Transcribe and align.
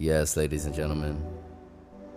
Yes, 0.00 0.34
ladies 0.34 0.64
and 0.64 0.74
gentlemen, 0.74 1.22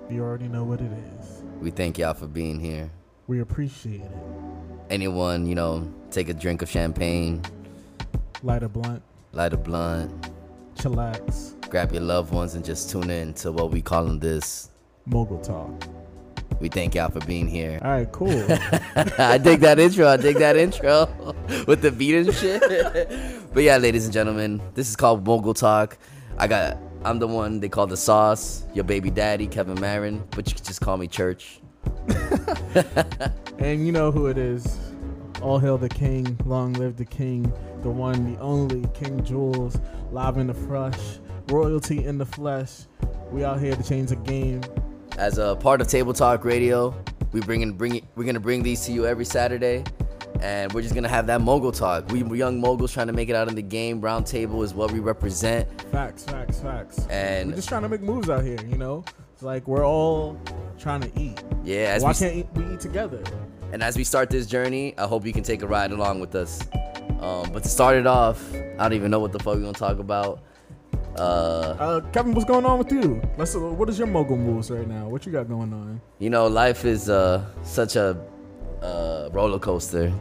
You 0.10 0.24
already 0.24 0.48
know 0.48 0.64
what 0.64 0.80
it 0.80 0.90
is. 1.20 1.44
we 1.60 1.70
thank 1.70 1.98
y'all 1.98 2.14
for 2.14 2.28
being 2.28 2.58
here. 2.58 2.90
We 3.28 3.42
appreciate 3.42 4.00
it. 4.02 4.12
Anyone, 4.90 5.46
you 5.48 5.56
know, 5.56 5.92
take 6.10 6.30
a 6.30 6.34
drink 6.34 6.62
of 6.62 6.70
champagne, 6.70 7.42
Light 8.42 8.64
a 8.64 8.70
blunt, 8.70 9.02
light 9.34 9.52
a 9.54 9.58
blunt, 9.58 10.30
chillax, 10.76 11.60
grab 11.70 11.92
your 11.92 12.02
loved 12.04 12.34
ones, 12.34 12.56
and 12.56 12.64
just 12.64 12.90
tune 12.90 13.10
in 13.10 13.34
to 13.36 13.52
what 13.52 13.72
we 13.72 13.82
calling 13.82 14.18
this. 14.20 14.70
mogul 15.06 15.40
talk. 15.40 15.70
We 16.62 16.70
thank 16.70 16.96
y'all 16.96 17.10
for 17.12 17.20
being 17.26 17.48
here. 17.50 17.80
All 17.84 17.92
right, 17.92 18.10
cool. 18.14 18.30
I 19.18 19.38
dig 19.38 19.60
that 19.62 19.80
intro. 19.80 20.08
I 20.08 20.16
dig 20.16 20.38
that 20.38 20.56
intro 20.56 21.08
with 21.68 21.82
the 21.82 21.92
beat 21.92 22.16
and 22.16 22.34
shit. 22.34 22.62
but 23.54 23.64
yeah, 23.64 23.76
ladies 23.76 24.06
and 24.06 24.14
gentlemen, 24.14 24.62
this 24.74 24.88
is 24.88 24.96
called 24.96 25.26
Mogul 25.26 25.54
Talk. 25.54 25.98
I 26.38 26.48
got. 26.48 26.78
I'm 27.06 27.20
the 27.20 27.28
one 27.28 27.60
they 27.60 27.68
call 27.68 27.86
the 27.86 27.98
sauce. 27.98 28.64
Your 28.74 28.86
baby 28.86 29.12
daddy, 29.12 29.46
Kevin 29.48 29.80
Marin, 29.80 30.24
but 30.32 30.48
you 30.48 30.56
can 30.56 30.64
just 30.64 30.80
call 30.80 30.98
me 30.98 31.08
Church. 31.08 31.60
and 33.60 33.86
you 33.86 33.92
know 33.92 34.10
who 34.10 34.28
it 34.28 34.38
is. 34.38 34.78
All 35.42 35.60
hail 35.60 35.78
the 35.78 35.90
king, 35.90 36.40
long 36.46 36.72
live 36.74 36.96
the 36.96 37.04
king, 37.04 37.52
the 37.82 37.90
one, 37.90 38.34
the 38.34 38.40
only, 38.40 38.88
King 38.94 39.22
Jules, 39.26 39.78
live 40.12 40.38
in 40.38 40.48
the 40.48 40.54
flesh, 40.54 40.98
royalty 41.50 42.06
in 42.06 42.18
the 42.18 42.26
flesh. 42.26 42.84
We 43.32 43.44
out 43.44 43.60
here 43.60 43.76
to 43.76 43.84
change 43.84 44.10
the 44.10 44.16
game. 44.16 44.62
As 45.18 45.38
a 45.40 45.58
part 45.58 45.82
of 45.82 45.88
Table 45.88 46.14
Talk 46.14 46.46
Radio, 46.46 46.96
we 47.34 47.42
bringing 47.42 47.74
bring 47.74 48.08
we're 48.16 48.24
gonna 48.24 48.40
bring 48.40 48.64
these 48.64 48.86
to 48.86 48.94
you 48.94 49.06
every 49.06 49.26
Saturday, 49.26 49.84
and 50.44 50.72
we're 50.74 50.82
just 50.82 50.94
gonna 50.94 51.08
have 51.10 51.26
that 51.28 51.42
mogul 51.42 51.72
talk. 51.72 52.12
We 52.12 52.22
young 52.38 52.60
moguls 52.60 52.92
trying 52.94 53.08
to 53.08 53.14
make 53.14 53.30
it 53.30 53.36
out 53.36 53.48
in 53.48 53.56
the 53.56 53.62
game. 53.62 54.02
Round 54.02 54.26
Table 54.26 54.62
is 54.62 54.74
what 54.74 54.92
we 54.92 55.00
represent, 55.00 55.68
Facts, 55.92 56.24
facts, 56.26 56.60
facts. 56.60 57.08
and 57.10 57.50
We're 57.52 57.56
just 57.56 57.70
trying 57.70 57.84
to 57.84 57.90
make 57.90 58.02
moves 58.02 58.30
out 58.30 58.44
here, 58.44 58.60
you 58.68 58.78
know? 58.78 59.06
It's 59.34 59.42
like 59.42 59.68
we're 59.68 59.86
all 59.88 60.38
trying 60.78 61.02
to 61.02 61.12
eat. 61.20 61.42
yeah, 61.64 61.94
as 61.96 62.04
Why 62.04 62.10
we 62.10 62.16
can't 62.16 62.36
eat, 62.36 62.48
we 62.56 62.74
eat 62.74 62.80
together? 62.82 63.24
And 63.72 63.82
as 63.82 63.96
we 63.98 64.04
start 64.04 64.30
this 64.30 64.46
journey, 64.46 64.94
I 65.00 65.08
hope 65.08 65.26
you 65.26 65.34
can 65.34 65.44
take 65.44 65.62
a 65.64 65.68
ride 65.68 65.92
along 65.92 66.20
with 66.20 66.36
us. 66.36 66.62
Um, 67.20 67.50
but 67.54 67.64
to 67.64 67.70
start 67.70 67.96
it 67.96 68.06
off, 68.06 68.54
I 68.54 68.84
don't 68.84 68.94
even 68.94 69.10
know 69.10 69.20
what 69.20 69.32
the 69.32 69.40
fuck 69.40 69.56
we're 69.56 69.62
gonna 69.62 69.74
talk 69.74 69.98
about. 70.00 70.42
Uh, 71.18 71.76
Uh, 71.80 72.02
Kevin, 72.12 72.34
what's 72.34 72.46
going 72.46 72.66
on 72.66 72.78
with 72.80 72.92
you? 72.92 73.22
Let's. 73.38 73.56
Uh, 73.56 73.60
what 73.62 73.88
is 73.90 73.98
your 73.98 74.08
mogul 74.08 74.36
moves 74.38 74.70
right 74.72 74.88
now? 74.88 75.08
What 75.08 75.26
you 75.26 75.32
got 75.32 75.48
going 75.48 75.72
on? 75.74 76.02
you 76.20 76.30
know, 76.30 76.48
life 76.48 76.86
is 76.86 77.10
uh, 77.10 77.46
such 77.64 77.96
a 77.96 78.18
uh, 78.82 79.30
roller 79.32 79.60
coaster. 79.60 80.12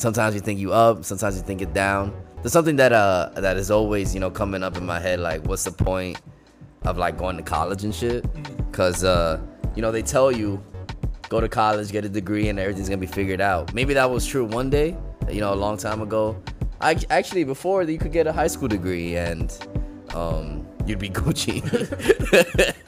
Sometimes 0.00 0.34
you 0.34 0.40
think 0.40 0.58
you 0.58 0.72
up, 0.72 1.04
sometimes 1.04 1.36
you 1.36 1.42
think 1.42 1.60
it 1.60 1.74
down. 1.74 2.10
There's 2.36 2.54
something 2.54 2.76
that 2.76 2.90
uh 2.90 3.32
that 3.34 3.58
is 3.58 3.70
always 3.70 4.14
you 4.14 4.20
know 4.20 4.30
coming 4.30 4.62
up 4.62 4.78
in 4.78 4.86
my 4.86 4.98
head, 4.98 5.20
like 5.20 5.46
what's 5.46 5.64
the 5.64 5.72
point 5.72 6.18
of 6.84 6.96
like 6.96 7.18
going 7.18 7.36
to 7.36 7.42
college 7.42 7.84
and 7.84 7.94
shit? 7.94 8.24
Cause 8.72 9.04
uh, 9.04 9.38
you 9.76 9.82
know 9.82 9.92
they 9.92 10.00
tell 10.00 10.32
you 10.32 10.64
go 11.28 11.38
to 11.38 11.50
college, 11.50 11.92
get 11.92 12.06
a 12.06 12.08
degree, 12.08 12.48
and 12.48 12.58
everything's 12.58 12.88
gonna 12.88 12.96
be 12.96 13.06
figured 13.06 13.42
out. 13.42 13.74
Maybe 13.74 13.92
that 13.92 14.10
was 14.10 14.24
true 14.26 14.46
one 14.46 14.70
day, 14.70 14.96
you 15.28 15.42
know, 15.42 15.52
a 15.52 15.60
long 15.66 15.76
time 15.76 16.00
ago. 16.00 16.42
I 16.80 16.96
actually 17.10 17.44
before 17.44 17.82
you 17.82 17.98
could 17.98 18.12
get 18.12 18.26
a 18.26 18.32
high 18.32 18.46
school 18.46 18.68
degree 18.68 19.18
and 19.18 19.52
um, 20.14 20.66
you'd 20.86 20.98
be 20.98 21.10
Gucci. 21.20 21.60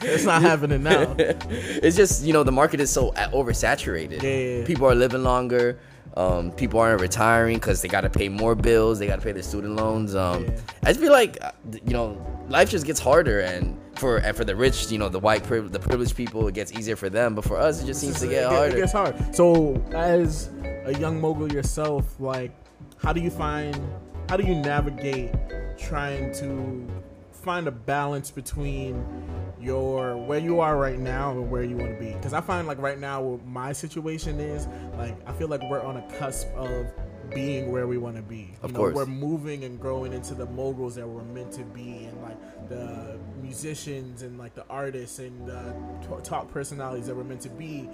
It's 0.01 0.25
not 0.25 0.41
happening 0.41 0.83
now. 0.83 1.15
it's 1.19 1.95
just 1.95 2.25
you 2.25 2.33
know 2.33 2.43
the 2.43 2.53
market 2.53 2.81
is 2.81 2.91
so 2.91 3.11
oversaturated. 3.13 4.23
Yeah, 4.23 4.31
yeah, 4.31 4.59
yeah. 4.61 4.67
People 4.67 4.87
are 4.87 4.95
living 4.95 5.23
longer. 5.23 5.79
Um, 6.17 6.51
people 6.53 6.79
aren't 6.81 7.01
retiring 7.01 7.57
because 7.57 7.81
they 7.83 7.89
got 7.89 8.03
to 8.03 8.11
pay 8.11 8.29
more 8.29 8.55
bills. 8.55 8.99
They 8.99 9.07
got 9.07 9.17
to 9.17 9.23
pay 9.23 9.33
their 9.33 9.43
student 9.43 9.77
loans. 9.77 10.15
Um, 10.15 10.45
Yeah. 10.45 10.51
I 10.85 10.87
just 10.89 11.01
feel 11.01 11.13
like 11.13 11.39
uh, 11.43 11.53
you 11.87 11.93
know 11.93 12.21
life 12.49 12.71
just 12.71 12.85
gets 12.85 13.01
harder, 13.01 13.41
and 13.41 13.79
for 13.97 14.19
and 14.19 14.37
for 14.37 14.45
the 14.45 14.55
rich, 14.55 14.91
you 14.91 14.99
know 14.99 15.09
the 15.09 15.19
white 15.19 15.43
priv- 15.45 15.73
the 15.73 15.81
privileged 15.81 16.15
people, 16.17 16.47
it 16.49 16.55
gets 16.55 16.73
easier 16.73 16.97
for 16.97 17.09
them. 17.09 17.35
But 17.35 17.45
for 17.45 17.57
us, 17.59 17.83
it 17.83 17.87
just 17.87 18.01
seems 18.01 18.21
to 18.21 18.29
get 18.29 18.45
harder. 18.51 18.77
It 18.77 18.81
gets 18.81 18.93
hard. 18.93 19.35
So, 19.35 19.83
as 19.93 20.51
a 20.85 20.95
young 20.99 21.21
mogul 21.21 21.51
yourself, 21.53 22.05
like, 22.21 22.53
how 22.99 23.13
do 23.13 23.21
you 23.21 23.31
find, 23.31 23.75
how 24.29 24.37
do 24.37 24.45
you 24.45 24.55
navigate 24.55 25.33
trying 25.79 26.33
to 26.35 26.87
find 27.43 27.67
a 27.67 27.73
balance 27.73 28.31
between 28.31 29.05
your 29.61 30.17
where 30.17 30.39
you 30.39 30.61
are 30.61 30.77
right 30.77 30.99
now 30.99 31.31
and 31.33 31.51
where 31.51 31.63
you 31.65 31.77
want 31.77 31.91
to 31.93 31.99
be? 31.99 32.13
Because 32.13 32.33
I 32.33 32.41
find 32.41 32.67
like 32.67 32.79
right 32.79 32.99
now, 32.99 33.21
what 33.23 33.47
my 33.47 33.73
situation 33.73 34.41
is 34.41 34.69
like, 34.97 35.17
I 35.29 35.33
feel 35.33 35.49
like 35.49 35.63
we're 35.69 35.83
on 35.83 35.97
a 35.97 36.19
cusp 36.19 36.49
of 36.55 36.87
being 37.35 37.73
where 37.73 37.87
we 37.87 37.97
want 37.99 38.17
to 38.17 38.23
be. 38.23 38.37
You 38.37 38.49
Of 38.63 38.73
know, 38.73 38.79
course. 38.79 38.95
we're 38.95 39.07
moving 39.07 39.65
and 39.65 39.81
growing 39.81 40.13
into 40.13 40.35
the 40.35 40.47
moguls 40.47 40.95
that 40.97 41.09
we're 41.09 41.23
meant 41.23 41.53
to 41.53 41.63
be, 41.65 42.05
and 42.05 42.21
like 42.23 42.69
the 42.69 43.19
musicians 43.41 44.23
and 44.23 44.39
like 44.39 44.55
the 44.55 44.67
artists 44.69 45.19
and 45.19 45.47
the 45.47 45.75
top 46.23 46.51
personalities 46.51 47.07
that 47.07 47.17
we're 47.17 47.25
meant 47.25 47.41
to 47.43 47.49
be. 47.49 47.89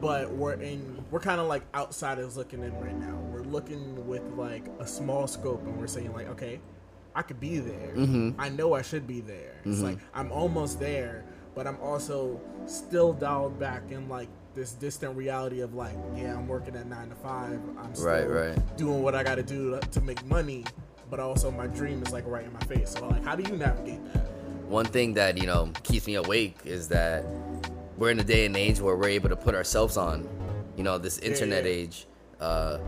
But 0.00 0.30
we're 0.32 0.54
in, 0.54 1.04
we're 1.10 1.20
kind 1.20 1.40
of 1.40 1.48
like 1.48 1.62
outsiders 1.74 2.36
looking 2.36 2.62
in 2.62 2.78
right 2.80 2.96
now. 2.96 3.16
We're 3.32 3.42
looking 3.42 4.06
with 4.06 4.22
like 4.36 4.66
a 4.78 4.86
small 4.86 5.26
scope, 5.26 5.62
and 5.64 5.76
we're 5.78 5.86
saying 5.86 6.12
like, 6.12 6.28
okay, 6.28 6.60
I 7.14 7.22
could 7.22 7.38
be 7.40 7.58
there. 7.58 7.92
I 8.38 8.48
know 8.48 8.74
I 8.74 8.82
should 8.82 9.06
be 9.06 9.20
there. 9.20 9.56
It's 9.64 9.80
like 9.80 9.98
I'm 10.14 10.32
almost 10.32 10.80
there, 10.80 11.24
but 11.54 11.66
I'm 11.66 11.78
also 11.80 12.40
still 12.66 13.12
dialed 13.12 13.58
back 13.58 13.82
in 13.90 14.08
like 14.08 14.28
this 14.54 14.72
distant 14.72 15.16
reality 15.16 15.60
of 15.60 15.74
like, 15.74 15.94
yeah, 16.16 16.34
I'm 16.34 16.46
working 16.46 16.76
at 16.76 16.86
nine 16.86 17.08
to 17.08 17.14
five. 17.16 17.60
I'm 17.78 17.94
still 17.94 18.06
Right, 18.06 18.28
right. 18.28 18.76
doing 18.76 19.02
what 19.02 19.14
I 19.14 19.22
got 19.22 19.34
to 19.36 19.42
do 19.42 19.78
to, 19.80 20.00
make 20.00 20.24
money, 20.26 20.64
but 21.10 21.18
also 21.20 21.50
my 21.50 21.66
dream 21.66 22.02
is 22.02 22.12
like 22.12 22.24
right 22.26 22.44
in 22.44 22.52
my 22.52 22.60
face. 22.60 22.90
So 22.90 23.06
like, 23.08 23.24
how 23.24 23.34
do 23.36 23.48
you 23.48 23.56
navigate 23.56 24.04
that? 24.12 24.26
One 24.68 24.86
thing 24.86 25.14
that 25.14 25.38
you 25.38 25.46
know 25.46 25.70
keeps 25.82 26.06
me 26.06 26.14
awake 26.14 26.56
is 26.64 26.88
that 26.88 27.24
we're 27.96 28.10
in 28.10 28.18
a 28.18 28.24
day 28.24 28.46
and 28.46 28.56
age 28.56 28.80
where 28.80 28.96
we're 28.96 29.08
able 29.08 29.28
to 29.28 29.36
put 29.36 29.54
ourselves 29.54 29.96
on. 29.96 30.28
You 30.76 30.82
know, 30.82 30.98
this 30.98 31.18
internet 31.18 31.64
yeah. 31.64 31.70
age. 31.70 32.06
Uh, 32.40 32.78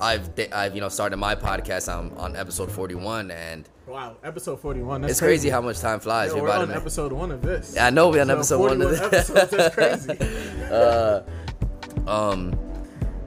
I've 0.00 0.30
I've 0.52 0.74
you 0.74 0.80
know 0.80 0.88
started 0.88 1.16
my 1.16 1.34
podcast 1.34 1.92
on 1.94 2.12
on 2.16 2.36
episode 2.36 2.70
41 2.70 3.30
and. 3.30 3.68
Wow, 3.86 4.18
episode 4.22 4.60
forty-one. 4.60 5.00
That's 5.00 5.12
It's 5.12 5.20
crazy 5.20 5.48
how 5.48 5.62
much 5.62 5.80
time 5.80 5.98
flies. 5.98 6.34
Yo, 6.34 6.42
We're 6.42 6.50
on 6.50 6.70
episode 6.70 7.10
one 7.10 7.32
of 7.32 7.40
this. 7.40 7.72
Yeah, 7.74 7.86
I 7.86 7.90
know 7.90 8.10
we're 8.10 8.20
on 8.20 8.26
So 8.26 8.34
episode 8.34 8.60
one 8.60 8.82
of 8.82 8.90
this. 8.90 9.00
episodes, 9.00 9.50
that's 9.50 9.74
crazy. 9.74 10.10
um, 12.06 12.50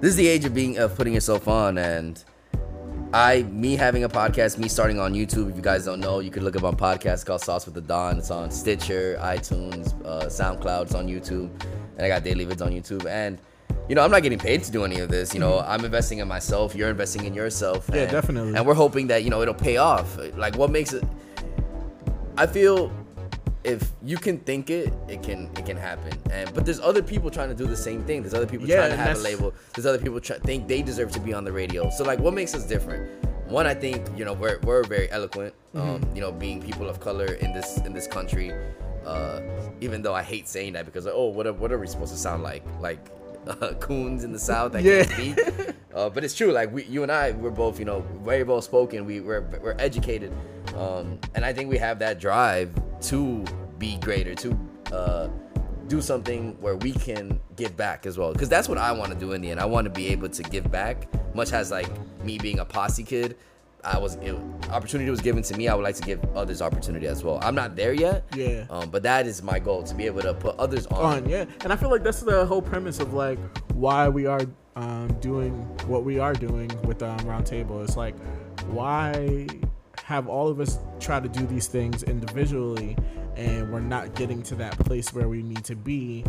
this 0.01 0.11
is 0.11 0.15
the 0.17 0.27
age 0.27 0.45
of 0.45 0.53
being 0.53 0.77
of 0.77 0.95
putting 0.95 1.15
yourself 1.15 1.47
on, 1.47 1.79
and 1.79 2.23
I, 3.11 3.43
me 3.43 3.75
having 3.75 4.03
a 4.03 4.09
podcast, 4.09 4.57
me 4.59 4.67
starting 4.67 4.99
on 4.99 5.13
YouTube. 5.13 5.49
If 5.49 5.55
you 5.55 5.63
guys 5.63 5.83
don't 5.83 5.99
know, 5.99 6.19
you 6.19 6.29
could 6.29 6.43
look 6.43 6.55
up 6.55 6.63
on 6.63 6.77
podcast 6.77 7.25
called 7.25 7.41
Sauce 7.41 7.65
with 7.65 7.73
the 7.73 7.81
Don. 7.81 8.19
It's 8.19 8.29
on 8.31 8.51
Stitcher, 8.51 9.17
iTunes, 9.19 9.93
uh, 10.05 10.27
SoundCloud. 10.27 10.83
It's 10.83 10.95
on 10.95 11.07
YouTube, 11.07 11.49
and 11.97 12.05
I 12.05 12.07
got 12.07 12.23
daily 12.23 12.45
vids 12.45 12.63
on 12.63 12.71
YouTube. 12.71 13.05
And 13.07 13.39
you 13.89 13.95
know, 13.95 14.03
I'm 14.03 14.11
not 14.11 14.23
getting 14.23 14.39
paid 14.39 14.63
to 14.63 14.71
do 14.71 14.83
any 14.85 14.99
of 14.99 15.09
this. 15.09 15.33
You 15.33 15.39
know, 15.39 15.59
I'm 15.59 15.83
investing 15.83 16.19
in 16.19 16.27
myself. 16.27 16.75
You're 16.75 16.89
investing 16.89 17.25
in 17.25 17.33
yourself. 17.33 17.89
Yeah, 17.91 18.01
and- 18.03 18.11
definitely. 18.11 18.55
And 18.55 18.65
we're 18.65 18.73
hoping 18.73 19.07
that 19.07 19.23
you 19.23 19.29
know 19.29 19.41
it'll 19.41 19.53
pay 19.53 19.77
off. 19.77 20.17
Like, 20.35 20.55
what 20.57 20.69
makes 20.71 20.93
it? 20.93 21.03
I 22.37 22.47
feel 22.47 22.91
if 23.63 23.91
you 24.03 24.17
can 24.17 24.39
think 24.39 24.69
it, 24.69 24.93
it 25.07 25.21
can 25.21 25.49
it 25.57 25.65
can 25.65 25.77
happen. 25.77 26.13
And 26.31 26.51
but 26.53 26.65
there's 26.65 26.79
other 26.79 27.03
people 27.03 27.29
trying 27.29 27.49
to 27.49 27.55
do 27.55 27.65
the 27.67 27.75
same 27.77 28.03
thing. 28.03 28.21
There's 28.21 28.33
other 28.33 28.47
people 28.47 28.67
Yeah, 28.67 28.77
trying 28.77 28.91
to 28.91 28.97
have 28.97 29.17
a 29.17 29.21
label. 29.21 29.53
There's 29.73 29.85
other 29.85 29.99
people 29.99 30.19
try, 30.19 30.37
think 30.39 30.67
they 30.67 30.81
deserve 30.81 31.11
to 31.11 31.19
be 31.19 31.33
on 31.33 31.43
the 31.43 31.51
radio. 31.51 31.89
So 31.91 32.03
like, 32.03 32.19
what 32.19 32.33
makes 32.33 32.55
us 32.55 32.65
different? 32.65 33.09
One, 33.47 33.67
I 33.67 33.73
think 33.73 34.07
you 34.17 34.25
know 34.25 34.33
we're 34.33 34.59
we're 34.59 34.83
very 34.83 35.11
eloquent. 35.11 35.53
Um, 35.75 36.01
you 36.15 36.21
know, 36.21 36.31
being 36.31 36.61
people 36.61 36.87
of 36.87 36.99
color 36.99 37.25
in 37.25 37.53
this 37.53 37.77
in 37.79 37.93
this 37.93 38.07
country. 38.07 38.51
Uh, 39.05 39.41
even 39.81 40.03
though 40.03 40.13
I 40.13 40.21
hate 40.21 40.47
saying 40.47 40.73
that 40.73 40.85
because 40.85 41.07
oh, 41.07 41.25
what 41.25 41.47
are, 41.47 41.53
what 41.53 41.71
are 41.71 41.79
we 41.79 41.87
supposed 41.87 42.13
to 42.13 42.17
sound 42.19 42.43
like? 42.43 42.63
Like 42.79 42.99
uh, 43.47 43.73
coons 43.79 44.23
in 44.23 44.31
the 44.31 44.39
South 44.39 44.71
that 44.73 44.83
Yeah. 44.83 45.03
can't 45.03 45.37
speak. 45.37 45.75
Uh, 45.93 46.09
but 46.09 46.23
it's 46.23 46.33
true. 46.33 46.53
Like 46.53 46.71
we, 46.71 46.85
you 46.85 47.03
and 47.03 47.11
I, 47.11 47.31
we're 47.31 47.49
both, 47.49 47.77
you 47.77 47.83
know, 47.83 47.99
very 48.23 48.43
well 48.43 48.61
spoken. 48.61 49.05
We, 49.05 49.19
we're, 49.19 49.41
we're 49.61 49.75
educated, 49.77 50.31
um, 50.77 51.19
and 51.35 51.43
I 51.43 51.51
think 51.51 51.69
we 51.69 51.77
have 51.79 51.99
that 51.99 52.17
drive 52.17 52.71
to 53.09 53.43
be 53.77 53.97
greater, 53.97 54.33
to 54.35 54.57
uh, 54.93 55.27
do 55.89 55.99
something 55.99 56.55
where 56.61 56.77
we 56.77 56.93
can 56.93 57.41
give 57.57 57.75
back 57.75 58.05
as 58.05 58.17
well. 58.17 58.31
Because 58.31 58.47
that's 58.47 58.69
what 58.69 58.77
I 58.77 58.93
want 58.93 59.11
to 59.11 59.19
do 59.19 59.33
in 59.33 59.41
the 59.41 59.51
end. 59.51 59.59
I 59.59 59.65
want 59.65 59.83
to 59.83 59.89
be 59.91 60.07
able 60.07 60.29
to 60.29 60.43
give 60.43 60.71
back, 60.71 61.09
much 61.35 61.51
as 61.51 61.71
like 61.71 61.89
me 62.23 62.37
being 62.37 62.59
a 62.59 62.65
posse 62.65 63.03
kid. 63.03 63.35
I 63.83 63.97
was 63.97 64.15
it, 64.15 64.35
opportunity 64.69 65.09
was 65.09 65.21
given 65.21 65.43
to 65.43 65.57
me. 65.57 65.67
I 65.67 65.75
would 65.75 65.83
like 65.83 65.95
to 65.95 66.03
give 66.03 66.23
others 66.35 66.61
opportunity 66.61 67.07
as 67.07 67.23
well. 67.23 67.39
I'm 67.41 67.55
not 67.55 67.75
there 67.75 67.93
yet. 67.93 68.25
Yeah. 68.35 68.65
Um, 68.69 68.89
but 68.89 69.03
that 69.03 69.27
is 69.27 69.41
my 69.41 69.59
goal 69.59 69.83
to 69.83 69.95
be 69.95 70.05
able 70.05 70.21
to 70.21 70.33
put 70.33 70.57
others 70.57 70.85
on. 70.87 71.23
on 71.23 71.29
yeah 71.29 71.45
and 71.63 71.71
i 71.71 71.75
feel 71.75 71.89
like 71.89 72.03
that's 72.03 72.21
the 72.21 72.45
whole 72.45 72.61
premise 72.61 72.99
of 72.99 73.13
like 73.13 73.39
why 73.73 74.07
we 74.09 74.25
are 74.25 74.41
um, 74.75 75.07
doing 75.19 75.53
what 75.87 76.03
we 76.03 76.19
are 76.19 76.33
doing 76.33 76.69
with 76.83 77.03
um, 77.03 77.19
roundtable 77.19 77.83
it's 77.83 77.97
like 77.97 78.15
why 78.67 79.47
have 80.03 80.27
all 80.27 80.47
of 80.47 80.59
us 80.59 80.79
try 80.99 81.19
to 81.19 81.27
do 81.29 81.45
these 81.47 81.67
things 81.67 82.03
individually 82.03 82.95
and 83.35 83.71
we're 83.71 83.79
not 83.79 84.13
getting 84.15 84.41
to 84.43 84.55
that 84.55 84.77
place 84.79 85.13
where 85.13 85.27
we 85.27 85.41
need 85.41 85.63
to 85.63 85.75
be 85.75 86.23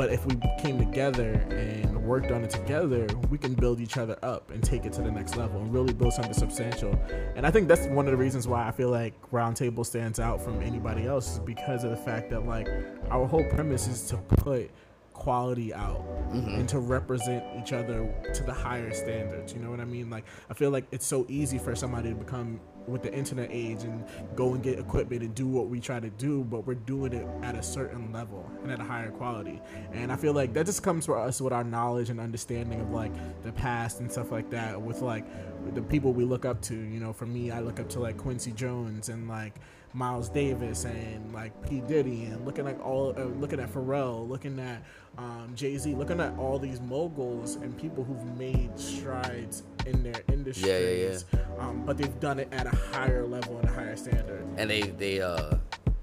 but 0.00 0.10
if 0.10 0.24
we 0.24 0.34
came 0.58 0.78
together 0.78 1.32
and 1.50 1.94
worked 2.02 2.30
on 2.32 2.42
it 2.42 2.48
together, 2.48 3.06
we 3.28 3.36
can 3.36 3.52
build 3.52 3.82
each 3.82 3.98
other 3.98 4.18
up 4.22 4.50
and 4.50 4.64
take 4.64 4.86
it 4.86 4.94
to 4.94 5.02
the 5.02 5.10
next 5.10 5.36
level 5.36 5.60
and 5.60 5.70
really 5.70 5.92
build 5.92 6.14
something 6.14 6.32
substantial. 6.32 6.98
And 7.36 7.46
I 7.46 7.50
think 7.50 7.68
that's 7.68 7.86
one 7.88 8.06
of 8.06 8.12
the 8.12 8.16
reasons 8.16 8.48
why 8.48 8.66
I 8.66 8.70
feel 8.70 8.88
like 8.88 9.12
Roundtable 9.30 9.84
stands 9.84 10.18
out 10.18 10.40
from 10.40 10.62
anybody 10.62 11.06
else 11.06 11.34
is 11.34 11.38
because 11.40 11.84
of 11.84 11.90
the 11.90 11.98
fact 11.98 12.30
that 12.30 12.46
like 12.46 12.66
our 13.10 13.26
whole 13.26 13.44
premise 13.50 13.88
is 13.88 14.08
to 14.08 14.16
put 14.16 14.70
quality 15.12 15.74
out 15.74 16.00
mm-hmm. 16.32 16.48
and 16.48 16.66
to 16.66 16.78
represent 16.78 17.44
each 17.60 17.74
other 17.74 18.10
to 18.32 18.42
the 18.42 18.54
higher 18.54 18.94
standards. 18.94 19.52
You 19.52 19.58
know 19.58 19.70
what 19.70 19.80
I 19.80 19.84
mean? 19.84 20.08
Like 20.08 20.24
I 20.48 20.54
feel 20.54 20.70
like 20.70 20.86
it's 20.92 21.06
so 21.06 21.26
easy 21.28 21.58
for 21.58 21.76
somebody 21.76 22.08
to 22.08 22.14
become 22.14 22.58
with 22.90 23.02
the 23.02 23.12
internet 23.12 23.48
age 23.50 23.82
and 23.82 24.04
go 24.34 24.54
and 24.54 24.62
get 24.62 24.78
equipment 24.78 25.22
and 25.22 25.34
do 25.34 25.46
what 25.46 25.68
we 25.68 25.80
try 25.80 26.00
to 26.00 26.10
do, 26.10 26.44
but 26.44 26.66
we're 26.66 26.74
doing 26.74 27.12
it 27.12 27.26
at 27.42 27.54
a 27.54 27.62
certain 27.62 28.12
level 28.12 28.50
and 28.62 28.72
at 28.72 28.80
a 28.80 28.84
higher 28.84 29.10
quality. 29.10 29.60
And 29.92 30.10
I 30.12 30.16
feel 30.16 30.32
like 30.32 30.52
that 30.54 30.66
just 30.66 30.82
comes 30.82 31.06
for 31.06 31.18
us 31.18 31.40
with 31.40 31.52
our 31.52 31.64
knowledge 31.64 32.10
and 32.10 32.20
understanding 32.20 32.80
of 32.80 32.90
like 32.90 33.12
the 33.42 33.52
past 33.52 34.00
and 34.00 34.10
stuff 34.10 34.32
like 34.32 34.50
that. 34.50 34.80
With 34.80 35.02
like 35.02 35.24
the 35.74 35.82
people 35.82 36.12
we 36.12 36.24
look 36.24 36.44
up 36.44 36.60
to. 36.62 36.74
You 36.74 37.00
know, 37.00 37.12
for 37.12 37.26
me, 37.26 37.50
I 37.50 37.60
look 37.60 37.80
up 37.80 37.88
to 37.90 38.00
like 38.00 38.16
Quincy 38.16 38.52
Jones 38.52 39.08
and 39.08 39.28
like 39.28 39.54
Miles 39.92 40.28
Davis 40.28 40.84
and 40.84 41.32
like 41.32 41.52
P 41.68 41.80
Diddy 41.80 42.26
and 42.26 42.44
looking 42.44 42.68
at 42.68 42.80
all 42.80 43.14
uh, 43.16 43.24
looking 43.24 43.60
at 43.60 43.72
Pharrell, 43.72 44.28
looking 44.28 44.58
at 44.60 44.82
um, 45.18 45.52
Jay 45.54 45.76
Z, 45.76 45.94
looking 45.94 46.20
at 46.20 46.36
all 46.38 46.58
these 46.58 46.80
moguls 46.80 47.56
and 47.56 47.76
people 47.76 48.04
who've 48.04 48.38
made 48.38 48.78
strides 48.78 49.64
in 49.86 50.02
their 50.02 50.22
industries. 50.32 50.66
Yeah, 50.66 50.78
yeah, 50.78 51.18
yeah. 51.32 51.64
Um, 51.64 51.84
but 51.84 51.98
they've 51.98 52.20
done 52.20 52.38
it 52.38 52.48
at 52.52 52.66
a 52.66 52.76
higher 52.92 53.26
level 53.26 53.58
and 53.58 53.68
a 53.68 53.72
higher 53.72 53.96
standard. 53.96 54.46
And 54.56 54.70
they 54.70 54.82
they 54.82 55.20
uh 55.20 55.56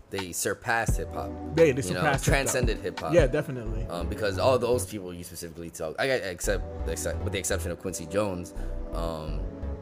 they 0.10 0.32
surpassed 0.32 0.98
hip 0.98 1.14
hop. 1.14 1.32
They 1.56 1.72
they 1.72 1.82
surpassed 1.82 2.28
know, 2.28 2.32
transcended 2.32 2.80
hip 2.80 3.00
hop. 3.00 3.14
Yeah, 3.14 3.28
definitely. 3.28 3.86
Um, 3.88 4.08
because 4.08 4.38
all 4.38 4.58
those 4.60 4.86
people 4.86 5.14
you 5.14 5.24
specifically 5.24 5.70
talk, 5.70 5.96
I 6.00 6.08
got 6.08 6.22
except, 6.24 6.90
except 6.90 7.24
with 7.24 7.34
the 7.34 7.40
exception 7.40 7.72
of 7.72 7.80
Quincy 7.80 8.06
Jones, 8.06 8.54
um, 8.94 9.40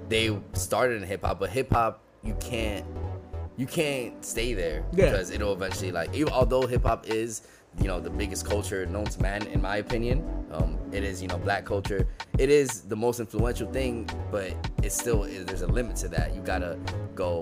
they 0.09 0.35
started 0.53 1.01
in 1.01 1.07
hip 1.07 1.23
hop, 1.23 1.39
but 1.39 1.49
hip 1.49 1.71
hop 1.71 2.01
you 2.23 2.35
can't 2.39 2.85
you 3.57 3.65
can't 3.65 4.23
stay 4.23 4.53
there 4.53 4.83
yeah. 4.93 5.05
because 5.05 5.29
it'll 5.29 5.53
eventually 5.53 5.91
like 5.91 6.13
even 6.13 6.31
although 6.33 6.65
hip 6.65 6.83
hop 6.83 7.07
is 7.07 7.43
you 7.79 7.87
know 7.87 7.99
the 7.99 8.09
biggest 8.09 8.45
culture 8.45 8.85
known 8.85 9.05
to 9.05 9.21
man 9.21 9.45
in 9.47 9.61
my 9.61 9.77
opinion 9.77 10.23
um, 10.51 10.77
it 10.91 11.03
is 11.03 11.21
you 11.21 11.27
know 11.27 11.37
black 11.37 11.65
culture 11.65 12.07
it 12.37 12.49
is 12.49 12.81
the 12.81 12.95
most 12.95 13.19
influential 13.19 13.71
thing 13.71 14.09
but 14.31 14.53
it 14.81 14.91
still 14.91 15.23
is, 15.23 15.45
there's 15.45 15.61
a 15.61 15.67
limit 15.67 15.95
to 15.95 16.07
that 16.07 16.33
you 16.33 16.41
gotta 16.41 16.77
go 17.13 17.41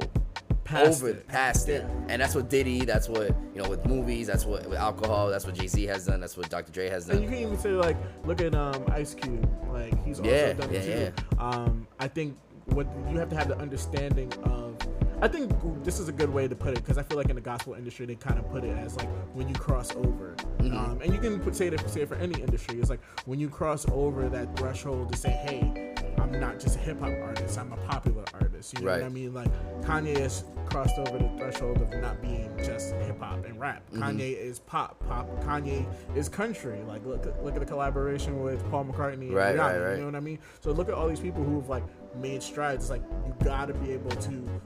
past 0.63 1.01
over 1.01 1.12
it. 1.12 1.27
past 1.27 1.68
yeah. 1.68 1.75
it 1.75 1.86
and 2.10 2.21
that's 2.21 2.33
what 2.33 2.50
diddy 2.50 2.86
that's 2.86 3.09
what 3.09 3.36
you 3.54 3.62
know 3.62 3.69
with 3.69 3.86
movies 3.86 4.27
that's 4.27 4.45
what 4.45 4.68
with 4.68 4.80
alcohol 4.80 5.30
that's 5.30 5.45
what 5.45 5.54
jay-z 5.54 5.86
has 5.86 6.06
done 6.06 6.19
that's 6.19 6.38
what 6.38 6.50
dr 6.50 6.71
dre 6.71 6.89
has 6.89 7.06
done 7.06 7.18
and 7.18 7.25
you 7.25 7.30
can 7.30 7.39
even 7.39 7.57
say 7.57 7.71
like 7.71 7.98
look 8.25 8.42
at 8.42 8.56
um 8.56 8.83
ice 8.92 9.13
cube 9.13 9.48
like 9.71 10.04
he's 10.06 10.19
also 10.19 10.31
yeah, 10.31 10.54
done 10.54 10.74
it 10.74 10.83
too 10.83 11.13
yeah. 11.36 11.38
um 11.38 11.86
i 12.00 12.07
think 12.07 12.36
what 12.68 12.88
you 13.12 13.18
have 13.18 13.30
to 13.30 13.36
have 13.36 13.50
the 13.50 13.57
understanding 13.57 14.31
of 14.44 14.75
I 15.21 15.27
think 15.27 15.51
this 15.83 16.00
is 16.00 16.10
a 16.10 16.12
good 16.12 16.30
way 16.30 16.48
to 16.48 16.56
put 16.56 16.77
it 16.77 16.83
because 16.83 16.98
I 16.98 17.04
feel 17.04 17.18
like 17.18 17.30
in 17.30 17.36
the 17.36 17.42
gospel 17.42 17.74
industry 17.74 18.06
they 18.06 18.15
kind 18.15 18.38
of 18.38 18.50
put 18.51 18.63
it 18.63 18.77
as 18.77 18.95
like 18.98 19.07
when 19.33 19.48
you 19.48 19.56
cross 19.56 19.95
over, 19.95 20.36
mm-hmm. 20.60 20.77
um, 20.77 21.00
and 21.01 21.13
you 21.13 21.19
can 21.19 21.39
put, 21.39 21.56
say 21.56 21.68
it 21.68 21.89
say 21.89 22.01
it 22.01 22.10
for 22.10 22.15
any 22.15 22.42
industry. 22.42 22.80
It's 22.80 22.89
like 22.89 23.01
when 23.25 23.39
you 23.39 23.50
cross 23.50 23.86
over 23.92 24.27
that 24.30 24.57
threshold 24.57 25.12
to 25.12 25.18
say, 25.18 25.31
"Hey, 25.31 25.94
I'm 26.19 26.39
not 26.39 26.60
just 26.60 26.75
a 26.75 26.80
hip 26.80 27.00
hop 27.00 27.13
artist. 27.21 27.57
I'm 27.57 27.71
a 27.71 27.77
popular 27.77 28.25
artist." 28.33 28.74
You 28.74 28.86
know 28.86 28.92
right. 28.92 29.01
what 29.01 29.06
I 29.06 29.10
mean? 29.10 29.33
Like 29.33 29.50
Kanye 29.81 30.18
has 30.19 30.44
crossed 30.65 30.98
over 30.98 31.18
the 31.18 31.30
threshold 31.38 31.81
of 31.81 31.94
not 32.01 32.21
being 32.21 32.51
just 32.57 32.94
hip 32.95 33.19
hop 33.19 33.45
and 33.45 33.59
rap. 33.59 33.83
Mm-hmm. 33.92 34.04
Kanye 34.04 34.38
is 34.38 34.59
pop. 34.59 35.00
Pop. 35.07 35.30
Kanye 35.44 35.86
is 36.16 36.27
country. 36.27 36.81
Like 36.88 37.06
look 37.06 37.25
look 37.44 37.54
at 37.54 37.59
the 37.59 37.66
collaboration 37.66 38.42
with 38.42 38.69
Paul 38.69 38.86
McCartney. 38.86 39.31
Right, 39.31 39.56
Rihanna, 39.56 39.57
right, 39.57 39.77
right. 39.77 39.92
You 39.94 40.00
know 40.00 40.06
what 40.06 40.16
I 40.16 40.21
mean? 40.21 40.39
So 40.59 40.71
look 40.71 40.89
at 40.89 40.95
all 40.95 41.07
these 41.07 41.19
people 41.19 41.44
who've 41.44 41.69
like 41.69 41.83
made 42.16 42.44
strides. 42.44 42.83
It's 42.83 42.89
like 42.89 43.04
you 43.25 43.33
got 43.44 43.68
to 43.68 43.74
be 43.74 43.92
able 43.92 44.12
to 44.12 44.62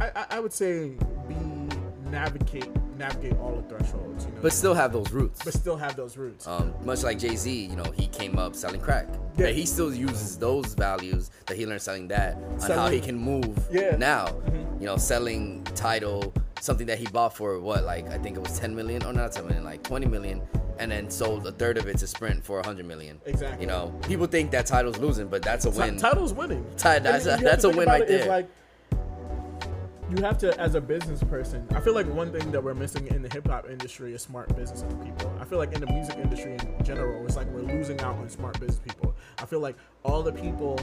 I, 0.00 0.26
I 0.30 0.40
would 0.40 0.52
say 0.52 0.96
be 1.28 1.34
navigate 2.10 2.68
navigate 2.96 3.36
all 3.38 3.56
the 3.56 3.62
thresholds, 3.62 4.24
you 4.24 4.32
know. 4.32 4.40
But 4.40 4.52
still 4.52 4.74
have 4.74 4.92
those 4.92 5.10
roots. 5.10 5.42
But 5.44 5.54
still 5.54 5.76
have 5.76 5.96
those 5.96 6.16
roots. 6.16 6.46
Um, 6.46 6.74
much 6.84 7.02
like 7.02 7.18
Jay 7.18 7.36
Z, 7.36 7.66
you 7.66 7.76
know, 7.76 7.90
he 7.96 8.06
came 8.06 8.38
up 8.38 8.54
selling 8.54 8.80
crack. 8.80 9.08
Yeah. 9.36 9.46
But 9.46 9.54
he 9.54 9.66
still 9.66 9.92
uses 9.92 10.38
those 10.38 10.74
values 10.74 11.30
that 11.46 11.56
he 11.56 11.66
learned 11.66 11.82
selling 11.82 12.08
that 12.08 12.36
on 12.62 12.70
how 12.70 12.88
he 12.88 13.00
can 13.00 13.18
move 13.18 13.58
yeah. 13.70 13.96
now. 13.96 14.26
Mm-hmm. 14.26 14.80
You 14.80 14.86
know, 14.86 14.96
selling 14.96 15.64
Tidal, 15.74 16.32
something 16.60 16.86
that 16.86 16.98
he 16.98 17.06
bought 17.06 17.36
for 17.36 17.58
what, 17.58 17.84
like 17.84 18.08
I 18.08 18.18
think 18.18 18.36
it 18.36 18.40
was 18.40 18.58
10 18.58 18.74
million, 18.74 19.04
or 19.04 19.12
not 19.12 19.32
10 19.32 19.46
million, 19.46 19.64
like 19.64 19.82
20 19.82 20.06
million, 20.06 20.40
and 20.78 20.90
then 20.90 21.10
sold 21.10 21.46
a 21.46 21.52
third 21.52 21.78
of 21.78 21.88
it 21.88 21.98
to 21.98 22.06
Sprint 22.06 22.44
for 22.44 22.56
100 22.56 22.86
million. 22.86 23.20
Exactly. 23.26 23.62
You 23.62 23.66
know, 23.66 23.98
people 24.06 24.26
think 24.26 24.50
that 24.52 24.66
Tidal's 24.66 24.98
losing, 24.98 25.28
but 25.28 25.42
that's 25.42 25.64
a 25.64 25.70
win. 25.70 25.96
Tidal's 25.96 26.32
winning. 26.32 26.64
T- 26.76 26.98
that's, 26.98 27.26
a, 27.26 27.38
that's 27.40 27.64
a 27.64 27.70
win 27.70 27.88
right 27.88 28.06
there. 28.06 28.28
Like, 28.28 28.48
you 30.10 30.22
have 30.22 30.36
to 30.38 30.58
as 30.60 30.74
a 30.74 30.80
business 30.80 31.22
person 31.24 31.66
i 31.74 31.80
feel 31.80 31.94
like 31.94 32.06
one 32.14 32.30
thing 32.30 32.50
that 32.52 32.62
we're 32.62 32.74
missing 32.74 33.06
in 33.08 33.22
the 33.22 33.28
hip-hop 33.32 33.68
industry 33.70 34.14
is 34.14 34.22
smart 34.22 34.54
business 34.56 34.84
people. 35.02 35.32
I 35.40 35.44
feel 35.44 35.58
like 35.58 35.72
in 35.72 35.80
the 35.80 35.86
music 35.86 36.16
industry 36.16 36.54
in 36.54 36.84
general 36.84 37.24
it's 37.24 37.36
like 37.36 37.46
we're 37.48 37.62
losing 37.62 38.00
out 38.00 38.16
on 38.16 38.28
smart 38.28 38.58
business 38.60 38.80
people. 38.80 39.14
I 39.38 39.46
feel 39.46 39.60
like 39.60 39.76
all 40.02 40.22
the 40.22 40.32
people 40.32 40.78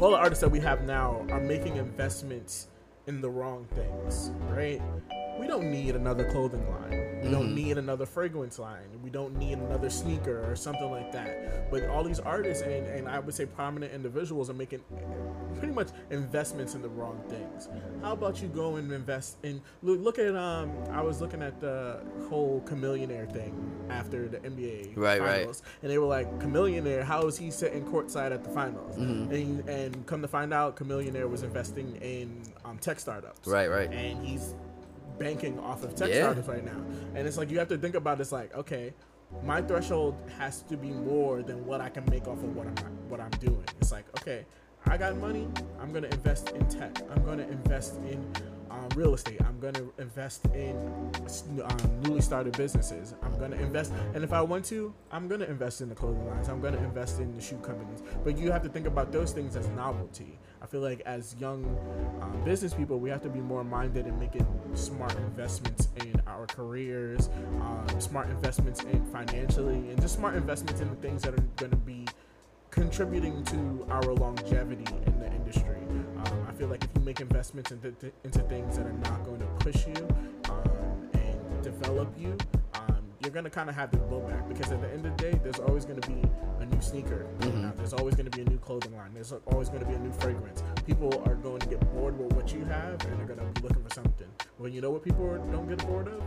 all 0.00 0.10
the 0.10 0.16
artists 0.16 0.40
that 0.40 0.48
we 0.50 0.60
have 0.60 0.82
now 0.82 1.24
are 1.30 1.40
making 1.40 1.76
investments 1.76 2.68
in 3.06 3.20
the 3.20 3.30
wrong 3.30 3.66
things 3.74 4.30
right 4.50 4.80
we 5.38 5.46
don't 5.46 5.70
need 5.70 5.94
another 5.94 6.24
clothing 6.30 6.68
line. 6.70 7.12
We 7.22 7.30
don't 7.30 7.46
mm-hmm. 7.46 7.54
need 7.54 7.78
another 7.78 8.04
fragrance 8.04 8.58
line. 8.58 8.88
We 9.02 9.10
don't 9.10 9.36
need 9.36 9.58
another 9.58 9.90
sneaker 9.90 10.44
or 10.50 10.56
something 10.56 10.90
like 10.90 11.12
that. 11.12 11.70
But 11.70 11.86
all 11.86 12.02
these 12.02 12.18
artists 12.18 12.62
and, 12.62 12.86
and 12.86 13.08
I 13.08 13.20
would 13.20 13.34
say 13.34 13.46
prominent 13.46 13.92
individuals 13.92 14.50
are 14.50 14.54
making 14.54 14.80
pretty 15.58 15.72
much 15.72 15.88
investments 16.10 16.74
in 16.74 16.82
the 16.82 16.88
wrong 16.88 17.22
things. 17.28 17.68
How 18.02 18.12
about 18.12 18.42
you 18.42 18.48
go 18.48 18.76
and 18.76 18.90
invest 18.90 19.36
in 19.44 19.62
look, 19.82 20.00
look 20.00 20.18
at 20.18 20.34
um 20.34 20.72
I 20.90 21.00
was 21.00 21.20
looking 21.20 21.42
at 21.42 21.60
the 21.60 22.00
whole 22.28 22.60
Chamillionaire 22.66 23.32
thing 23.32 23.54
after 23.88 24.28
the 24.28 24.38
NBA 24.38 24.96
right, 24.96 25.20
finals. 25.20 25.62
Right. 25.64 25.82
And 25.82 25.90
they 25.90 25.98
were 25.98 26.06
like, 26.06 26.28
Chamillionaire, 26.40 27.04
how 27.04 27.26
is 27.26 27.38
he 27.38 27.50
sitting 27.50 27.84
courtside 27.84 28.32
at 28.32 28.42
the 28.42 28.50
finals? 28.50 28.96
Mm-hmm. 28.96 29.32
And 29.32 29.68
and 29.68 30.06
come 30.06 30.22
to 30.22 30.28
find 30.28 30.52
out 30.52 30.76
Chamillionaire 30.76 31.30
was 31.30 31.44
investing 31.44 31.96
in 31.96 32.42
um, 32.64 32.78
tech 32.78 32.98
startups. 32.98 33.46
Right, 33.46 33.70
right. 33.70 33.92
And 33.92 34.24
he's 34.26 34.54
banking 35.22 35.58
off 35.60 35.84
of 35.84 35.94
tech 35.94 36.08
yeah. 36.08 36.22
startups 36.22 36.48
right 36.48 36.64
now. 36.64 36.80
And 37.14 37.26
it's 37.26 37.36
like 37.36 37.50
you 37.50 37.58
have 37.58 37.68
to 37.68 37.78
think 37.78 37.94
about 37.94 38.18
this 38.18 38.32
like, 38.32 38.54
okay, 38.56 38.92
my 39.44 39.62
threshold 39.62 40.16
has 40.38 40.62
to 40.62 40.76
be 40.76 40.90
more 40.90 41.42
than 41.42 41.64
what 41.64 41.80
I 41.80 41.88
can 41.88 42.04
make 42.10 42.26
off 42.26 42.42
of 42.42 42.56
what 42.56 42.66
I'm 42.66 42.74
what 43.08 43.20
I'm 43.20 43.30
doing. 43.32 43.64
It's 43.80 43.92
like, 43.92 44.04
okay, 44.20 44.44
I 44.86 44.96
got 44.96 45.16
money, 45.16 45.48
I'm 45.80 45.92
gonna 45.92 46.08
invest 46.08 46.50
in 46.50 46.66
tech. 46.68 46.98
I'm 47.14 47.24
gonna 47.24 47.46
invest 47.46 47.96
in 47.98 48.32
um, 48.70 48.88
real 48.96 49.14
estate. 49.14 49.40
I'm 49.42 49.60
gonna 49.60 49.84
invest 49.98 50.46
in 50.46 50.76
um, 51.62 52.02
newly 52.02 52.20
started 52.20 52.56
businesses. 52.56 53.14
I'm 53.22 53.38
gonna 53.38 53.56
invest, 53.56 53.92
and 54.14 54.24
if 54.24 54.32
I 54.32 54.42
want 54.42 54.64
to, 54.66 54.92
I'm 55.12 55.28
gonna 55.28 55.44
invest 55.44 55.82
in 55.82 55.88
the 55.88 55.94
clothing 55.94 56.26
lines. 56.26 56.48
I'm 56.48 56.60
gonna 56.60 56.78
invest 56.78 57.20
in 57.20 57.34
the 57.34 57.40
shoe 57.40 57.58
companies. 57.58 58.02
But 58.24 58.36
you 58.36 58.50
have 58.50 58.62
to 58.62 58.68
think 58.68 58.86
about 58.86 59.12
those 59.12 59.32
things 59.32 59.56
as 59.56 59.68
novelty. 59.68 60.38
I 60.62 60.66
feel 60.66 60.80
like 60.80 61.00
as 61.00 61.34
young 61.40 61.64
um, 62.20 62.44
business 62.44 62.72
people, 62.72 63.00
we 63.00 63.10
have 63.10 63.20
to 63.22 63.28
be 63.28 63.40
more 63.40 63.64
minded 63.64 64.06
in 64.06 64.16
making 64.18 64.46
smart 64.74 65.14
investments 65.16 65.88
in 65.96 66.22
our 66.28 66.46
careers, 66.46 67.28
um, 67.60 67.84
smart 67.98 68.30
investments 68.30 68.82
in 68.84 69.04
financially, 69.06 69.74
and 69.90 70.00
just 70.00 70.14
smart 70.14 70.36
investments 70.36 70.80
in 70.80 70.88
the 70.88 70.96
things 70.96 71.22
that 71.22 71.34
are 71.34 71.44
going 71.56 71.70
to 71.70 71.76
be 71.76 72.06
contributing 72.70 73.42
to 73.44 73.86
our 73.90 74.14
longevity 74.14 74.86
in 75.06 75.18
the 75.18 75.26
industry. 75.32 75.80
Um, 76.24 76.46
I 76.48 76.52
feel 76.52 76.68
like 76.68 76.84
if 76.84 76.90
you 76.94 77.02
make 77.02 77.20
investments 77.20 77.72
into, 77.72 77.92
into 78.22 78.38
things 78.42 78.76
that 78.76 78.86
are 78.86 78.92
not 78.92 79.24
going 79.24 79.40
to 79.40 79.46
push 79.58 79.86
you 79.86 80.08
um, 80.48 81.10
and 81.14 81.62
develop 81.62 82.08
you, 82.16 82.38
you're 83.22 83.32
gonna 83.32 83.50
kind 83.50 83.68
of 83.68 83.76
have 83.76 83.90
to 83.92 83.98
go 83.98 84.20
back 84.20 84.48
because 84.48 84.72
at 84.72 84.80
the 84.80 84.88
end 84.88 85.06
of 85.06 85.16
the 85.16 85.30
day, 85.30 85.40
there's 85.42 85.60
always 85.60 85.84
gonna 85.84 86.00
be 86.00 86.22
a 86.60 86.66
new 86.66 86.80
sneaker. 86.80 87.26
Mm-hmm. 87.40 87.76
There's 87.76 87.92
always 87.92 88.14
gonna 88.14 88.30
be 88.30 88.42
a 88.42 88.44
new 88.44 88.58
clothing 88.58 88.96
line. 88.96 89.14
There's 89.14 89.32
always 89.46 89.68
gonna 89.68 89.84
be 89.84 89.94
a 89.94 89.98
new 89.98 90.12
fragrance. 90.12 90.62
People 90.86 91.22
are 91.26 91.36
going 91.36 91.60
to 91.60 91.68
get 91.68 91.80
bored 91.94 92.18
with 92.18 92.32
what 92.32 92.52
you 92.52 92.64
have, 92.64 93.04
and 93.04 93.18
they're 93.18 93.26
gonna 93.26 93.48
be 93.50 93.60
looking 93.60 93.82
for 93.82 93.94
something. 93.94 94.26
Well, 94.58 94.68
you 94.68 94.80
know 94.80 94.90
what 94.90 95.04
people 95.04 95.26
don't 95.52 95.68
get 95.68 95.86
bored 95.86 96.08
of? 96.08 96.22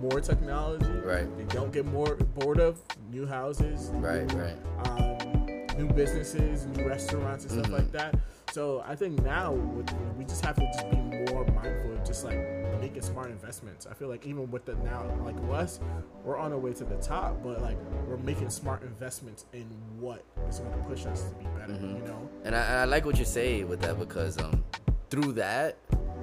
More 0.00 0.20
technology. 0.20 0.92
Right. 1.04 1.26
They 1.36 1.44
don't 1.54 1.72
get 1.72 1.86
more 1.86 2.14
bored 2.14 2.60
of 2.60 2.80
new 3.10 3.26
houses. 3.26 3.90
Right. 3.94 4.26
New, 4.32 4.40
right. 4.40 4.56
Um, 4.86 5.66
new 5.78 5.92
businesses, 5.92 6.66
new 6.66 6.86
restaurants, 6.86 7.44
and 7.44 7.52
stuff 7.52 7.66
mm-hmm. 7.66 7.74
like 7.74 7.92
that. 7.92 8.14
So 8.52 8.84
I 8.86 8.94
think 8.94 9.20
now 9.24 9.52
we 9.52 10.24
just 10.24 10.44
have 10.44 10.54
to 10.56 10.62
just 10.62 10.88
be 10.90 10.96
more 10.96 11.44
mindful 11.46 11.92
of 11.92 12.04
just 12.04 12.24
like 12.24 12.38
making 12.80 13.02
smart 13.02 13.30
investments. 13.30 13.86
I 13.90 13.94
feel 13.94 14.08
like 14.08 14.26
even 14.26 14.50
with 14.50 14.64
the 14.64 14.74
now 14.76 15.04
like 15.24 15.36
us, 15.52 15.80
we're 16.24 16.36
on 16.38 16.52
our 16.52 16.58
way 16.58 16.72
to 16.74 16.84
the 16.84 16.96
top, 16.96 17.42
but 17.42 17.62
like 17.62 17.76
we're 18.06 18.16
making 18.18 18.50
smart 18.50 18.82
investments 18.82 19.46
in 19.52 19.66
what 19.98 20.22
is 20.48 20.58
going 20.60 20.72
to 20.72 20.78
push 20.88 21.06
us 21.06 21.22
to 21.30 21.34
be 21.36 21.44
better. 21.58 21.72
Mm-hmm. 21.72 21.96
You 21.96 22.02
know. 22.04 22.30
And 22.44 22.54
I, 22.54 22.82
I 22.82 22.84
like 22.84 23.04
what 23.04 23.18
you 23.18 23.24
say 23.24 23.64
with 23.64 23.80
that 23.82 23.98
because 23.98 24.38
um 24.40 24.64
through 25.10 25.32
that 25.32 25.76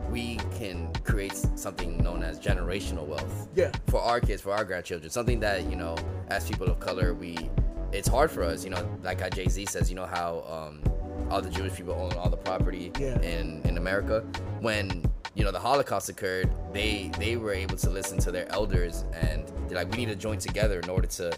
we 0.09 0.35
can 0.57 0.91
create 1.05 1.35
something 1.55 1.97
known 2.03 2.21
as 2.21 2.37
generational 2.37 3.05
wealth 3.07 3.47
Yeah. 3.55 3.71
for 3.87 4.01
our 4.01 4.19
kids, 4.19 4.41
for 4.41 4.51
our 4.51 4.65
grandchildren. 4.65 5.09
Something 5.09 5.39
that 5.39 5.69
you 5.69 5.77
know, 5.77 5.95
as 6.27 6.49
people 6.49 6.67
of 6.67 6.79
color, 6.79 7.13
we 7.13 7.37
it's 7.93 8.07
hard 8.07 8.29
for 8.31 8.43
us. 8.43 8.63
You 8.63 8.71
know, 8.71 8.99
like 9.03 9.21
how 9.21 9.29
Jay 9.29 9.47
Z 9.47 9.65
says, 9.67 9.89
you 9.89 9.95
know 9.95 10.05
how 10.05 10.43
um, 10.47 10.81
all 11.31 11.41
the 11.41 11.49
Jewish 11.49 11.73
people 11.75 11.93
own 11.93 12.13
all 12.13 12.29
the 12.29 12.37
property 12.37 12.91
Yeah. 12.99 13.19
in 13.21 13.61
in 13.63 13.77
America. 13.77 14.23
When 14.59 15.03
you 15.33 15.43
know 15.45 15.51
the 15.51 15.59
Holocaust 15.59 16.09
occurred, 16.09 16.49
they 16.73 17.11
they 17.17 17.37
were 17.37 17.53
able 17.53 17.77
to 17.77 17.89
listen 17.89 18.17
to 18.19 18.31
their 18.31 18.47
elders, 18.51 19.05
and 19.13 19.47
they're 19.67 19.77
like, 19.77 19.89
we 19.91 19.97
need 19.97 20.09
to 20.09 20.15
join 20.15 20.37
together 20.37 20.79
in 20.79 20.89
order 20.89 21.07
to 21.07 21.31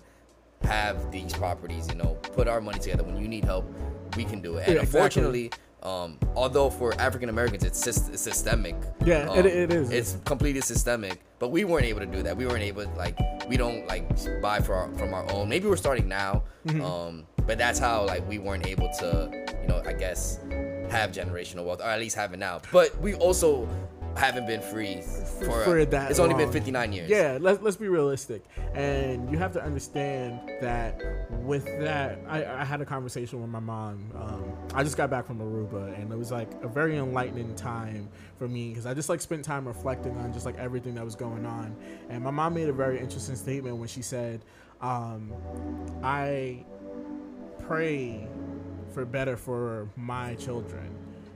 have 0.63 1.11
these 1.11 1.33
properties. 1.33 1.87
You 1.89 1.95
know, 1.95 2.15
put 2.35 2.47
our 2.47 2.61
money 2.61 2.79
together. 2.79 3.03
When 3.03 3.17
you 3.17 3.27
need 3.27 3.45
help, 3.45 3.65
we 4.17 4.23
can 4.25 4.41
do 4.41 4.57
it. 4.57 4.67
And 4.67 4.75
Yeah, 4.75 4.81
exactly. 4.81 4.99
unfortunately. 4.99 5.51
Um, 5.83 6.17
although 6.33 6.69
for 6.69 6.93
African 6.97 7.27
Americans 7.27 7.65
it's, 7.65 7.77
syst- 7.85 8.13
it's 8.13 8.21
systemic, 8.21 8.75
Yeah, 9.03 9.27
um, 9.29 9.37
it- 9.39 9.45
it 9.47 9.73
is. 9.73 9.91
It's 9.91 10.17
completely 10.23 10.61
systemic, 10.61 11.19
but 11.39 11.49
we 11.49 11.65
weren't 11.65 11.83
able 11.85 11.99
to 11.99 12.05
do 12.05 12.23
that. 12.23 12.37
We 12.37 12.45
weren't 12.47 12.63
able, 12.63 12.85
like, 12.95 13.19
we 13.49 13.57
don't 13.57 13.85
like 13.85 14.07
buy 14.41 14.61
for 14.61 14.75
our, 14.75 14.87
from 14.93 15.13
our 15.13 15.29
own. 15.33 15.49
Maybe 15.49 15.67
we're 15.67 15.75
starting 15.75 16.07
now, 16.07 16.43
Mm-hmm. 16.65 16.81
um, 16.81 17.25
but 17.45 17.57
that's 17.57 17.79
how 17.79 18.05
like 18.05 18.27
we 18.27 18.39
weren't 18.39 18.67
able 18.67 18.89
to, 18.99 19.45
you 19.61 19.67
know, 19.67 19.81
I 19.85 19.93
guess 19.93 20.39
have 20.89 21.11
generational 21.11 21.65
wealth, 21.65 21.81
or 21.81 21.85
at 21.85 21.99
least 21.99 22.15
have 22.15 22.33
it 22.33 22.37
now. 22.37 22.61
But 22.71 22.97
we 22.99 23.15
also 23.15 23.67
haven't 24.15 24.45
been 24.45 24.61
free 24.61 25.01
for, 25.39 25.63
For 25.63 25.85
that 25.85 26.11
It's 26.11 26.19
only 26.19 26.35
been 26.35 26.51
59 26.51 26.93
years. 26.93 27.09
Yeah, 27.09 27.37
let's 27.41 27.61
let's 27.61 27.77
be 27.77 27.87
realistic, 27.87 28.43
and 28.73 29.29
you 29.31 29.37
have 29.37 29.53
to 29.53 29.63
understand 29.63 30.39
that 30.61 31.01
with 31.41 31.65
that, 31.79 32.19
I, 32.27 32.45
I 32.45 32.63
had 32.63 32.81
a 32.81 32.85
conversation 32.85 33.41
with 33.41 33.49
my 33.49 33.59
mom. 33.59 34.11
Um, 34.15 34.53
I 34.73 34.83
just 34.83 34.97
got 34.97 35.09
back 35.09 35.25
from 35.25 35.39
Aruba, 35.39 35.99
and 35.99 36.11
it 36.11 36.17
was 36.17 36.31
like 36.31 36.49
a 36.61 36.67
very 36.67 36.97
enlightening 36.97 37.55
time 37.55 38.09
for 38.37 38.47
me 38.47 38.69
because 38.69 38.85
I 38.85 38.93
just 38.93 39.09
like 39.09 39.21
spent 39.21 39.43
time 39.43 39.67
reflecting 39.67 40.15
on 40.17 40.31
just 40.31 40.45
like 40.45 40.57
everything 40.57 40.95
that 40.95 41.05
was 41.05 41.15
going 41.15 41.45
on. 41.45 41.75
And 42.09 42.23
my 42.23 42.31
mom 42.31 42.53
made 42.53 42.69
a 42.69 42.73
very 42.73 42.99
interesting 42.99 43.35
statement 43.35 43.77
when 43.77 43.87
she 43.87 44.01
said, 44.01 44.45
um, 44.81 45.33
"I 46.03 46.65
pray 47.67 48.27
for 48.93 49.05
better 49.05 49.37
for 49.37 49.89
my 49.95 50.35
children." 50.35 50.89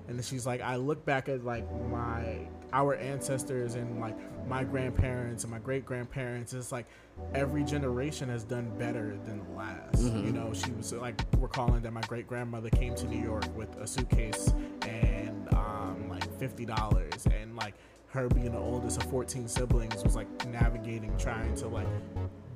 And 0.08 0.24
she's 0.24 0.46
like, 0.46 0.62
I 0.62 0.78
look 0.78 1.06
back 1.06 1.28
at 1.30 1.44
like 1.44 1.66
my 1.90 2.48
our 2.74 2.96
ancestors 2.96 3.76
and 3.76 4.00
like 4.00 4.18
my 4.48 4.64
grandparents 4.64 5.44
and 5.44 5.52
my 5.52 5.60
great 5.60 5.86
grandparents. 5.86 6.54
It's 6.54 6.72
like 6.72 6.86
every 7.34 7.64
generation 7.64 8.30
has 8.30 8.44
done 8.44 8.72
better 8.78 9.18
than 9.26 9.44
the 9.44 9.58
last. 9.58 10.02
You 10.02 10.32
know, 10.32 10.54
she 10.54 10.72
was 10.72 10.94
like 10.94 11.22
recalling 11.38 11.82
that 11.82 11.92
my 11.92 12.02
great 12.02 12.28
grandmother 12.28 12.70
came 12.70 12.96
to 12.96 13.08
New 13.08 13.22
York 13.22 13.46
with 13.56 13.76
a 13.78 13.88
suitcase 13.88 14.54
and 14.88 15.48
um, 15.54 16.08
like 16.10 16.40
fifty 16.40 16.66
dollars, 16.66 17.26
and 17.26 17.56
like 17.56 17.74
her 18.10 18.30
being 18.30 18.52
the 18.52 18.58
oldest 18.58 19.02
of 19.02 19.10
fourteen 19.10 19.48
siblings 19.48 20.04
was 20.04 20.16
like 20.16 20.28
navigating, 20.48 21.14
trying 21.18 21.56
to 21.56 21.68
like 21.68 21.88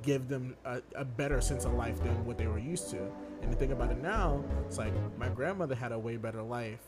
give 0.02 0.28
them 0.28 0.56
a, 0.64 0.80
a 0.94 1.04
better 1.04 1.40
sense 1.40 1.64
of 1.64 1.74
life 1.74 2.02
than 2.02 2.24
what 2.24 2.38
they 2.38 2.46
were 2.46 2.58
used 2.58 2.90
to. 2.90 2.98
And 3.42 3.50
to 3.50 3.56
think 3.56 3.72
about 3.72 3.90
it 3.90 3.98
now, 4.00 4.42
it's 4.66 4.78
like 4.78 4.92
my 5.18 5.28
grandmother 5.28 5.74
had 5.74 5.92
a 5.92 5.98
way 5.98 6.16
better 6.16 6.42
life 6.42 6.80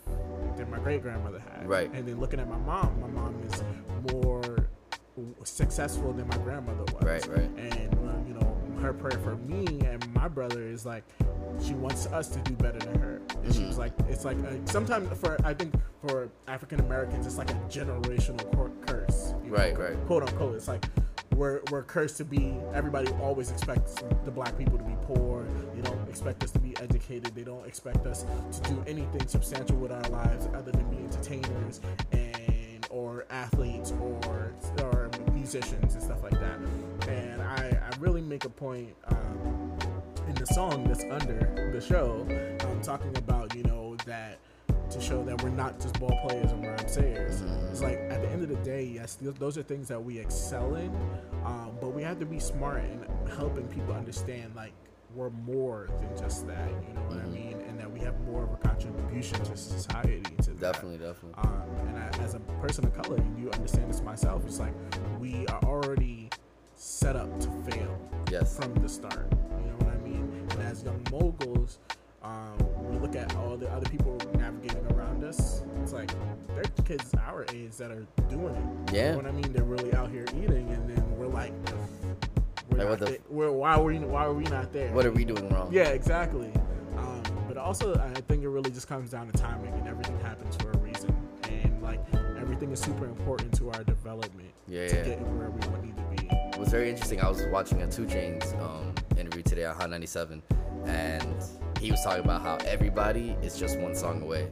than 0.57 0.71
my 0.71 0.79
great 0.79 1.03
grandmother 1.03 1.41
had. 1.41 1.69
Right. 1.69 1.91
And 1.93 2.07
then 2.07 2.21
looking 2.21 2.39
at 2.41 2.49
my 2.49 2.59
mom, 2.59 3.01
my 3.01 3.09
mom 3.09 3.41
is 3.45 3.63
more 4.13 4.69
successful 5.45 6.13
than 6.13 6.27
my 6.29 6.37
grandmother 6.39 6.85
was. 6.93 7.03
Right, 7.05 7.27
right. 7.27 7.51
And 7.57 7.95
uh, 7.95 8.29
you 8.29 8.35
know, 8.35 8.57
her 8.81 8.93
prayer 8.93 9.19
for 9.21 9.37
me 9.37 9.67
and 9.87 10.13
my 10.13 10.29
brother 10.29 10.63
is 10.63 10.85
like 10.85 11.05
she 11.65 11.75
wants 11.75 12.07
us 12.07 12.29
to 12.29 12.39
do 12.41 12.55
better 12.55 12.79
than 12.79 12.99
her. 13.01 13.21
And 13.45 13.53
she 13.55 13.61
Mm-hmm. 13.61 13.69
was 13.69 13.79
like, 13.79 13.93
it's 14.09 14.25
like 14.25 14.37
a, 14.39 14.67
sometimes 14.67 15.09
for 15.19 15.37
I 15.45 15.55
think 15.55 15.75
for 16.07 16.29
African 16.49 16.81
Americans, 16.81 17.27
it's 17.27 17.39
like 17.39 17.51
a 17.51 17.55
generational 17.69 18.73
curse. 18.87 19.35
you 19.45 19.51
know, 19.51 19.57
Right, 19.57 19.79
right. 19.79 19.97
Quote 20.07 20.23
unquote. 20.25 20.57
It's 20.57 20.69
like 20.69 20.85
we're, 21.35 21.61
we're 21.71 21.83
cursed 21.83 22.17
to 22.19 22.25
be 22.25 22.55
everybody 22.73 23.11
always 23.23 23.51
expects 23.51 23.97
the 24.25 24.31
black 24.31 24.57
people 24.57 24.79
to 24.79 24.85
be 24.85 24.97
poor. 25.03 25.47
They 25.75 25.83
don't 25.83 26.09
expect 26.09 26.43
us 26.45 26.51
to 26.53 26.59
be 26.59 26.77
educated. 26.81 27.35
They 27.35 27.43
don't 27.43 27.67
expect 27.67 28.07
us 28.07 28.25
to 28.53 28.71
do 28.71 28.83
anything 28.87 29.27
substantial 29.27 29.77
with 29.77 29.93
our 29.93 30.09
lives 30.11 30.49
other 30.55 30.73
than 30.73 30.89
be 30.91 30.99
entertainers 30.99 31.81
and 32.13 32.87
or 32.91 33.27
athletes 33.31 33.93
or 34.01 34.55
or 34.81 35.11
musicians 35.33 35.95
and 35.95 36.03
stuff 36.03 36.23
like 36.23 36.39
that. 36.41 36.59
And 37.09 37.43
i 37.43 37.79
i 37.83 37.91
really 37.99 38.23
make 38.23 38.45
a 38.45 38.51
point 38.51 38.95
um, 39.09 39.79
in 40.29 40.35
the 40.35 40.47
song 40.47 40.85
that's 40.85 41.05
under 41.05 41.71
the 41.73 41.81
show 41.81 42.27
um, 42.67 42.81
talking 42.83 43.17
about 43.17 43.55
you 43.55 43.63
know 43.65 43.97
that 44.07 44.39
to 44.95 45.01
show 45.01 45.23
that 45.25 45.43
we're 45.43 45.51
not 45.51 45.79
just 45.81 45.99
ball 46.01 46.17
players 46.27 46.51
and 46.53 46.65
rhyme 46.67 46.89
sayers. 46.89 47.43
It's 47.71 47.83
like 47.83 47.99
at 47.99 48.23
the 48.23 48.29
end 48.29 48.43
of 48.43 48.49
the 48.49 48.57
day, 48.57 48.85
yes, 48.85 49.17
th- 49.17 49.35
those 49.37 49.59
are 49.59 49.63
things 49.63 49.89
that 49.89 50.03
we 50.03 50.19
excel 50.19 50.75
in, 50.77 50.89
um, 51.45 51.73
but 51.81 51.89
we 51.95 52.03
have 52.03 52.19
to 52.21 52.27
be 52.27 52.39
smart 52.39 52.85
in 52.85 53.05
helping 53.37 53.67
people 53.69 53.93
understand 53.95 54.55
like 54.55 54.73
we're 55.15 55.31
more 55.31 55.89
than 56.01 56.17
just 56.17 56.47
that. 56.47 56.69
You 56.89 56.95
know 56.95 57.01
what 57.03 57.19
I 57.19 57.27
mean? 57.27 57.61
And 57.69 57.79
that 57.79 57.91
we 57.91 58.01
have 58.01 58.19
more 58.23 58.45
of 58.45 58.53
a 58.53 58.57
contribution 58.57 59.39
to 59.45 59.57
society. 59.57 60.23
To 60.43 60.51
that. 60.51 60.61
Definitely, 60.61 60.99
definitely. 60.99 61.35
Um, 61.43 61.63
and 61.89 61.99
I, 61.99 62.09
as 62.23 62.35
a 62.35 62.41
person 62.61 62.85
of 62.85 62.95
color, 62.95 63.17
and 63.17 63.39
you 63.39 63.51
understand 63.51 63.91
this 63.91 64.01
myself, 64.03 64.43
it's 64.47 64.59
like 64.59 64.75
we 65.21 65.47
are 65.49 65.61
already 65.65 66.31
set 66.77 67.17
up 67.17 67.39
to 67.41 67.49
fail 67.71 67.99
Yes. 68.31 68.57
from 68.57 68.75
the 68.75 68.89
start. 68.89 69.29
You 69.61 69.67
know 69.71 69.77
what 69.79 69.95
I 69.95 69.99
mean? 69.99 70.47
And 70.51 70.63
as 70.63 70.83
young 70.83 71.01
moguls, 71.13 71.79
um, 72.25 72.57
we 72.91 72.99
look 72.99 73.15
at 73.17 73.35
all 73.37 73.57
the 73.57 73.71
other 73.71 73.89
people 73.89 74.19
navigating 74.39 74.85
around 74.93 75.23
us. 75.25 75.63
It's 75.83 75.93
like 75.93 76.11
they're 76.55 76.65
kids 76.85 77.13
our 77.27 77.45
age 77.53 77.77
that 77.77 77.91
are 77.91 78.07
doing 78.29 78.55
it. 78.55 78.95
Yeah. 78.95 79.03
You 79.05 79.11
know 79.13 79.17
what 79.19 79.27
I 79.27 79.33
mean? 79.33 79.53
They're 79.53 79.65
really 79.65 79.93
out 79.95 80.11
here 80.11 80.25
eating, 80.37 80.69
and 80.71 80.89
then 80.89 81.17
we're 81.19 81.27
like, 81.27 81.53
we're 82.71 82.79
Like, 82.79 82.89
what 82.89 82.99
the 83.01 83.05
there. 83.07 83.19
we're, 83.29 83.53
why 83.53 83.75
are 83.75 83.83
we 83.83 83.99
why 83.99 84.25
are 84.25 84.33
we 84.33 84.45
not 84.45 84.73
there? 84.73 84.93
What 84.93 85.07
are 85.07 85.13
we 85.13 85.25
doing 85.25 85.49
wrong? 85.51 85.69
Yeah, 85.73 85.89
exactly. 85.89 86.51
Um, 86.97 87.23
but 87.47 87.57
also, 87.57 87.95
I 87.95 88.21
think 88.23 88.43
it 88.43 88.49
really 88.49 88.71
just 88.71 88.89
comes 88.89 89.11
down 89.11 89.31
to 89.31 89.39
timing, 89.39 89.73
and 89.75 89.87
everything 89.87 90.19
happens 90.21 90.57
for 90.57 90.71
a 90.71 90.79
reason. 90.79 91.15
And 91.51 91.83
like 91.83 92.01
everything 92.39 92.71
is 92.73 92.81
super 92.81 93.05
important 93.05 93.55
to 93.59 93.71
our 93.71 93.85
development 93.85 94.51
Yeah, 94.67 94.89
to 94.89 94.97
yeah. 94.97 95.05
get 95.05 95.21
where 95.21 95.51
we 95.51 95.87
need 95.87 95.97
to 95.97 96.03
be. 96.23 96.29
It 96.31 96.59
was 96.59 96.69
very 96.71 96.89
interesting. 96.89 97.21
I 97.21 97.29
was 97.29 97.45
watching 97.47 97.83
a 97.83 97.91
2 97.91 98.07
Chainz 98.07 98.59
um, 98.63 98.95
interview 99.19 99.43
today 99.43 99.65
on 99.67 99.75
Hot 99.77 99.91
97, 99.91 100.43
and 100.87 101.35
he 101.85 101.91
was 101.91 102.03
talking 102.03 102.25
about 102.25 102.41
how 102.41 102.57
everybody 102.67 103.37
is 103.43 103.59
just 103.59 103.79
one 103.79 103.95
song 103.95 104.23
away. 104.23 104.49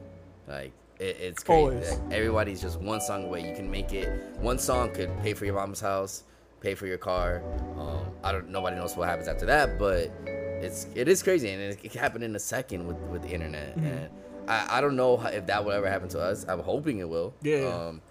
Like 0.46 0.72
it, 1.00 1.16
it's 1.18 1.42
crazy. 1.42 1.90
Like, 1.90 2.12
everybody's 2.12 2.60
just 2.60 2.78
one 2.78 3.00
song 3.00 3.24
away. 3.24 3.48
You 3.48 3.56
can 3.56 3.70
make 3.70 3.92
it. 3.92 4.08
One 4.36 4.58
song 4.58 4.92
could 4.92 5.10
pay 5.22 5.32
for 5.32 5.46
your 5.46 5.54
mom's 5.54 5.80
house, 5.80 6.24
pay 6.60 6.74
for 6.74 6.86
your 6.86 6.98
car. 6.98 7.42
Um, 7.78 8.04
I 8.22 8.32
don't. 8.32 8.50
Nobody 8.50 8.76
knows 8.76 8.96
what 8.96 9.08
happens 9.08 9.28
after 9.28 9.46
that, 9.46 9.78
but 9.78 10.12
it's 10.26 10.86
it 10.94 11.08
is 11.08 11.22
crazy, 11.22 11.48
and 11.48 11.62
it, 11.62 11.78
it 11.82 11.90
can 11.90 12.00
happen 12.00 12.22
in 12.22 12.36
a 12.36 12.38
second 12.38 12.86
with 12.86 12.98
with 13.10 13.22
the 13.22 13.30
internet. 13.30 13.76
Mm-hmm. 13.78 13.86
And 13.86 14.10
I, 14.46 14.78
I 14.78 14.80
don't 14.82 14.96
know 14.96 15.16
how, 15.16 15.28
if 15.28 15.46
that 15.46 15.64
will 15.64 15.72
ever 15.72 15.88
happen 15.88 16.10
to 16.10 16.20
us. 16.20 16.44
I'm 16.46 16.60
hoping 16.60 16.98
it 16.98 17.08
will. 17.08 17.32
Yeah. 17.42 17.64
Um, 17.66 18.02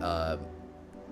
uh, 0.00 0.38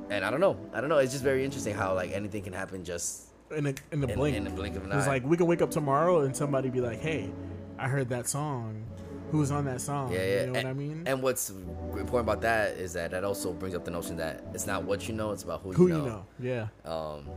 and 0.09 0.25
I 0.25 0.31
don't 0.31 0.41
know. 0.41 0.57
I 0.73 0.81
don't 0.81 0.89
know. 0.89 0.99
It's 0.99 1.13
just 1.13 1.25
very 1.25 1.45
interesting 1.45 1.75
how 1.75 1.95
like 1.95 2.13
anything 2.13 2.43
can 2.43 2.55
happen 2.55 2.85
just 2.85 3.34
In 3.57 3.65
the 3.65 3.75
in 3.93 4.01
the 4.01 4.09
in, 4.09 4.15
blink. 4.15 4.37
in 4.37 4.45
the 4.45 4.51
blink 4.51 4.77
of 4.77 4.85
an 4.85 4.93
eye. 4.93 4.99
It's 4.99 5.07
like 5.07 5.25
we 5.25 5.37
can 5.37 5.47
wake 5.47 5.63
up 5.63 5.71
tomorrow 5.71 6.21
and 6.21 6.35
somebody 6.37 6.69
be 6.71 6.81
like, 6.81 7.01
"Hey, 7.01 7.31
I 7.79 7.89
heard 7.89 8.09
that 8.11 8.27
song. 8.29 8.85
Who's 9.31 9.51
on 9.51 9.65
that 9.65 9.81
song?" 9.81 10.13
yeah, 10.13 10.19
yeah. 10.19 10.41
You 10.43 10.47
know 10.47 10.55
and, 10.55 10.55
what 10.55 10.67
I 10.67 10.73
mean? 10.75 11.03
And 11.07 11.23
what's 11.23 11.51
important 11.51 12.21
about 12.21 12.41
that 12.43 12.73
is 12.73 12.93
that 12.93 13.11
that 13.13 13.25
also 13.25 13.53
brings 13.53 13.75
up 13.75 13.85
the 13.85 13.91
notion 13.91 14.17
that 14.17 14.45
it's 14.55 14.67
not 14.67 14.85
what 14.85 15.09
you 15.09 15.15
know, 15.15 15.33
it's 15.33 15.43
about 15.43 15.63
who, 15.63 15.73
Who 15.73 15.89
you 15.89 15.97
you 15.97 15.99
know. 16.03 16.07
know? 16.07 16.27
Yeah, 16.41 16.67
Um, 16.85 17.29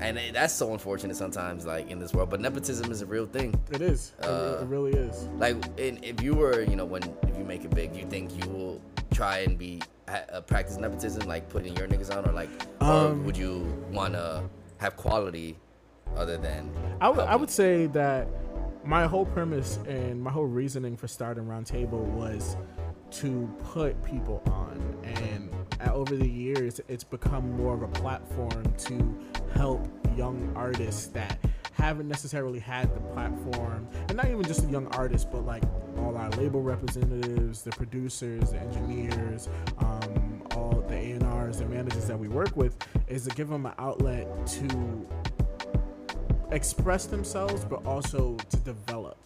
and 0.00 0.16
it- 0.18 0.32
that's 0.34 0.54
so 0.54 0.72
unfortunate 0.72 1.16
sometimes, 1.16 1.64
like 1.66 1.88
in 1.90 1.98
this 2.00 2.12
world. 2.14 2.30
But 2.30 2.40
nepotism 2.40 2.90
is 2.90 3.02
a 3.02 3.06
real 3.06 3.26
thing. 3.26 3.54
it 3.70 3.80
is. 3.80 4.12
It- 4.20 4.24
Uh, 4.26 4.58
it, 4.62 4.66
really 4.66 4.92
is. 4.92 5.28
Like, 5.38 5.56
in, 5.78 6.02
if 6.02 6.20
you 6.22 6.34
were, 6.34 6.62
you 6.62 6.74
know, 6.76 6.84
when 6.84 7.02
if 7.28 7.36
you 7.38 7.44
make 7.44 7.64
it 7.64 7.70
big, 7.74 7.94
you 7.94 8.06
think 8.06 8.32
you 8.44 8.50
will 8.50 8.80
try 9.12 9.38
and 9.38 9.56
be 9.58 9.82
uh, 10.08 10.40
practice 10.42 10.76
nepotism, 10.78 11.26
like 11.28 11.48
putting 11.48 11.76
your 11.76 11.86
niggas 11.88 12.16
on, 12.16 12.28
or 12.28 12.32
like, 12.32 12.48
or 12.80 12.86
Um, 13.10 13.24
would 13.24 13.36
you 13.36 13.66
want 13.92 14.14
to 14.14 14.42
have 14.78 14.96
quality 14.96 15.56
other 16.16 16.36
than? 16.36 16.70
I 17.00 17.08
would 17.08 17.20
I 17.20 17.36
would 17.36 17.50
say 17.50 17.86
that 17.88 18.28
my 18.84 19.06
whole 19.06 19.26
premise 19.26 19.78
and 19.88 20.22
my 20.22 20.30
whole 20.30 20.46
reasoning 20.46 20.96
for 20.96 21.08
starting 21.08 21.44
Roundtable 21.44 22.04
was 22.04 22.56
to 23.10 23.48
put 23.72 24.00
people 24.02 24.42
on, 24.46 24.80
and 25.04 25.50
over 25.92 26.16
the 26.16 26.28
years, 26.28 26.80
it's 26.88 27.04
become 27.04 27.56
more 27.56 27.74
of 27.74 27.82
a 27.82 27.88
platform 27.88 28.64
to 28.78 29.18
help 29.54 29.88
young 30.16 30.52
artists 30.54 31.06
that 31.08 31.38
haven't 31.72 32.08
necessarily 32.08 32.58
had 32.58 32.94
the 32.94 33.00
platform, 33.12 33.86
and 34.08 34.16
not 34.16 34.26
even 34.26 34.42
just 34.42 34.64
the 34.64 34.70
young 34.70 34.86
artists, 34.88 35.28
but 35.30 35.44
like 35.44 35.62
all 35.98 36.16
our 36.16 36.30
label 36.30 36.62
representatives, 36.62 37.62
the 37.62 37.70
producers, 37.70 38.50
the 38.50 38.58
engineers, 38.58 39.48
um, 39.78 40.42
all 40.54 40.84
the 40.88 40.96
A&Rs, 41.46 41.58
the 41.58 41.66
managers 41.66 42.06
that 42.06 42.18
we 42.18 42.28
work 42.28 42.56
with, 42.56 42.76
is 43.08 43.26
to 43.26 43.34
give 43.34 43.48
them 43.48 43.66
an 43.66 43.72
outlet 43.78 44.46
to 44.46 45.06
express 46.50 47.06
themselves, 47.06 47.64
but 47.64 47.84
also 47.86 48.36
to 48.50 48.56
develop. 48.58 49.16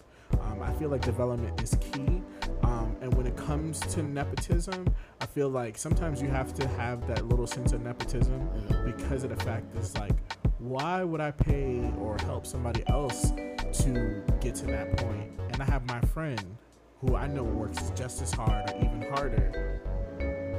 Um, 0.41 0.61
I 0.61 0.73
feel 0.73 0.89
like 0.89 1.01
development 1.01 1.61
is 1.61 1.75
key. 1.81 2.21
Um, 2.63 2.95
and 3.01 3.13
when 3.15 3.27
it 3.27 3.35
comes 3.35 3.79
to 3.79 4.03
nepotism, 4.03 4.93
I 5.19 5.25
feel 5.25 5.49
like 5.49 5.77
sometimes 5.77 6.21
you 6.21 6.29
have 6.29 6.53
to 6.55 6.67
have 6.69 7.07
that 7.07 7.27
little 7.27 7.47
sense 7.47 7.73
of 7.73 7.81
nepotism 7.81 8.49
because 8.85 9.23
of 9.23 9.35
the 9.35 9.43
fact 9.43 9.75
is 9.75 9.97
like, 9.97 10.15
why 10.59 11.03
would 11.03 11.21
I 11.21 11.31
pay 11.31 11.91
or 11.99 12.17
help 12.25 12.45
somebody 12.45 12.83
else 12.87 13.31
to 13.31 14.23
get 14.39 14.55
to 14.55 14.65
that 14.67 14.97
point? 14.97 15.31
And 15.51 15.61
I 15.61 15.65
have 15.65 15.85
my 15.87 15.99
friend 16.01 16.57
who 16.99 17.15
I 17.15 17.27
know 17.27 17.43
works 17.43 17.91
just 17.95 18.21
as 18.21 18.31
hard 18.31 18.69
or 18.69 18.77
even 18.77 19.01
harder 19.11 19.81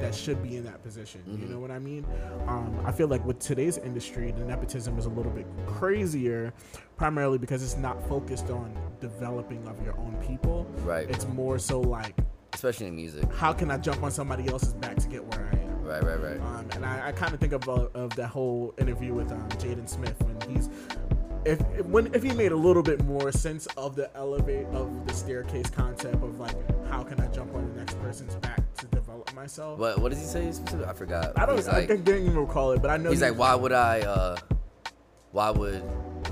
that 0.03 0.15
should 0.15 0.43
be 0.43 0.57
in 0.57 0.65
that 0.65 0.83
position. 0.83 1.23
You 1.27 1.47
know 1.47 1.61
what 1.61 1.71
I 1.71 1.79
mean? 1.79 2.05
Um, 2.49 2.77
I 2.85 2.91
feel 2.91 3.07
like 3.07 3.25
with 3.25 3.39
today's 3.39 3.79
industry, 3.79 4.33
the 4.33 4.45
nepotism 4.45 4.99
is 4.99 5.07
a 5.07 5.09
little 5.09 5.31
bit 5.31 5.47
crazier, 5.67 6.53
primarily 6.97 7.39
because 7.39 7.63
it's 7.63 7.77
not 7.77 8.07
focused 8.09 8.51
on 8.51 8.77
developing 9.01 9.67
of 9.69 9.83
your 9.85 9.97
own 9.99 10.17
people. 10.27 10.67
Right. 10.79 11.09
It's 11.09 11.27
more 11.29 11.59
so 11.59 11.81
like, 11.81 12.17
Especially 12.53 12.87
in 12.89 12.97
music. 12.97 13.33
how 13.33 13.53
can 13.53 13.71
I 13.71 13.79
jump 13.79 14.03
on 14.03 14.11
somebody 14.11 14.49
else's 14.49 14.75
back 14.75 14.97
to 14.97 15.09
get 15.09 15.25
where 15.25 15.49
I 15.53 15.57
am? 15.57 15.83
Right, 15.85 16.03
right, 16.03 16.21
right. 16.21 16.41
Um, 16.41 16.69
and 16.75 16.85
I, 16.85 17.09
I 17.09 17.13
kind 17.13 17.33
of 17.33 17.39
think 17.41 17.53
of, 17.53 17.69
uh, 17.69 17.89
of 17.95 18.15
that 18.17 18.29
whole 18.29 18.75
interview 18.79 19.15
with 19.15 19.31
um, 19.31 19.49
Jaden 19.51 19.89
Smith 19.89 20.17
when 20.23 20.51
he's 20.51 20.69
if 21.45 21.61
when 21.87 22.13
if 22.15 22.23
he 22.23 22.31
made 22.33 22.53
a 22.53 22.57
little 22.57 22.85
bit 22.85 23.03
more 23.05 23.33
sense 23.33 23.67
of 23.77 23.97
the 23.97 24.09
elevate 24.17 24.67
of 24.67 25.07
the 25.09 25.13
staircase 25.13 25.69
concept 25.71 26.15
of 26.23 26.39
like 26.39 26.55
how 26.89 27.03
can 27.03 27.21
I 27.21 27.27
jump 27.29 27.53
on 27.57 27.69
the 27.69 27.75
next 27.81 28.01
person's 28.01 28.37
back 28.37 28.62
myself. 29.43 29.79
What 29.79 29.99
what 30.01 30.11
does 30.11 30.21
he 30.21 30.27
say? 30.27 30.51
specifically? 30.53 30.87
I 30.87 30.93
forgot. 30.95 31.39
I 31.39 31.47
don't. 31.47 31.57
He's 31.57 31.69
I 31.69 31.81
like, 31.81 31.89
didn't 31.89 32.09
even 32.27 32.37
recall 32.39 32.73
it, 32.73 32.81
but 32.81 32.91
I 32.91 32.97
know 32.97 33.11
he's 33.11 33.21
he- 33.21 33.27
like, 33.29 33.39
why 33.39 33.55
would 33.55 33.73
I? 33.73 34.01
uh 34.01 34.37
Why 35.33 35.51
would 35.51 35.83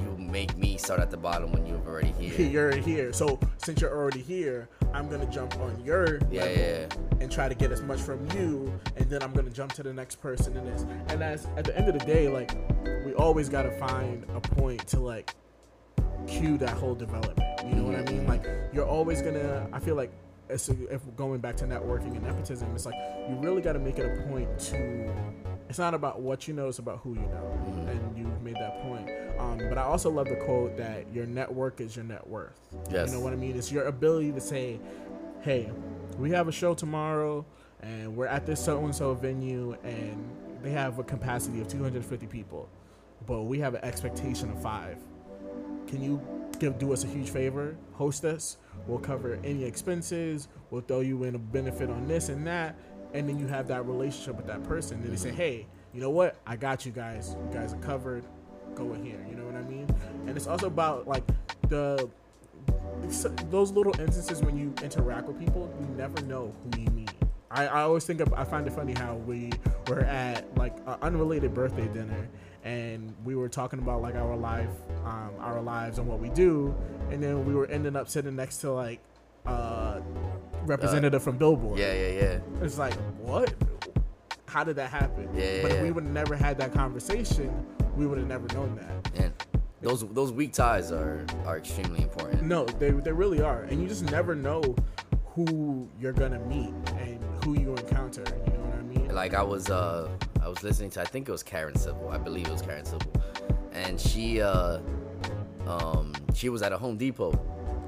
you 0.00 0.16
make 0.18 0.56
me 0.56 0.76
start 0.76 1.00
at 1.00 1.10
the 1.10 1.16
bottom 1.16 1.50
when 1.52 1.66
you're 1.66 1.80
already 1.86 2.12
here? 2.12 2.46
You're 2.54 2.76
here, 2.76 3.12
so 3.12 3.40
since 3.56 3.80
you're 3.80 3.90
already 3.96 4.20
here, 4.22 4.68
I'm 4.92 5.08
gonna 5.08 5.26
jump 5.26 5.58
on 5.58 5.82
your 5.84 6.20
Yeah, 6.30 6.42
level 6.44 6.56
yeah, 6.62 6.86
and 7.20 7.32
try 7.32 7.48
to 7.48 7.54
get 7.54 7.72
as 7.72 7.82
much 7.82 8.00
from 8.00 8.20
you, 8.36 8.72
and 8.96 9.08
then 9.10 9.22
I'm 9.22 9.32
gonna 9.32 9.50
jump 9.50 9.72
to 9.74 9.82
the 9.82 9.92
next 9.92 10.16
person 10.20 10.56
in 10.56 10.64
this. 10.66 10.86
And 11.08 11.22
as 11.22 11.46
at 11.56 11.64
the 11.64 11.76
end 11.76 11.88
of 11.88 11.98
the 11.98 12.04
day, 12.04 12.28
like 12.28 12.52
we 13.04 13.12
always 13.14 13.48
gotta 13.48 13.72
find 13.72 14.24
a 14.36 14.40
point 14.40 14.86
to 14.88 15.00
like 15.00 15.34
cue 16.28 16.56
that 16.58 16.70
whole 16.80 16.94
development. 16.94 17.48
You 17.66 17.74
know 17.74 17.84
what 17.84 17.96
I 17.96 18.02
mean? 18.12 18.26
Like 18.28 18.44
you're 18.72 18.86
always 18.86 19.20
gonna. 19.22 19.66
I 19.72 19.80
feel 19.80 19.96
like 19.96 20.12
it's 20.50 20.68
if 20.68 21.00
going 21.16 21.40
back 21.40 21.56
to 21.58 21.64
networking 21.64 22.14
and 22.14 22.22
nepotism, 22.22 22.74
it's 22.74 22.86
like 22.86 22.94
you 23.28 23.36
really 23.36 23.62
got 23.62 23.74
to 23.74 23.78
make 23.78 23.98
it 23.98 24.06
a 24.06 24.22
point 24.28 24.58
to. 24.58 25.12
It's 25.68 25.78
not 25.78 25.94
about 25.94 26.20
what 26.20 26.48
you 26.48 26.54
know; 26.54 26.68
it's 26.68 26.78
about 26.78 26.98
who 26.98 27.14
you 27.14 27.20
know, 27.20 27.86
and 27.88 28.18
you've 28.18 28.42
made 28.42 28.56
that 28.56 28.82
point. 28.82 29.08
Um, 29.38 29.58
but 29.68 29.78
I 29.78 29.82
also 29.82 30.10
love 30.10 30.28
the 30.28 30.36
quote 30.36 30.76
that 30.76 31.06
your 31.12 31.26
network 31.26 31.80
is 31.80 31.94
your 31.94 32.04
net 32.04 32.26
worth. 32.26 32.58
Yes. 32.90 33.08
You 33.08 33.16
know 33.16 33.20
what 33.20 33.32
I 33.32 33.36
mean? 33.36 33.56
It's 33.56 33.70
your 33.70 33.84
ability 33.84 34.32
to 34.32 34.40
say, 34.40 34.80
"Hey, 35.42 35.70
we 36.18 36.30
have 36.30 36.48
a 36.48 36.52
show 36.52 36.74
tomorrow, 36.74 37.46
and 37.82 38.16
we're 38.16 38.26
at 38.26 38.46
this 38.46 38.62
so 38.62 38.84
and 38.84 38.94
so 38.94 39.14
venue, 39.14 39.76
and 39.84 40.28
they 40.62 40.70
have 40.70 40.98
a 40.98 41.04
capacity 41.04 41.60
of 41.60 41.68
250 41.68 42.26
people, 42.26 42.68
but 43.26 43.42
we 43.42 43.60
have 43.60 43.74
an 43.74 43.84
expectation 43.84 44.50
of 44.50 44.60
five 44.60 44.98
can 45.90 46.02
you 46.02 46.20
give 46.60 46.78
do 46.78 46.92
us 46.92 47.04
a 47.04 47.06
huge 47.06 47.30
favor 47.30 47.76
host 48.00 48.24
us 48.24 48.56
we'll 48.86 48.98
cover 48.98 49.38
any 49.44 49.64
expenses 49.64 50.48
we'll 50.70 50.80
throw 50.80 51.00
you 51.00 51.24
in 51.24 51.34
a 51.34 51.38
benefit 51.38 51.90
on 51.90 52.08
this 52.08 52.30
and 52.30 52.46
that 52.46 52.74
and 53.14 53.28
then 53.28 53.38
you 53.38 53.46
have 53.46 53.68
that 53.68 53.86
relationship 53.86 54.36
with 54.36 54.46
that 54.46 54.62
person. 54.64 55.00
Then 55.02 55.10
they 55.10 55.16
say 55.16 55.28
mm-hmm. 55.30 55.38
hey 55.38 55.66
you 55.92 56.00
know 56.00 56.10
what? 56.10 56.36
I 56.46 56.54
got 56.54 56.86
you 56.86 56.92
guys. 56.92 57.36
You 57.46 57.52
guys 57.52 57.72
are 57.72 57.78
covered. 57.78 58.24
Go 58.76 58.94
in 58.94 59.04
here. 59.04 59.26
You 59.28 59.34
know 59.34 59.44
what 59.44 59.56
i 59.56 59.62
mean? 59.62 59.88
And 60.26 60.36
it's 60.36 60.46
also 60.46 60.68
about 60.68 61.08
like 61.08 61.24
the 61.68 62.08
those 63.50 63.72
little 63.72 63.98
instances 64.00 64.42
when 64.42 64.56
you 64.56 64.72
interact 64.82 65.26
with 65.26 65.38
people 65.38 65.72
you 65.80 65.86
never 65.96 66.20
know 66.26 66.54
who 66.64 66.80
you 66.80 66.90
meet. 66.90 67.10
I, 67.50 67.66
I 67.66 67.80
always 67.82 68.04
think 68.04 68.20
of, 68.20 68.32
I 68.34 68.44
find 68.44 68.66
it 68.66 68.72
funny 68.72 68.92
how 68.92 69.14
we 69.14 69.50
were 69.88 70.00
at 70.00 70.56
like 70.56 70.76
an 70.86 70.96
unrelated 71.02 71.52
birthday 71.52 71.88
dinner 71.88 72.28
and 72.64 73.14
we 73.24 73.34
were 73.34 73.48
talking 73.48 73.78
about 73.78 74.02
like 74.02 74.14
our 74.14 74.36
life, 74.36 74.70
um, 75.04 75.30
our 75.38 75.60
lives 75.62 75.98
and 75.98 76.06
what 76.06 76.18
we 76.18 76.28
do, 76.30 76.74
and 77.10 77.22
then 77.22 77.44
we 77.44 77.54
were 77.54 77.66
ending 77.66 77.96
up 77.96 78.08
sitting 78.08 78.36
next 78.36 78.58
to 78.58 78.72
like 78.72 79.00
uh, 79.46 80.00
representative 80.64 81.22
from 81.22 81.38
Billboard. 81.38 81.78
Yeah, 81.78 81.92
yeah, 81.92 82.08
yeah. 82.08 82.38
It's 82.62 82.78
like 82.78 82.94
what? 83.18 83.54
How 84.46 84.64
did 84.64 84.76
that 84.76 84.90
happen? 84.90 85.28
Yeah, 85.34 85.62
but 85.62 85.70
if 85.70 85.76
yeah. 85.78 85.82
we 85.82 85.90
would 85.92 86.04
have 86.04 86.12
never 86.12 86.36
had 86.36 86.58
that 86.58 86.72
conversation, 86.72 87.66
we 87.96 88.06
would 88.06 88.18
have 88.18 88.26
never 88.26 88.46
known 88.48 88.76
that. 88.76 89.22
And 89.22 89.32
those 89.80 90.06
those 90.12 90.32
weak 90.32 90.52
ties 90.52 90.92
are 90.92 91.24
are 91.46 91.56
extremely 91.56 92.02
important. 92.02 92.42
No, 92.42 92.64
they 92.64 92.90
they 92.90 93.12
really 93.12 93.40
are, 93.40 93.62
and 93.62 93.80
you 93.80 93.88
just 93.88 94.10
never 94.10 94.34
know 94.34 94.74
who 95.34 95.88
you're 96.00 96.12
gonna 96.12 96.40
meet 96.40 96.74
and 96.98 97.18
who 97.44 97.58
you 97.58 97.74
encounter. 97.74 98.24
You 98.46 98.52
know 98.52 98.60
what 98.60 98.78
I 98.78 98.82
mean? 98.82 99.14
Like 99.14 99.34
I 99.34 99.42
was 99.42 99.70
uh 99.70 100.10
was 100.50 100.62
listening 100.62 100.90
to 100.90 101.00
I 101.00 101.04
think 101.04 101.28
it 101.28 101.32
was 101.32 101.42
Karen 101.42 101.76
Civil. 101.76 102.10
I 102.10 102.18
believe 102.18 102.46
it 102.46 102.52
was 102.52 102.62
Karen 102.62 102.84
Civil. 102.84 103.12
And 103.72 104.00
she 104.00 104.40
uh 104.40 104.80
um 105.66 106.12
she 106.34 106.48
was 106.48 106.62
at 106.62 106.72
a 106.72 106.78
Home 106.78 106.96
Depot 106.96 107.38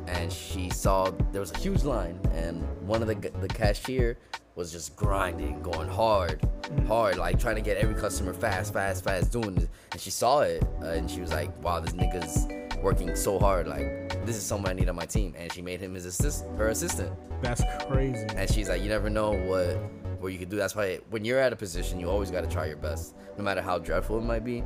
and 0.06 0.32
she 0.32 0.70
saw 0.70 1.10
there 1.32 1.40
was 1.40 1.52
a 1.52 1.58
huge 1.58 1.84
line 1.84 2.18
and 2.32 2.62
one 2.86 3.02
of 3.02 3.08
the 3.08 3.14
the 3.40 3.48
cashier 3.48 4.18
was 4.54 4.70
just 4.70 4.94
grinding, 4.96 5.62
going 5.62 5.88
hard, 5.88 6.46
hard, 6.86 7.16
like 7.16 7.38
trying 7.38 7.54
to 7.56 7.62
get 7.62 7.78
every 7.78 7.94
customer 7.94 8.34
fast, 8.34 8.74
fast, 8.74 9.02
fast, 9.02 9.32
doing 9.32 9.56
it. 9.56 9.68
And 9.92 10.00
she 10.00 10.10
saw 10.10 10.40
it, 10.40 10.62
uh, 10.82 10.88
and 10.88 11.10
she 11.10 11.22
was 11.22 11.32
like, 11.32 11.50
"Wow, 11.62 11.80
this 11.80 11.94
nigga's 11.94 12.46
working 12.82 13.16
so 13.16 13.38
hard. 13.38 13.66
Like, 13.66 14.26
this 14.26 14.36
is 14.36 14.42
someone 14.42 14.70
I 14.70 14.74
need 14.74 14.90
on 14.90 14.96
my 14.96 15.06
team." 15.06 15.34
And 15.38 15.50
she 15.50 15.62
made 15.62 15.80
him 15.80 15.94
his 15.94 16.04
assist, 16.04 16.44
her 16.58 16.68
assistant. 16.68 17.10
That's 17.42 17.62
crazy. 17.88 18.26
And 18.36 18.48
she's 18.50 18.68
like, 18.68 18.82
you 18.82 18.88
never 18.88 19.10
know 19.10 19.32
what 19.32 19.80
what 20.22 20.32
you 20.32 20.38
can 20.38 20.48
do. 20.48 20.56
That's 20.56 20.74
why 20.76 21.00
when 21.10 21.24
you're 21.24 21.38
at 21.38 21.52
a 21.52 21.56
position, 21.56 22.00
you 22.00 22.08
always 22.08 22.30
got 22.30 22.42
to 22.42 22.50
try 22.50 22.66
your 22.66 22.76
best, 22.76 23.14
no 23.36 23.44
matter 23.44 23.60
how 23.60 23.78
dreadful 23.78 24.18
it 24.18 24.22
might 24.22 24.44
be. 24.44 24.62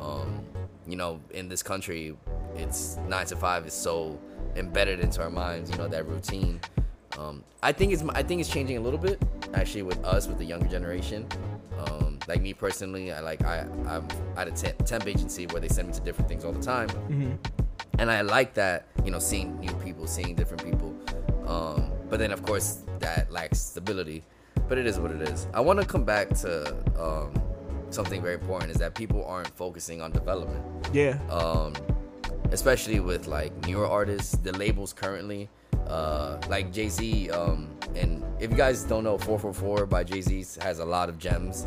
Um, 0.00 0.44
you 0.86 0.96
know, 0.96 1.20
in 1.30 1.48
this 1.48 1.62
country, 1.62 2.16
it's 2.56 2.96
nine 3.08 3.26
to 3.26 3.36
five 3.36 3.66
is 3.66 3.72
so 3.72 4.18
embedded 4.56 5.00
into 5.00 5.22
our 5.22 5.30
minds. 5.30 5.70
You 5.70 5.76
know 5.78 5.88
that 5.88 6.06
routine. 6.06 6.60
Um, 7.18 7.44
I 7.62 7.72
think 7.72 7.92
it's 7.92 8.02
I 8.10 8.22
think 8.22 8.40
it's 8.40 8.50
changing 8.50 8.76
a 8.76 8.80
little 8.80 8.98
bit 8.98 9.22
actually 9.54 9.82
with 9.82 10.02
us 10.04 10.26
with 10.26 10.38
the 10.38 10.44
younger 10.44 10.68
generation. 10.68 11.26
Um, 11.86 12.18
like 12.28 12.40
me 12.40 12.54
personally, 12.54 13.12
I 13.12 13.20
like 13.20 13.44
I 13.44 13.66
I'm 13.86 14.06
at 14.36 14.48
a 14.48 14.52
temp, 14.52 14.84
temp 14.84 15.06
agency 15.06 15.46
where 15.48 15.60
they 15.60 15.68
send 15.68 15.88
me 15.88 15.94
to 15.94 16.00
different 16.00 16.28
things 16.28 16.44
all 16.44 16.52
the 16.52 16.62
time 16.62 16.88
and 18.00 18.10
I 18.10 18.22
like 18.22 18.54
that, 18.54 18.86
you 19.04 19.10
know, 19.10 19.18
seeing 19.18 19.60
new 19.60 19.72
people, 19.74 20.06
seeing 20.06 20.34
different 20.34 20.64
people. 20.64 20.96
Um, 21.46 21.92
but 22.08 22.18
then, 22.18 22.32
of 22.32 22.42
course, 22.42 22.82
that 22.98 23.30
lacks 23.30 23.60
stability. 23.60 24.24
But 24.70 24.78
it 24.78 24.86
is 24.86 25.00
what 25.00 25.10
it 25.10 25.20
is. 25.22 25.48
I 25.52 25.60
want 25.60 25.80
to 25.80 25.84
come 25.86 26.04
back 26.04 26.28
to 26.46 26.72
um, 26.96 27.34
something 27.90 28.22
very 28.22 28.34
important: 28.34 28.70
is 28.70 28.76
that 28.78 28.94
people 28.94 29.24
aren't 29.26 29.48
focusing 29.48 30.00
on 30.00 30.12
development, 30.12 30.64
Yeah. 30.92 31.18
um, 31.28 31.74
especially 32.52 33.00
with 33.00 33.26
like 33.26 33.52
newer 33.66 33.86
artists. 33.88 34.36
The 34.36 34.52
labels 34.52 34.92
currently, 34.92 35.48
uh, 35.88 36.38
like 36.48 36.72
Jay 36.72 36.88
Z, 36.88 37.30
um, 37.30 37.68
and 37.96 38.22
if 38.38 38.52
you 38.52 38.56
guys 38.56 38.84
don't 38.84 39.02
know, 39.02 39.18
4:44 39.18 39.86
by 39.90 40.04
Jay 40.04 40.20
Z 40.20 40.46
has 40.62 40.78
a 40.78 40.84
lot 40.84 41.08
of 41.08 41.18
gems, 41.18 41.66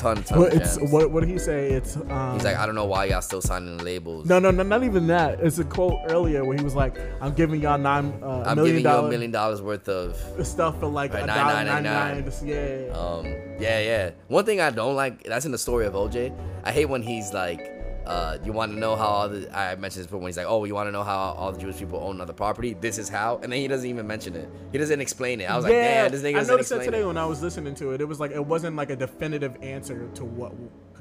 ton, 0.00 0.22
ton 0.24 0.38
Well, 0.38 0.48
of 0.48 0.54
it's 0.54 0.76
gems. 0.76 0.90
what 0.92 1.10
what 1.10 1.20
did 1.20 1.28
he 1.28 1.38
say? 1.38 1.70
It's 1.70 1.96
um, 1.96 2.34
He's 2.34 2.44
like, 2.44 2.56
I 2.56 2.64
don't 2.66 2.74
know 2.74 2.86
why 2.86 3.04
y'all 3.06 3.20
still 3.20 3.40
signing 3.42 3.76
the 3.76 3.84
labels. 3.84 4.26
no, 4.26 4.38
no, 4.38 4.50
no, 4.50 4.62
not 4.62 4.82
even 4.82 5.06
that. 5.08 5.40
It's 5.40 5.58
a 5.58 5.64
quote 5.64 5.98
earlier 6.08 6.44
where 6.44 6.56
he 6.56 6.64
was 6.64 6.74
like, 6.74 6.96
"I'm 7.20 7.34
giving 7.34 7.60
y'all 7.60 7.78
nine 7.78 8.06
uh, 8.22 8.44
I'm 8.46 8.56
million 8.56 8.76
giving 8.82 8.92
you 8.92 8.98
a 8.98 9.08
million 9.10 9.30
dollars 9.30 9.60
worth 9.62 9.88
of 9.88 10.16
stuff 10.46 10.80
for 10.80 10.86
like 10.86 11.12
a 11.14 11.26
dollar 11.26 11.64
ninety 11.64 11.88
$9.99. 11.88 12.22
nine." 12.22 12.32
Yeah, 12.48 12.98
Um, 12.98 13.24
yeah, 13.60 13.80
yeah. 13.80 14.10
One 14.28 14.44
thing 14.44 14.60
I 14.60 14.70
don't 14.70 14.96
like 14.96 15.22
that's 15.24 15.44
in 15.46 15.52
the 15.52 15.58
story 15.58 15.86
of 15.86 15.94
OJ. 15.94 16.32
I 16.64 16.72
hate 16.72 16.86
when 16.86 17.02
he's 17.02 17.32
like, 17.32 17.60
uh, 18.06 18.38
you 18.44 18.52
want 18.52 18.72
to 18.72 18.78
know 18.78 18.96
how 18.96 19.06
all 19.06 19.28
the 19.28 19.56
I 19.56 19.74
mentioned 19.76 20.00
this 20.00 20.06
before 20.06 20.20
when 20.20 20.28
he's 20.28 20.36
like, 20.36 20.46
oh, 20.46 20.64
you 20.64 20.74
want 20.74 20.88
to 20.88 20.92
know 20.92 21.02
how 21.02 21.18
all 21.18 21.52
the 21.52 21.58
Jewish 21.58 21.78
people 21.78 22.00
own 22.00 22.20
other 22.20 22.32
property? 22.32 22.74
This 22.74 22.98
is 22.98 23.08
how, 23.08 23.38
and 23.42 23.52
then 23.52 23.60
he 23.60 23.68
doesn't 23.68 23.88
even 23.88 24.06
mention 24.06 24.34
it. 24.36 24.48
He 24.72 24.78
doesn't 24.78 25.00
explain 25.00 25.40
it. 25.40 25.50
I 25.50 25.56
was 25.56 25.64
like, 25.64 25.74
yeah. 25.74 26.02
damn, 26.02 26.12
this 26.12 26.22
nigga 26.22 26.40
I 26.40 26.42
noticed 26.44 26.70
that 26.70 26.84
today 26.84 27.02
it. 27.02 27.06
when 27.06 27.16
I 27.16 27.26
was 27.26 27.42
listening 27.42 27.74
to 27.76 27.92
it. 27.92 28.00
It 28.00 28.06
was 28.06 28.20
like 28.20 28.30
it 28.30 28.44
wasn't 28.44 28.76
like 28.76 28.90
a 28.90 28.96
definitive 28.96 29.56
answer 29.62 30.08
to 30.14 30.24
what, 30.24 30.52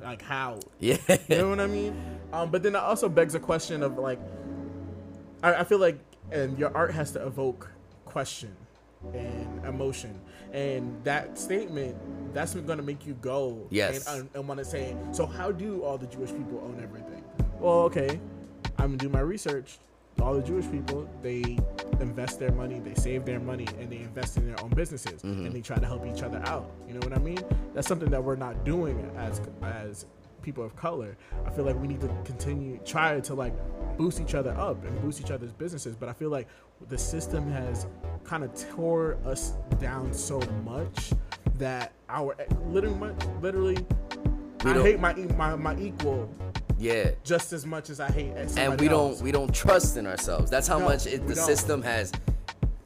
like 0.01 0.21
how. 0.21 0.59
Yeah, 0.79 0.97
You 1.27 1.37
know 1.37 1.49
what 1.49 1.59
I 1.59 1.67
mean? 1.67 1.95
Um, 2.33 2.51
but 2.51 2.63
then 2.63 2.75
it 2.75 2.79
also 2.79 3.09
begs 3.09 3.35
a 3.35 3.39
question 3.39 3.81
of 3.83 3.97
like, 3.97 4.19
I, 5.41 5.55
I 5.55 5.63
feel 5.63 5.79
like, 5.79 5.99
and 6.31 6.57
your 6.59 6.75
art 6.75 6.93
has 6.93 7.11
to 7.13 7.25
evoke 7.25 7.69
question 8.05 8.55
and 9.13 9.65
emotion, 9.65 10.19
and 10.53 11.01
that 11.03 11.37
statement 11.37 11.95
that's 12.33 12.53
going 12.53 12.77
to 12.77 12.83
make 12.83 13.05
you 13.07 13.13
go. 13.21 13.65
Yes. 13.69 14.07
And, 14.07 14.29
and 14.33 14.47
want 14.47 14.57
to 14.59 14.65
say, 14.65 14.95
so 15.11 15.25
how 15.25 15.51
do 15.51 15.81
all 15.83 15.97
the 15.97 16.07
Jewish 16.07 16.29
people 16.31 16.61
own 16.65 16.79
everything? 16.83 17.23
Well, 17.59 17.79
okay, 17.83 18.19
I'm 18.77 18.87
gonna 18.91 18.97
do 18.97 19.09
my 19.09 19.19
research. 19.21 19.79
All 20.21 20.33
the 20.33 20.41
Jewish 20.41 20.69
people, 20.69 21.09
they 21.21 21.57
invest 22.01 22.39
their 22.39 22.51
money, 22.51 22.79
they 22.79 22.93
save 22.95 23.23
their 23.25 23.39
money, 23.39 23.65
and 23.79 23.89
they 23.89 23.97
invest 23.99 24.35
in 24.35 24.45
their 24.47 24.61
own 24.61 24.69
businesses, 24.71 25.21
Mm-hmm. 25.21 25.45
and 25.45 25.55
they 25.55 25.61
try 25.61 25.77
to 25.77 25.85
help 25.85 26.05
each 26.05 26.23
other 26.23 26.41
out. 26.45 26.69
You 26.87 26.93
know 26.93 26.99
what 26.99 27.13
I 27.13 27.19
mean? 27.19 27.39
That's 27.73 27.87
something 27.87 28.09
that 28.11 28.21
we're 28.23 28.35
not 28.35 28.65
doing 28.65 29.09
as 29.17 29.41
as 29.61 30.05
people 30.41 30.63
of 30.63 30.75
color. 30.75 31.15
I 31.45 31.49
feel 31.51 31.65
like 31.65 31.79
we 31.79 31.87
need 31.87 32.01
to 32.01 32.07
continue 32.25 32.79
try 32.85 33.19
to 33.19 33.33
like 33.33 33.53
boost 33.97 34.19
each 34.21 34.35
other 34.35 34.51
up 34.51 34.83
and 34.85 35.01
boost 35.01 35.19
each 35.21 35.31
other's 35.31 35.51
businesses. 35.51 35.95
But 35.95 36.09
I 36.09 36.13
feel 36.13 36.29
like 36.29 36.47
the 36.87 36.97
system 36.97 37.49
has 37.51 37.87
kind 38.23 38.43
of 38.43 38.53
tore 38.71 39.17
us 39.25 39.53
down 39.79 40.13
so 40.13 40.39
much 40.63 41.11
that 41.55 41.91
our 42.07 42.35
literally, 42.67 43.13
literally, 43.41 43.85
We 44.63 44.71
I 44.71 44.81
hate 44.81 44.99
my 44.99 45.13
my 45.13 45.55
my 45.55 45.77
equal 45.77 46.29
Yeah. 46.77 47.11
just 47.23 47.51
as 47.53 47.65
much 47.65 47.89
as 47.89 47.99
I 47.99 48.09
hate 48.11 48.31
and 48.57 48.79
we 48.79 48.87
else. 48.87 49.17
don't 49.17 49.23
we 49.25 49.31
don't 49.31 49.53
trust 49.53 49.97
in 49.97 50.07
ourselves. 50.07 50.49
That's 50.49 50.67
how 50.67 50.79
No, 50.79 50.85
much 50.85 51.05
it, 51.07 51.27
the 51.27 51.35
don't. 51.35 51.45
system 51.45 51.81
has. 51.81 52.11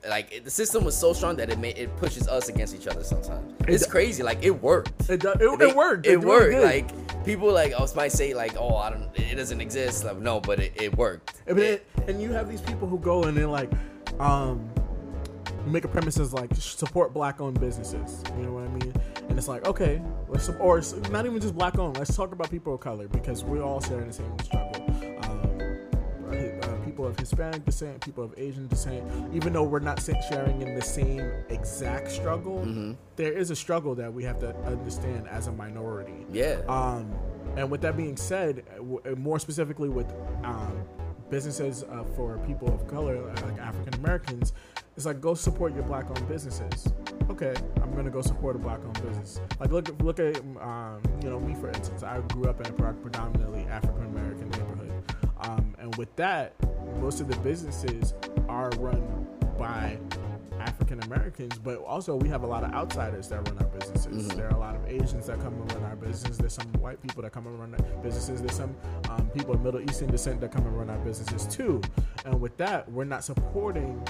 Like 0.07 0.31
it, 0.33 0.43
the 0.43 0.51
system 0.51 0.83
was 0.83 0.97
so 0.97 1.13
strong 1.13 1.35
that 1.37 1.49
it 1.49 1.59
made 1.59 1.77
it 1.77 1.95
pushes 1.97 2.27
us 2.27 2.49
against 2.49 2.75
each 2.75 2.87
other 2.87 3.03
sometimes. 3.03 3.53
It's 3.67 3.85
crazy. 3.85 4.21
Like 4.23 4.43
it 4.43 4.61
worked. 4.61 5.09
It, 5.09 5.21
do- 5.21 5.31
it, 5.31 5.59
They- 5.59 5.69
it 5.69 5.75
worked. 5.75 6.05
It 6.05 6.17
really 6.17 6.55
worked. 6.55 6.63
Like 6.63 7.25
people 7.25 7.51
like 7.51 7.73
oh 7.77 7.87
might 7.95 8.11
say 8.11 8.33
like 8.33 8.55
oh 8.57 8.75
I 8.75 8.89
don't 8.89 9.09
it 9.17 9.35
doesn't 9.35 9.61
exist. 9.61 10.03
Like 10.03 10.17
no, 10.17 10.39
but 10.39 10.59
it, 10.59 10.73
it 10.75 10.97
worked. 10.97 11.41
I 11.49 11.53
and 12.07 12.21
you 12.21 12.31
have 12.33 12.49
these 12.49 12.61
people 12.61 12.87
who 12.87 12.99
go 12.99 13.23
and 13.23 13.37
they're 13.37 13.47
like, 13.47 13.71
um, 14.19 14.69
make 15.65 15.85
a 15.85 15.87
premises 15.87 16.33
like 16.33 16.53
support 16.55 17.13
black-owned 17.13 17.59
businesses. 17.59 18.23
You 18.37 18.43
know 18.43 18.53
what 18.53 18.65
I 18.65 18.67
mean? 18.69 18.93
And 19.29 19.37
it's 19.37 19.47
like, 19.47 19.65
okay, 19.67 20.01
let's 20.27 20.49
or 20.49 20.81
not 21.11 21.25
even 21.25 21.39
just 21.39 21.55
black-owned. 21.55 21.97
Let's 21.97 22.15
talk 22.15 22.33
about 22.33 22.51
people 22.51 22.73
of 22.73 22.81
color 22.81 23.07
because 23.07 23.43
we're 23.43 23.63
all 23.63 23.79
sharing 23.81 24.07
the 24.07 24.13
same 24.13 24.39
struggle. 24.43 24.62
Uh, 26.93 26.95
people 26.95 27.07
of 27.07 27.19
Hispanic 27.19 27.65
descent, 27.65 28.01
people 28.01 28.23
of 28.23 28.33
Asian 28.37 28.67
descent, 28.67 29.03
even 29.33 29.51
though 29.53 29.63
we're 29.63 29.79
not 29.79 29.99
sharing 30.29 30.61
in 30.61 30.75
the 30.75 30.81
same 30.81 31.21
exact 31.49 32.11
struggle, 32.11 32.95
there 33.15 33.33
is 33.33 33.49
a 33.49 33.55
struggle 33.55 33.95
that 33.95 34.13
we 34.13 34.23
have 34.23 34.37
to 34.39 34.55
understand 34.65 35.27
as 35.27 35.47
a 35.47 35.51
minority. 35.51 36.25
Yeah. 36.31 36.57
Um, 36.67 37.11
and 37.57 37.71
with 37.71 37.81
that 37.81 37.97
being 37.97 38.15
said, 38.15 38.63
uh, 38.79 39.11
more 39.15 39.39
specifically 39.39 39.89
with 39.89 40.11
um, 40.43 40.83
businesses 41.31 41.83
uh, 41.83 42.03
for 42.15 42.37
people 42.45 42.71
of 42.71 42.87
color, 42.87 43.17
uh, 43.17 43.45
like 43.47 43.59
African 43.59 43.95
Americans, 43.95 44.53
it's 44.95 45.07
like 45.07 45.19
go 45.19 45.33
support 45.33 45.73
your 45.73 45.83
black-owned 45.83 46.27
businesses. 46.27 46.93
Okay, 47.29 47.53
I'm 47.81 47.95
gonna 47.95 48.11
go 48.11 48.21
support 48.21 48.55
a 48.55 48.59
black-owned 48.59 49.01
business. 49.01 49.41
Like 49.59 49.71
look, 49.71 49.89
at- 49.89 49.99
look 50.03 50.19
at 50.19 50.37
um, 50.61 51.01
you 51.23 51.29
know 51.31 51.39
me 51.39 51.55
for 51.55 51.69
instance. 51.69 52.03
I 52.03 52.19
grew 52.33 52.45
up 52.49 52.59
in 52.61 52.67
a 52.67 52.93
predominantly 52.93 53.63
African 53.63 54.05
American 54.05 54.49
neighborhood, 54.51 54.91
um, 55.39 55.75
and 55.79 55.95
with 55.95 56.15
that, 56.17 56.53
most 56.99 57.21
of 57.21 57.27
the 57.27 57.35
businesses 57.37 58.13
are 58.47 58.69
run 58.77 59.27
by 59.57 59.97
African 60.59 61.03
Americans, 61.03 61.57
but 61.57 61.77
also 61.79 62.15
we 62.15 62.29
have 62.29 62.43
a 62.43 62.47
lot 62.47 62.63
of 62.63 62.73
outsiders 62.73 63.27
that 63.29 63.47
run 63.47 63.57
our 63.57 63.67
businesses. 63.67 64.27
There 64.29 64.47
are 64.47 64.55
a 64.55 64.59
lot 64.59 64.75
of 64.75 64.87
Asians 64.87 65.27
that 65.27 65.39
come 65.39 65.53
and 65.53 65.73
run 65.73 65.83
our 65.83 65.95
businesses. 65.95 66.37
There's 66.37 66.53
some 66.53 66.71
white 66.73 67.01
people 67.01 67.21
that 67.23 67.31
come 67.31 67.47
and 67.47 67.59
run 67.59 67.73
our 67.73 68.01
businesses. 68.01 68.41
There's 68.41 68.55
some 68.55 68.75
um, 69.09 69.27
people 69.29 69.53
of 69.53 69.61
Middle 69.61 69.81
Eastern 69.81 70.09
descent 70.09 70.39
that 70.41 70.51
come 70.51 70.65
and 70.65 70.77
run 70.77 70.89
our 70.89 70.97
businesses 70.99 71.53
too. 71.53 71.81
And 72.25 72.39
with 72.39 72.55
that, 72.57 72.89
we're 72.91 73.03
not 73.03 73.23
supporting 73.23 74.01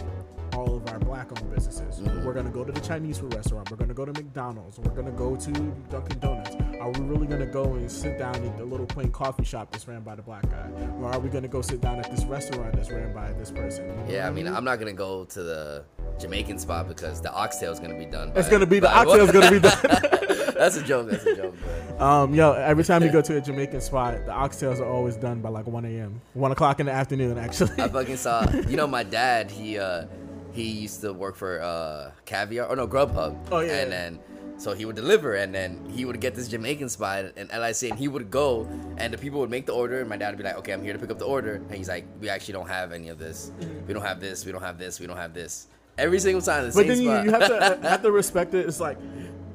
all 0.56 0.76
of 0.78 0.88
our 0.90 1.00
black-owned 1.00 1.54
businesses. 1.54 2.02
We're 2.24 2.34
gonna 2.34 2.50
go 2.50 2.64
to 2.64 2.72
the 2.72 2.80
Chinese 2.82 3.18
food 3.18 3.34
restaurant. 3.34 3.70
We're 3.72 3.78
gonna 3.78 3.94
go 3.94 4.06
to 4.06 4.14
McDonald's. 4.14 4.80
We're 4.80 4.92
gonna 4.92 5.12
go 5.12 5.36
to 5.36 5.52
Dunkin' 5.90 6.20
Donuts. 6.20 6.56
Are 6.80 6.92
we 6.92 7.02
really 7.02 7.28
gonna 7.28 7.46
go 7.46 7.64
and 7.64 7.92
sit 7.92 8.18
down 8.18 8.36
at 8.36 8.58
the 8.58 8.66
little 8.66 8.88
quaint 8.88 9.14
coffee 9.14 9.46
shop 9.46 9.72
that's 9.72 9.88
ran 9.88 10.02
by 10.02 10.16
the 10.16 10.22
black 10.22 10.50
guy, 10.50 10.70
or 11.00 11.12
are 11.12 11.20
we 11.20 11.30
gonna 11.30 11.48
go 11.48 11.62
sit 11.62 11.82
down 11.82 12.00
at 12.00 12.12
this 12.12 12.26
restaurant 12.26 12.76
that's 12.76 12.92
ran 12.92 13.14
by 13.14 13.32
this 13.34 13.52
person? 13.52 13.88
You 14.08 14.16
Yeah, 14.16 14.28
I 14.28 14.32
mean, 14.32 14.48
I'm 14.48 14.64
not 14.64 14.80
gonna 14.80 14.94
go 14.94 15.26
to 15.26 15.44
the 15.44 15.86
Jamaican 16.20 16.60
spot 16.60 16.88
because 16.88 17.22
the 17.22 17.32
oxtail 17.34 17.72
is 17.72 17.80
gonna 17.80 17.98
be 17.98 18.06
done. 18.06 18.32
It's 18.36 18.50
gonna 18.50 18.66
be 18.66 18.80
the 18.80 18.94
oxtail 18.94 19.22
is 19.22 19.32
gonna 19.32 19.52
be 19.52 19.60
done. 19.60 19.78
that's 20.54 20.78
a 20.78 20.84
joke. 20.84 21.10
That's 21.10 21.26
a 21.26 21.36
joke. 21.36 21.56
But 21.62 21.84
Um, 22.04 22.34
yo, 22.34 22.54
every 22.54 22.84
time 22.84 23.04
you 23.04 23.12
go 23.12 23.22
to 23.22 23.38
a 23.38 23.42
Jamaican 23.42 23.80
spot, 23.80 24.26
the 24.26 24.32
oxtails 24.32 24.80
are 24.80 24.86
always 24.86 25.16
done 25.16 25.42
by 25.42 25.50
like 25.50 25.68
1 25.68 25.86
a.m., 25.86 26.20
1 26.34 26.52
o'clock 26.52 26.80
in 26.80 26.88
the 26.88 26.92
afternoon, 26.92 27.38
actually. 27.38 27.82
I 27.82 27.88
fucking 27.88 28.18
saw. 28.18 28.50
You 28.68 28.76
know, 28.76 28.88
my 28.88 29.04
dad. 29.04 29.52
He 29.52 29.78
uh, 29.78 30.06
he 30.54 30.64
used 30.86 31.02
to 31.02 31.12
work 31.14 31.36
for 31.36 31.62
uh, 31.62 32.12
Caviar. 32.26 32.68
or 32.68 32.76
no, 32.76 32.88
Grubhub. 32.88 33.36
Oh, 33.52 33.60
yeah, 33.60 33.74
And 33.82 33.90
yeah. 33.92 33.98
then 33.98 34.20
so 34.58 34.74
he 34.74 34.86
would 34.86 34.96
deliver, 34.96 35.34
and 35.36 35.54
then 35.54 35.84
he 35.92 36.06
would 36.06 36.22
get 36.22 36.36
this 36.36 36.48
Jamaican 36.48 36.88
spot 36.90 37.26
in 37.36 37.48
LIC, 37.48 37.90
and 37.90 38.00
he 38.00 38.08
would 38.08 38.30
go, 38.30 38.68
and 38.98 39.12
the 39.12 39.18
people 39.18 39.40
would 39.42 39.50
make 39.50 39.66
the 39.66 39.74
order, 39.74 40.00
and 40.00 40.08
my 40.08 40.16
dad 40.16 40.30
would 40.30 40.38
be 40.38 40.44
like, 40.44 40.58
"Okay, 40.60 40.72
I'm 40.72 40.84
here 40.84 40.94
to 40.94 41.00
pick 41.00 41.10
up 41.10 41.18
the 41.18 41.26
order," 41.26 41.56
and 41.56 41.72
he's 41.74 41.90
like, 41.90 42.06
"We 42.22 42.30
actually 42.30 42.54
don't 42.54 42.70
have 42.70 42.92
any 42.94 43.10
of 43.10 43.18
this. 43.18 43.52
We 43.88 43.94
don't 43.94 44.04
have 44.04 44.20
this. 44.22 44.46
We 44.46 44.52
don't 44.52 44.62
have 44.62 44.78
this. 44.78 45.00
We 45.00 45.08
don't 45.08 45.18
have 45.18 45.34
this." 45.34 45.68
Every 45.98 46.20
single 46.20 46.42
time, 46.42 46.64
the 46.64 46.68
but 46.70 46.74
same 46.76 46.88
then 46.88 46.98
you, 47.02 47.12
you 47.24 47.32
have 47.32 47.48
to 47.50 47.80
have 47.82 48.02
to 48.04 48.12
respect 48.22 48.54
it. 48.54 48.68
It's 48.68 48.80
like 48.80 48.98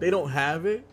they 0.00 0.10
don't 0.10 0.30
have 0.30 0.66
it, 0.66 0.84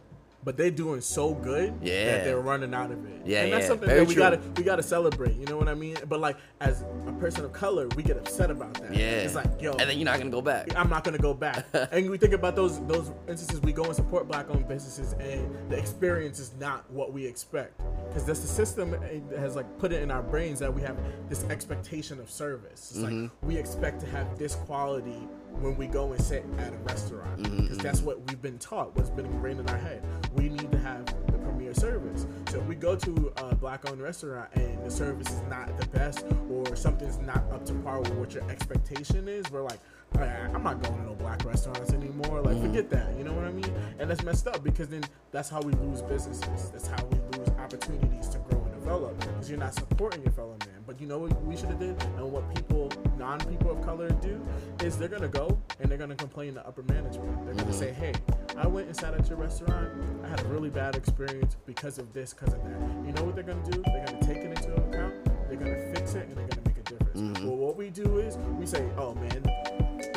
but 0.46 0.56
they're 0.58 0.72
doing 0.72 1.02
so 1.02 1.34
good 1.34 1.74
Yeah. 1.82 2.06
that 2.06 2.24
they're 2.24 2.40
running 2.40 2.74
out 2.74 2.92
of 2.92 3.04
it. 3.06 3.22
Yeah, 3.26 3.42
and 3.42 3.52
that's 3.52 3.64
yeah. 3.64 3.68
something 3.68 3.90
Very 3.90 4.02
that 4.02 4.08
we 4.08 4.14
true. 4.14 4.24
gotta 4.24 4.40
we 4.56 4.64
gotta 4.64 4.84
celebrate. 4.84 5.36
You 5.36 5.48
know 5.48 5.58
what 5.58 5.68
I 5.68 5.74
mean? 5.74 5.98
But 6.08 6.20
like 6.20 6.38
as 6.62 6.84
a 7.08 7.14
person 7.14 7.44
of 7.44 7.52
color, 7.52 7.88
we 7.96 8.04
get 8.04 8.16
upset 8.16 8.52
about 8.52 8.76
that. 8.76 8.94
yeah. 8.94 9.24
it's 9.26 9.34
like 9.34 9.60
yo, 9.60 9.72
and 9.72 9.90
then 9.90 9.98
you're 9.98 10.06
not 10.06 10.20
gonna 10.20 10.30
go 10.30 10.44
back. 10.44 10.74
I'm 10.78 10.90
not 10.90 11.04
gonna 11.04 11.18
go 11.18 11.34
back. 11.34 11.66
and 11.92 12.10
we 12.10 12.18
think 12.18 12.34
about 12.34 12.56
those 12.56 12.80
those 12.86 13.12
instances 13.28 13.60
we 13.62 13.74
go 13.74 13.86
and 13.86 13.96
support 13.96 14.28
black 14.28 14.50
owned 14.50 14.68
businesses 14.68 15.14
and 15.14 15.70
the 15.70 15.78
experience 15.78 16.40
is 16.40 16.54
not 16.60 16.90
what 16.92 17.12
we 17.12 17.26
expect. 17.26 17.82
Because 18.08 18.26
that's 18.26 18.42
the 18.42 18.48
system 18.48 18.96
has 19.36 19.56
like 19.56 19.66
put 19.80 19.92
it 19.92 20.04
in 20.04 20.12
our 20.12 20.22
brains 20.22 20.60
that 20.60 20.74
we 20.74 20.82
have 20.84 20.98
this 21.28 21.44
expectation 21.46 22.20
of 22.20 22.30
service. 22.30 22.92
It's 22.92 23.00
like 23.00 23.14
mm-hmm. 23.14 23.48
we 23.48 23.58
expect 23.58 24.00
to 24.02 24.06
have 24.08 24.38
this 24.38 24.54
quality 24.56 25.28
when 25.60 25.76
we 25.78 25.88
go 25.88 26.12
and 26.12 26.22
sit 26.22 26.46
at 26.58 26.74
a 26.74 26.78
restaurant. 26.78 27.42
Mm-hmm, 27.42 27.62
because 27.62 27.78
that's 27.80 28.00
mm-hmm. 28.00 28.08
what 28.08 28.28
we've 28.28 28.42
been 28.42 28.58
taught, 28.58 28.96
what's 28.96 29.10
been 29.10 29.26
ingrained 29.26 29.60
in 29.60 29.70
our 29.70 29.78
head. 29.78 30.04
We 30.34 30.50
need 30.50 30.72
to 30.72 30.80
have 30.80 31.06
the 31.28 31.38
premier 31.40 31.74
service. 31.74 32.26
So 32.50 32.60
if 32.60 32.66
we 32.66 32.76
go 32.76 32.96
to 32.96 33.34
a 33.38 33.56
black 33.56 33.90
owned 33.90 34.02
restaurant 34.02 34.50
and 34.56 34.84
the 34.86 34.92
service 34.92 35.28
is 35.32 35.42
not 35.50 35.78
the 35.80 35.88
best 35.88 36.26
or 36.50 36.76
something's 36.76 37.18
not 37.20 37.44
up 37.52 37.66
to 37.66 37.74
par 37.76 38.00
with 38.00 38.14
what 38.14 38.34
your 38.34 38.50
expectation 38.50 39.28
is, 39.28 39.50
we're 39.52 39.62
like, 39.62 39.80
"All 40.16 40.22
right, 40.22 40.50
I'm 40.54 40.64
not 40.64 40.82
going 40.82 40.98
to 40.98 41.06
no 41.06 41.16
black 41.16 41.44
restaurants 41.46 41.92
anymore. 41.94 42.42
Like, 42.42 42.56
mm-hmm. 42.56 42.68
forget 42.68 42.90
that. 42.92 43.16
You 43.18 43.24
know 43.24 43.34
what 43.34 43.46
I 43.46 43.52
mean? 43.52 43.74
And 44.00 44.10
that's 44.10 44.24
messed 44.24 44.48
up 44.48 44.64
because 44.64 44.88
then 44.88 45.04
that's 45.32 45.50
how 45.50 45.62
we 45.62 45.74
lose 45.74 46.02
businesses. 46.02 46.70
That's 46.72 46.88
how 46.88 47.04
we 47.06 47.38
lose 47.38 47.50
opportunities 47.60 48.30
to 48.30 48.40
grow 48.40 48.62
and 48.62 48.74
develop 48.74 49.20
because 49.20 49.50
you're 49.50 49.60
not 49.60 49.74
supporting 49.74 50.24
your 50.24 50.34
fellow 50.34 50.58
man. 50.66 50.75
But 50.86 51.02
you 51.02 51.08
know 51.08 51.18
what 51.18 51.44
we 51.44 51.56
should 51.58 51.70
have 51.70 51.80
did 51.80 52.02
and 52.04 52.32
what 52.32 52.54
people, 52.54 52.92
non-people 53.18 53.72
of 53.72 53.82
color 53.84 54.10
do 54.10 54.40
is 54.84 54.98
they're 54.98 55.08
gonna 55.08 55.28
go 55.28 55.58
and 55.80 55.90
they're 55.90 55.98
gonna 55.98 56.16
complain 56.16 56.54
to 56.56 56.68
upper 56.68 56.84
management. 56.84 57.46
They're 57.46 57.56
gonna 57.56 57.72
mm-hmm. 57.72 57.72
say, 57.72 57.92
hey, 57.92 58.14
I 58.58 58.68
went 58.68 58.88
and 58.88 58.96
sat 58.96 59.14
at 59.14 59.28
your 59.28 59.38
restaurant. 59.38 59.90
I 60.24 60.28
had 60.28 60.42
a 60.42 60.46
really 60.46 60.70
bad 60.70 60.96
experience 60.96 61.58
because 61.66 61.98
of 61.98 62.14
this, 62.14 62.34
because 62.34 62.54
of 62.54 62.64
that. 62.64 62.80
You 63.06 63.14
know 63.14 63.24
what 63.24 63.36
they're 63.36 63.44
gonna 63.44 63.64
do? 63.70 63.82
They're 63.82 64.06
gonna 64.06 64.22
take 64.22 64.38
it 64.38 64.58
into 64.58 64.76
account. 64.76 65.14
They're 65.48 65.58
gonna 65.58 65.94
fix 65.96 66.14
it 66.14 66.28
and 66.28 66.38
they're 66.38 66.48
gonna 66.48 66.62
make 66.68 66.78
a 66.78 66.84
difference. 66.84 67.20
Mm-hmm. 67.20 67.48
Well, 67.48 67.58
what 67.58 67.78
we 67.78 67.90
do 67.90 68.20
is 68.20 68.38
we 68.60 68.66
say, 68.66 68.88
oh 68.98 69.16
man, 69.16 69.44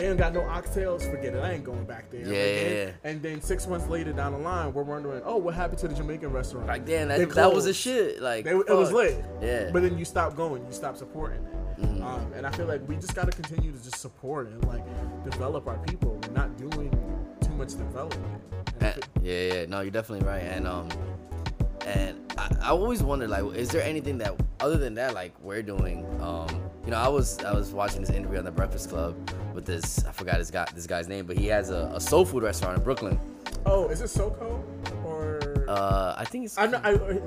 ain't 0.09 0.19
got 0.19 0.33
no 0.33 0.41
oxtails. 0.41 1.09
Forget 1.11 1.35
it. 1.35 1.39
I 1.39 1.53
ain't 1.53 1.65
going 1.65 1.85
back 1.85 2.11
there. 2.11 2.21
Yeah, 2.21 2.27
And 2.27 2.33
then- 2.33 2.73
yeah. 2.89 3.11
And 3.11 3.23
then 3.23 3.41
six 3.43 3.67
months 3.67 3.87
later 3.89 4.13
down 4.13 4.33
the 4.33 4.39
line, 4.39 4.73
we're 4.73 4.83
wondering, 4.83 5.23
oh, 5.25 5.37
what 5.37 5.55
happened 5.55 5.79
to 5.81 5.89
the 5.89 5.95
Jamaican 5.95 6.31
restaurant? 6.33 6.67
Like 6.67 6.85
damn, 6.87 7.09
that, 7.09 7.31
that 7.31 7.53
was 7.55 7.67
a 7.67 7.75
shit. 7.75 8.21
Like 8.21 8.45
They, 8.45 8.51
it 8.53 8.69
was 8.69 8.93
lit. 8.93 9.25
Yeah. 9.41 9.71
But 9.73 9.83
then 9.83 9.99
you 9.99 10.05
stop 10.05 10.37
going. 10.37 10.65
You 10.67 10.73
stop 10.73 10.97
supporting 10.97 11.45
it. 11.45 11.81
Mm-hmm. 11.81 12.03
Um, 12.03 12.33
and 12.35 12.45
I 12.47 12.51
feel 12.51 12.67
like 12.67 12.87
we 12.89 12.97
just 12.97 13.15
got 13.15 13.27
to 13.27 13.33
continue 13.33 13.71
to 13.71 13.79
just 13.83 13.99
support 13.99 14.49
and 14.49 14.65
like 14.67 14.83
develop 15.25 15.67
our 15.69 15.79
people. 15.87 16.19
We're 16.27 16.33
not 16.35 16.57
doing 16.57 16.91
too 17.41 17.53
much 17.53 17.69
development. 17.77 18.43
And 18.81 18.83
Uh, 18.83 18.93
feel- 18.93 19.03
yeah, 19.23 19.53
yeah, 19.55 19.67
no, 19.67 19.81
you're 19.83 19.91
definitely 19.93 20.27
right. 20.27 20.43
And 20.43 20.67
um, 20.67 20.89
and 21.89 22.33
I, 22.37 22.49
I 22.63 22.69
always 22.69 23.03
wonder 23.03 23.27
like, 23.27 23.45
is 23.57 23.71
there 23.71 23.83
anything 23.83 24.19
that 24.19 24.35
other 24.61 24.77
than 24.77 24.95
that 24.95 25.15
like 25.15 25.33
we're 25.43 25.63
doing? 25.63 26.05
Um, 26.21 26.49
you 26.85 26.91
know, 26.91 26.99
I 26.99 27.09
was 27.09 27.39
I 27.45 27.53
was 27.53 27.73
watching 27.73 28.01
this 28.03 28.11
interview 28.11 28.39
on 28.39 28.45
the 28.45 28.51
Breakfast 28.51 28.91
Club 28.91 29.15
with 29.55 29.65
this 29.65 30.05
I 30.05 30.13
forgot 30.13 30.37
his 30.37 30.51
guy 30.51 30.67
this 30.75 30.87
guy's 30.87 31.09
name, 31.09 31.27
but 31.27 31.37
he 31.39 31.47
has 31.47 31.71
a, 31.71 31.91
a 31.95 32.01
soul 32.01 32.25
food 32.25 32.43
restaurant 32.43 32.79
in 32.79 32.85
Brooklyn. 32.85 33.19
oh, 33.67 33.89
is 33.89 34.01
it 34.01 34.11
SoCo 34.11 34.63
or? 35.05 35.65
Uh, 35.69 36.15
I 36.17 36.25
think 36.25 36.47
it's 36.47 36.57
I'm 36.57 36.71
not, 36.71 36.87
I, 36.87 36.95
uh, 36.95 37.19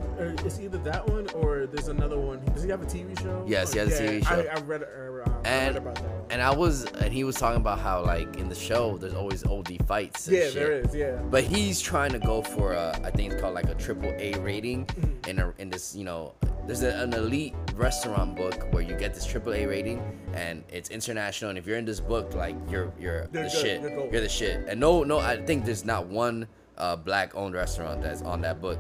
it's 0.45 0.60
either 0.60 0.80
that 0.80 1.08
one 1.08 1.30
or 1.36 1.67
there's 1.67 1.89
another 1.89 2.17
one. 2.17 2.43
Does 2.54 2.63
he 2.63 2.69
have 2.71 2.82
a 2.82 2.86
TV 2.88 3.19
show? 3.21 3.43
Yes, 3.47 3.71
he 3.74 3.80
Or- 3.80 3.86
has 3.86 4.00
a 4.00 4.04
TV 4.04 4.28
show. 4.28 4.50
I, 4.52 4.58
I 4.58 4.60
read, 4.62 4.82
uh, 4.82 4.86
um, 4.86 4.89
I 5.04 5.08
And-. 5.45 5.82
And 6.30 6.41
I 6.41 6.56
was 6.56 6.86
and 6.86 7.12
he 7.13 7.25
was 7.25 7.36
talking 7.36 7.60
about 7.60 7.80
how 7.80 8.06
like 8.06 8.38
in 8.38 8.47
the 8.47 8.56
show 8.56 8.97
there's 8.97 9.13
always 9.13 9.43
oldie 9.43 9.86
fights. 9.86 10.30
Yeah, 10.30 10.43
shit. 10.45 10.54
there 10.54 10.71
is. 10.71 10.95
Yeah. 10.95 11.15
But 11.30 11.43
he's 11.43 11.82
trying 11.82 12.12
to 12.13 12.19
go 12.19 12.41
for 12.41 12.71
a, 12.71 12.97
I 13.04 13.12
think 13.12 13.34
it's 13.34 13.41
called 13.41 13.54
like 13.54 13.67
a 13.67 13.75
triple 13.75 14.13
A 14.17 14.36
rating 14.39 14.86
Mm-hmm. 14.86 15.30
in 15.30 15.39
a, 15.39 15.54
in 15.58 15.69
this, 15.69 15.93
you 15.93 16.06
know, 16.06 16.34
there's 16.65 16.84
a, 16.84 17.01
an 17.01 17.12
elite 17.12 17.54
restaurant 17.75 18.38
book 18.38 18.71
where 18.71 18.82
you 18.82 18.95
get 18.95 19.13
this 19.13 19.25
triple 19.25 19.54
A 19.54 19.65
rating 19.65 20.01
and 20.34 20.63
it's 20.71 20.89
international. 20.89 21.49
And 21.49 21.60
if 21.60 21.67
you're 21.67 21.77
in 21.77 21.84
this 21.84 21.99
book, 21.99 22.34
like 22.34 22.56
you're 22.69 22.93
you're 22.97 23.27
You're 23.34 23.43
the 23.43 23.49
good, 23.49 23.51
shit. 23.51 23.82
you're. 23.82 24.10
You're 24.10 24.21
the 24.21 24.30
shit. 24.30 24.63
And 24.69 24.80
no, 24.80 25.04
no, 25.04 25.19
I 25.19 25.36
think 25.45 25.65
there's 25.65 25.84
not 25.84 26.08
one 26.08 26.47
uh, 26.77 26.95
black 26.95 27.36
owned 27.36 27.56
restaurant 27.56 28.01
that's 28.01 28.21
on 28.21 28.39
that 28.41 28.62
book. 28.62 28.80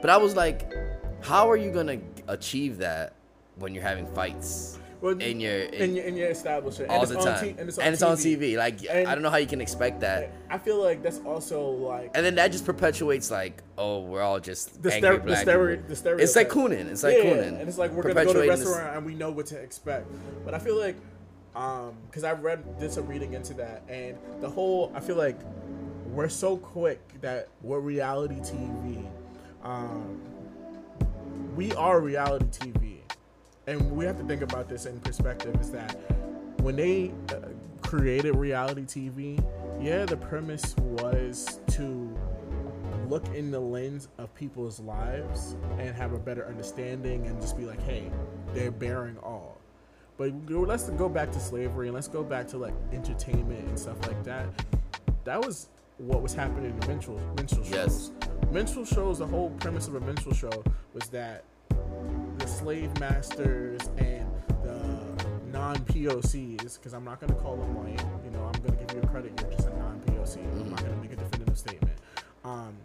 But 0.00 0.10
I 0.10 0.16
was 0.16 0.34
like, 0.34 0.72
how 1.20 1.48
are 1.48 1.56
you 1.56 1.70
gonna 1.70 2.00
achieve 2.26 2.78
that 2.78 3.14
when 3.60 3.72
you're 3.72 3.84
having 3.84 4.06
fights? 4.16 4.80
Well, 5.00 5.16
in 5.20 5.38
your 5.38 5.54
in 5.60 5.94
your 5.94 6.04
in 6.04 6.16
your 6.16 6.28
establishment 6.30 6.90
all 6.90 7.02
and 7.02 7.10
the 7.10 7.16
it's 7.16 7.26
on 7.26 7.34
time, 7.34 7.44
T- 7.44 7.50
and 7.60 7.68
it's 7.68 7.78
on 7.78 7.84
and 7.84 7.92
it's 7.94 8.02
on 8.02 8.16
TV. 8.16 8.56
Like 8.56 8.80
And- 8.90 9.06
I 9.06 9.14
don't 9.14 9.22
know 9.22 9.30
how 9.30 9.36
you 9.36 9.46
can 9.46 9.60
expect 9.60 10.00
that. 10.00 10.32
I 10.50 10.58
feel 10.58 10.82
like 10.82 11.02
that's 11.02 11.18
also 11.20 11.70
like 11.70 12.10
And 12.14 12.26
then 12.26 12.34
that 12.34 12.50
just 12.50 12.64
perpetuates 12.64 13.30
like, 13.30 13.62
oh, 13.76 14.00
we're 14.00 14.22
all 14.22 14.40
just 14.40 14.82
the, 14.82 14.92
angry 14.94 15.18
the, 15.18 15.22
black 15.22 15.46
people. 15.46 15.76
the 15.88 15.96
stereotype. 15.96 16.24
It's 16.24 16.34
like 16.36 16.48
cooning. 16.48 16.88
It's 16.90 17.02
like 17.04 17.16
yeah, 17.18 17.22
cooning. 17.24 17.60
and 17.60 17.68
it's 17.68 17.78
like 17.78 17.92
we're 17.92 18.02
gonna 18.02 18.14
go 18.14 18.24
to 18.24 18.30
a 18.30 18.32
Perpetuating 18.32 18.58
this- 18.58 18.68
restaurant 18.68 18.96
and 18.96 19.06
we 19.06 19.14
know 19.14 19.30
what 19.30 19.46
to 19.46 19.56
expect. 19.58 20.06
But 20.44 20.54
I 20.54 20.58
feel 20.58 20.76
like, 20.76 20.96
um, 21.54 21.94
because 22.10 22.24
I 22.24 22.32
read 22.32 22.78
did 22.80 22.90
some 22.92 23.06
reading 23.06 23.34
into 23.34 23.54
that, 23.54 23.82
and 23.88 24.16
the 24.40 24.48
whole 24.50 24.90
I 24.94 25.00
feel 25.00 25.16
like 25.16 25.38
we're 26.12 26.28
so 26.28 26.56
quick 26.56 26.98
that 27.20 27.48
we're 27.62 27.78
reality 27.80 28.36
TV. 28.40 29.06
Um, 29.62 30.20
we 31.56 31.72
are 31.74 32.00
reality 32.00 32.46
TV, 32.72 32.97
and 33.68 33.90
we 33.92 34.06
have 34.06 34.16
to 34.16 34.24
think 34.24 34.40
about 34.40 34.66
this 34.66 34.86
in 34.86 34.98
perspective. 35.00 35.54
Is 35.60 35.70
that 35.72 35.92
when 36.62 36.74
they 36.74 37.12
uh, 37.30 37.48
created 37.82 38.34
reality 38.34 38.82
TV, 38.82 39.44
yeah, 39.80 40.06
the 40.06 40.16
premise 40.16 40.74
was 40.78 41.60
to 41.72 42.16
look 43.08 43.26
in 43.34 43.50
the 43.50 43.60
lens 43.60 44.08
of 44.18 44.34
people's 44.34 44.80
lives 44.80 45.54
and 45.78 45.94
have 45.94 46.14
a 46.14 46.18
better 46.18 46.46
understanding 46.46 47.26
and 47.26 47.40
just 47.40 47.56
be 47.56 47.64
like, 47.64 47.82
hey, 47.82 48.10
they're 48.54 48.70
bearing 48.70 49.18
all. 49.18 49.58
But 50.16 50.32
let's 50.50 50.88
go 50.90 51.08
back 51.08 51.30
to 51.32 51.38
slavery 51.40 51.88
and 51.88 51.94
let's 51.94 52.08
go 52.08 52.24
back 52.24 52.48
to 52.48 52.58
like 52.58 52.74
entertainment 52.92 53.68
and 53.68 53.78
stuff 53.78 54.04
like 54.06 54.24
that. 54.24 54.46
That 55.24 55.44
was 55.44 55.68
what 55.98 56.22
was 56.22 56.32
happening 56.32 56.70
in 56.70 56.88
minstrel 56.88 57.20
minstrel 57.36 57.64
shows. 57.64 57.72
Yes. 57.72 58.10
Minstrel 58.50 58.86
shows. 58.86 59.18
The 59.18 59.26
whole 59.26 59.50
premise 59.50 59.88
of 59.88 59.94
a 59.94 60.00
minstrel 60.00 60.34
show 60.34 60.64
was 60.94 61.08
that 61.10 61.44
the 62.38 62.46
slave 62.46 62.98
masters 63.00 63.80
and 63.98 64.26
the 64.62 64.88
non 65.52 65.76
POCs, 65.86 66.76
because 66.78 66.92
I'm 66.92 67.04
not 67.04 67.20
going 67.20 67.32
to 67.32 67.38
call 67.40 67.56
them 67.56 67.74
white. 67.74 68.00
You 68.24 68.30
know, 68.30 68.44
I'm 68.44 68.60
going 68.62 68.76
to 68.78 68.84
give 68.84 68.96
you 68.96 69.02
a 69.02 69.06
credit. 69.06 69.32
You're 69.40 69.50
just 69.52 69.68
a 69.68 69.76
non 69.78 70.00
POC. 70.06 70.36
I'm 70.60 70.70
not 70.70 70.80
going 70.80 70.94
to 70.94 71.00
make 71.00 71.12
a 71.12 71.16
definitive 71.16 71.58
statement. 71.58 71.96
Um, 72.44 72.76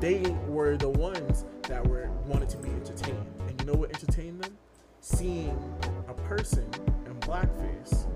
they 0.00 0.20
were 0.48 0.76
the 0.76 0.88
ones 0.90 1.44
that 1.68 1.86
were 1.86 2.10
wanted 2.26 2.48
to 2.50 2.56
be 2.58 2.68
entertained, 2.70 3.26
and 3.48 3.60
you 3.60 3.66
know 3.66 3.74
what 3.74 3.90
entertained 3.90 4.42
them? 4.42 4.56
Seeing 5.00 5.56
a 6.08 6.14
person 6.14 6.68
in 7.06 7.14
blackface 7.20 8.06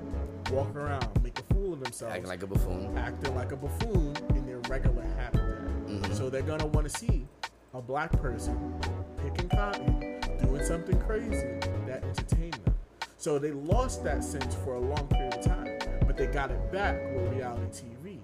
walk 0.51 0.75
around, 0.75 1.07
make 1.23 1.39
a 1.39 1.55
fool 1.55 1.75
of 1.75 1.81
themselves, 1.85 2.13
acting 2.15 2.29
like 2.29 2.43
a 2.43 2.47
buffoon. 2.47 2.99
acting 2.99 3.35
like 3.37 3.53
a 3.53 3.57
buffoon 3.57 4.17
in 4.31 4.45
their 4.47 4.59
regular 4.69 5.05
habitat. 5.17 5.87
Mhm. 5.87 6.13
So 6.15 6.29
they're 6.29 6.43
gonna 6.43 6.67
want 6.67 6.91
to 6.91 6.99
see 6.99 7.27
a 7.73 7.81
black 7.81 8.11
person 8.21 8.75
picking 9.23 9.49
cotton, 9.49 10.20
doing 10.61 10.67
something 10.69 11.01
crazy 11.01 11.47
that 11.87 12.03
entertained 12.05 12.55
them. 12.65 12.75
So 13.17 13.39
they 13.39 13.53
lost 13.53 14.03
that 14.05 14.25
sense 14.25 14.55
for 14.57 14.75
a 14.75 14.81
long 14.81 15.07
period 15.09 15.35
of 15.35 15.45
time, 15.45 15.79
but 16.07 16.17
they 16.17 16.27
got 16.27 16.51
it 16.51 16.73
back 16.73 16.97
with 17.15 17.33
reality 17.33 17.85
TV. 18.05 18.19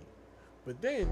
But 0.64 0.80
then 0.80 1.08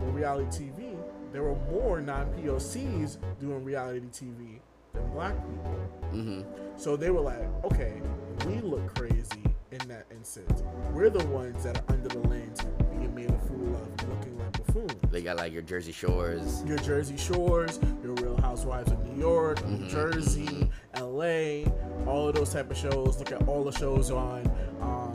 with 0.00 0.14
reality 0.14 0.64
TV, 0.64 0.96
there 1.32 1.42
were 1.42 1.56
more 1.70 2.00
non-POCs 2.00 3.18
doing 3.40 3.64
reality 3.64 4.06
TV 4.12 4.60
than 4.92 5.10
black 5.10 5.34
people. 5.34 5.72
hmm 6.10 6.42
So 6.76 6.96
they 6.96 7.10
were 7.10 7.20
like, 7.20 7.48
okay, 7.64 8.00
we 8.46 8.60
look 8.60 8.94
crazy 8.94 9.42
in 9.72 9.88
that 9.88 10.06
instance. 10.10 10.62
We're 10.92 11.10
the 11.10 11.26
ones 11.26 11.64
that 11.64 11.78
are 11.78 11.84
under 11.94 12.08
the 12.08 12.28
lens 12.28 12.60
being 12.92 13.14
made 13.14 13.30
a 13.30 13.38
fool 13.38 13.74
of, 13.74 14.08
looking 14.08 14.38
like 14.38 14.52
buffoons. 14.52 14.94
They 15.10 15.22
got 15.22 15.38
like 15.38 15.52
your 15.52 15.62
Jersey 15.62 15.92
Shores. 15.92 16.62
Your 16.66 16.78
Jersey 16.78 17.16
Shores, 17.16 17.80
your 18.02 18.12
Real 18.14 18.33
Housewives 18.54 18.92
of 18.92 19.04
New 19.04 19.20
York, 19.20 19.66
New 19.66 19.78
Mhm, 19.78 19.88
Jersey, 19.88 20.70
LA, 20.96 21.64
all 22.06 22.28
of 22.28 22.36
those 22.36 22.52
type 22.52 22.70
of 22.70 22.76
shows. 22.76 23.18
Look 23.18 23.32
at 23.32 23.48
all 23.48 23.64
the 23.64 23.72
shows 23.72 24.12
on 24.12 24.46
um, 24.80 25.12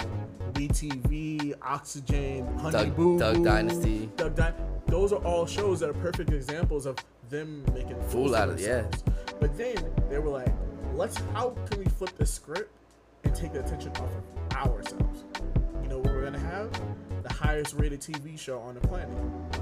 BTV, 0.51 1.53
Oxygen, 1.61 2.45
Honey 2.57 2.71
Doug- 2.73 2.95
Boo 2.97 3.17
Duck 3.17 3.41
Dynasty. 3.41 4.09
Doug 4.17 4.35
Dy- 4.35 4.51
Those 4.87 5.13
are 5.13 5.23
all 5.23 5.45
shows 5.45 5.79
that 5.79 5.89
are 5.89 5.93
perfect 5.93 6.31
examples 6.33 6.85
of 6.85 6.97
them 7.29 7.63
making 7.73 7.95
fools 8.09 8.11
Fool 8.11 8.35
out 8.35 8.49
of- 8.49 8.59
yeah. 8.59 8.81
themselves. 8.81 9.03
But 9.39 9.57
then 9.57 9.75
they 10.09 10.19
were 10.19 10.31
like, 10.31 10.53
let's 10.93 11.17
how 11.33 11.51
can 11.69 11.79
we 11.79 11.85
flip 11.85 12.11
the 12.17 12.25
script 12.25 12.69
and 13.23 13.33
take 13.33 13.53
the 13.53 13.61
attention 13.61 13.93
off 13.93 14.11
of 14.17 14.67
ourselves? 14.67 15.23
You 15.81 15.87
know 15.87 15.99
what 15.99 16.11
we're 16.11 16.23
gonna 16.25 16.39
have? 16.39 16.69
The 17.23 17.31
highest 17.31 17.73
rated 17.75 18.01
TV 18.01 18.37
show 18.37 18.59
on 18.59 18.75
the 18.75 18.81
planet, 18.81 19.15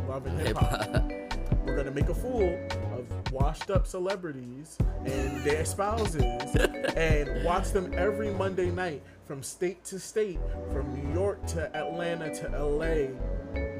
Love 0.09 0.25
and 0.25 0.39
Hip 0.39 0.57
Hop. 0.57 1.11
We're 1.67 1.75
gonna 1.75 1.91
make 1.91 2.07
a 2.07 2.15
fool 2.15 2.57
of 2.93 3.31
washed 3.33 3.69
up 3.69 3.85
celebrities 3.85 4.77
and 5.05 5.43
their 5.43 5.65
spouses 5.65 6.23
and 6.95 7.43
watch 7.43 7.71
them 7.71 7.93
every 7.93 8.31
Monday 8.31 8.71
night 8.71 9.03
from 9.25 9.43
state 9.43 9.83
to 9.85 9.99
state, 9.99 10.39
from 10.71 10.95
New 10.95 11.13
York 11.13 11.45
to 11.47 11.75
Atlanta 11.75 12.33
to 12.35 12.57
LA, 12.57 13.09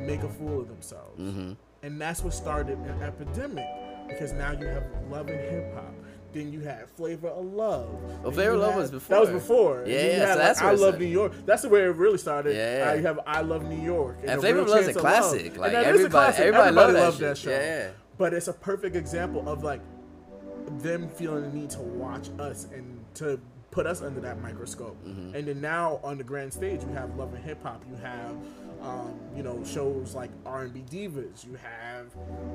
make 0.06 0.22
a 0.24 0.30
fool 0.30 0.60
of 0.62 0.68
themselves. 0.68 1.18
hmm 1.18 1.54
And 1.82 2.00
that's 2.00 2.24
what 2.24 2.34
started 2.34 2.78
an 2.80 3.02
epidemic 3.02 3.66
because 4.10 4.34
now 4.34 4.52
you 4.52 4.68
have 4.68 4.84
love 5.10 5.30
and 5.30 5.40
hip 5.40 5.74
hop. 5.74 5.94
Then 6.34 6.52
you 6.52 6.60
had 6.60 6.90
Flavor 6.90 7.30
of 7.30 7.46
Love. 7.46 7.90
Well, 8.24 8.32
Flavor 8.32 8.52
of 8.56 8.60
Love 8.60 8.72
had- 8.74 8.80
was 8.82 8.92
before. 8.92 9.16
That 9.16 9.22
was 9.22 9.30
before. 9.42 9.84
Yeah, 9.88 9.96
yeah, 9.96 10.12
had, 10.20 10.34
so 10.34 10.38
that's 10.40 10.62
like, 10.62 10.70
I 10.70 10.74
Love. 10.76 11.00
New 11.00 11.06
York. 11.06 11.34
That's 11.46 11.66
where 11.66 11.90
it 11.90 11.96
really 11.96 12.18
started. 12.18 12.56
Yeah. 12.56 12.90
Uh, 12.92 12.94
you 12.96 13.04
have 13.04 13.20
I 13.26 13.42
Love 13.42 13.64
New 13.64 13.82
York. 13.82 14.18
And 14.22 14.32
A 14.32 14.40
Flavor 14.40 14.60
of 14.60 14.68
Love 14.70 14.80
is 14.82 14.96
a 14.96 15.00
classic. 15.00 15.52
Love. 15.52 15.58
Like, 15.58 15.74
and 15.74 15.76
that 15.76 15.82
is 15.82 15.86
a 15.86 15.90
everybody- 16.06 16.12
classic. 16.12 16.40
everybody 16.46 16.76
that 16.76 16.94
loved 17.00 17.18
shit. 17.18 17.28
that 17.28 17.38
show. 17.38 17.50
Yeah, 17.52 17.60
yeah. 17.86 17.90
But 18.18 18.34
it's 18.34 18.48
a 18.48 18.54
perfect 18.54 18.96
example 18.96 19.48
of 19.48 19.64
like 19.64 19.82
them 20.80 21.08
feeling 21.10 21.44
the 21.44 21.50
need 21.58 21.70
to 21.72 21.80
watch 21.80 22.30
us 22.40 22.68
and 22.74 23.04
to 23.16 23.40
put 23.72 23.86
us 23.88 24.02
under 24.02 24.20
that 24.22 24.42
microscope. 24.42 24.98
Mm-hmm. 25.06 25.36
And 25.36 25.48
then 25.48 25.62
now 25.62 26.00
on 26.04 26.18
the 26.18 26.24
grand 26.24 26.52
stage, 26.52 26.82
you 26.84 26.90
have 26.94 27.16
Love 27.16 27.34
and 27.34 27.44
Hip 27.44 27.62
Hop. 27.64 27.84
You 27.90 27.96
have, 27.98 28.36
um, 28.82 29.20
you 29.36 29.44
know, 29.44 29.64
shows 29.64 30.14
like 30.16 30.32
R 30.46 30.64
and 30.64 30.74
B 30.74 30.84
Divas. 30.90 31.46
You 31.46 31.58
have 31.62 32.08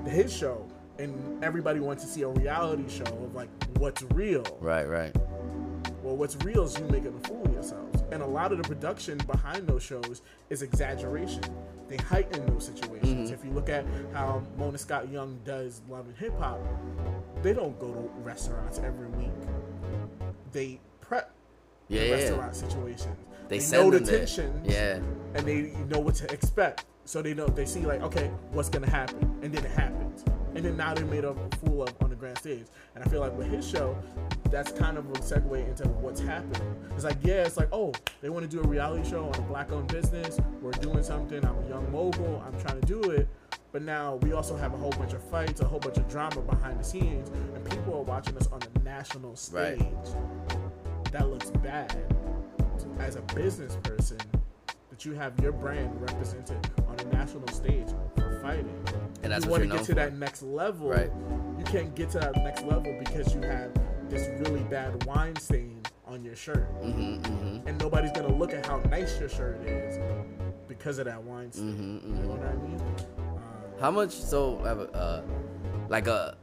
his 0.07 0.35
Show, 0.37 0.67
and 0.99 1.43
everybody 1.45 1.81
wants 1.81 2.03
to 2.05 2.09
see 2.09 2.23
a 2.23 2.29
reality 2.29 2.89
show 2.89 3.05
of 3.05 3.35
like 3.35 3.49
what's 3.79 4.03
real. 4.15 4.45
Right, 4.61 4.89
right. 4.89 5.15
Well, 6.03 6.17
what's 6.17 6.37
real 6.45 6.65
is 6.65 6.79
you 6.79 6.85
making 6.87 7.15
a 7.23 7.29
fool 7.29 7.45
of 7.45 7.53
yourselves. 7.53 8.03
And 8.11 8.23
a 8.23 8.27
lot 8.27 8.51
of 8.53 8.59
the 8.59 8.65
production 8.65 9.19
behind 9.19 9.67
those 9.67 9.83
shows 9.83 10.23
is 10.51 10.63
exaggeration. 10.63 11.43
They 11.89 11.97
heighten 11.97 12.45
those 12.47 12.67
situations. 12.67 13.31
Mm-hmm. 13.31 13.35
If 13.35 13.45
you 13.45 13.51
look 13.53 13.69
at 13.69 13.87
how 14.13 14.43
Mona 14.57 14.79
Scott 14.79 15.11
Young 15.11 15.39
does 15.45 15.81
Love 15.89 16.07
and 16.07 16.17
Hip 16.17 16.37
Hop, 16.39 16.61
they 17.43 17.53
don't 17.53 17.79
go 17.79 17.93
to 17.93 18.11
restaurants 18.23 18.79
every 18.79 19.09
week. 19.09 19.31
They 20.53 20.81
prep 21.01 21.31
Yeah, 21.89 22.01
the 22.03 22.07
yeah. 22.09 22.15
restaurant 22.15 22.57
situations. 22.57 23.17
They 23.49 23.59
know 23.59 23.63
send 23.63 23.93
the 23.93 24.01
tensions 24.01 24.67
Yeah. 24.73 24.99
and 25.35 25.47
they 25.47 25.73
know 25.89 26.01
what 26.01 26.15
to 26.17 26.33
expect. 26.33 26.85
So 27.05 27.23
they 27.23 27.35
know 27.35 27.47
they 27.47 27.67
see 27.67 27.81
like, 27.87 28.03
okay, 28.03 28.31
what's 28.53 28.69
gonna 28.69 28.89
happen, 28.91 29.39
and 29.43 29.53
then 29.53 29.65
it 29.65 29.71
happens, 29.73 30.25
and 30.55 30.65
then 30.65 30.77
now 30.77 30.95
they 30.95 31.05
made 31.05 31.25
a 31.25 31.35
fool 31.65 31.83
of 31.83 31.95
on 32.03 32.11
the 32.11 32.17
grand 32.17 32.39
stage. 32.39 32.67
And 32.95 33.05
I 33.05 33.09
feel 33.09 33.21
like 33.21 33.37
with 33.37 33.49
his 33.49 33.69
show, 33.69 33.97
that's 34.51 34.73
kind 34.73 34.99
of 34.99 35.09
a 35.11 35.15
segue 35.15 35.69
into 35.69 35.89
what's 35.89 36.21
happening. 36.21 36.77
It's 36.95 37.05
like, 37.05 37.19
yeah, 37.23 37.45
it's 37.45 37.57
like, 37.57 37.69
oh, 37.73 37.93
they 38.21 38.29
want 38.29 38.49
to 38.49 38.57
do 38.57 38.63
a 38.63 38.67
reality 38.67 39.09
show 39.09 39.25
on 39.25 39.35
a 39.35 39.43
black-owned 39.43 39.89
business. 39.89 40.39
We're 40.61 40.73
doing 40.73 41.03
something. 41.03 41.45
I'm 41.45 41.59
a 41.65 41.69
young 41.69 41.91
mogul. 41.91 42.43
I'm 42.47 42.61
trying 42.61 42.81
to 42.81 42.87
do 42.87 43.11
it. 43.11 43.29
But 43.73 43.83
now 43.83 44.17
we 44.17 44.33
also 44.35 44.55
have 44.55 44.75
a 44.75 44.77
whole 44.77 44.91
bunch 44.91 45.15
of 45.15 45.23
fights, 45.25 45.63
a 45.63 45.65
whole 45.65 45.81
bunch 45.81 45.97
of 45.97 46.07
drama 46.09 46.43
behind 46.43 46.79
the 46.79 46.85
scenes, 46.85 47.31
and 47.55 47.65
people 47.71 47.95
are 47.95 48.03
watching 48.03 48.37
us 48.37 48.47
on 48.49 48.61
the 48.61 48.81
national 48.81 49.35
stage. 49.35 49.81
Right. 49.81 51.13
That 51.13 51.31
looks 51.31 51.51
bad 51.51 51.97
as 52.99 53.17
a 53.17 53.23
business 53.35 53.79
person 53.83 54.19
that 54.91 55.07
you 55.07 55.13
have 55.15 55.39
your 55.41 55.53
brand 55.53 55.99
represented 56.01 56.71
on 56.87 57.01
a 57.01 57.05
national 57.17 57.49
stage 57.49 57.89
for 58.15 58.39
fighting. 58.43 58.85
And 59.23 59.33
that's 59.33 59.45
you 59.45 59.51
want 59.51 59.63
to 59.63 59.69
get 59.69 59.79
to 59.81 59.85
for. 59.87 59.95
that 59.95 60.17
next 60.17 60.43
level. 60.43 60.89
Right. 60.89 61.11
You 61.59 61.65
can't 61.65 61.95
get 61.95 62.11
to 62.11 62.19
that 62.21 62.37
next 62.37 62.63
level 62.65 62.95
because 62.99 63.35
you 63.35 63.41
have 63.43 63.71
this 64.09 64.29
really 64.47 64.63
bad 64.65 65.05
wine 65.05 65.37
stain 65.37 65.81
on 66.07 66.25
your 66.25 66.37
shirt. 66.37 66.67
hmm 66.83 67.17
hmm 67.17 67.59
And 67.67 67.79
nobody's 67.81 68.13
gonna 68.13 68.35
look 68.35 68.53
at 68.53 68.67
how 68.67 68.79
nice 68.91 69.19
your 69.21 69.29
shirt 69.29 69.61
is 69.67 69.99
because 70.69 70.99
of 70.99 71.05
that 71.07 71.23
wine 71.23 71.53
stain. 71.53 72.01
hmm 72.03 72.17
You 72.17 72.23
know 72.23 72.31
what 72.35 72.43
I 72.47 72.55
mean? 72.55 72.81
Um, 72.81 73.81
How 73.81 73.91
much? 73.91 74.11
So, 74.13 74.59
uh, 74.59 75.23
like 75.89 76.07
a, 76.09 76.37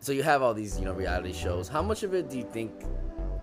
so 0.00 0.12
you 0.12 0.22
have 0.22 0.42
all 0.42 0.54
these, 0.54 0.78
you 0.78 0.84
know, 0.84 0.92
reality 0.92 1.32
shows. 1.32 1.68
How 1.68 1.82
much 1.82 2.02
of 2.02 2.14
it 2.14 2.30
do 2.30 2.38
you 2.38 2.44
think, 2.52 2.72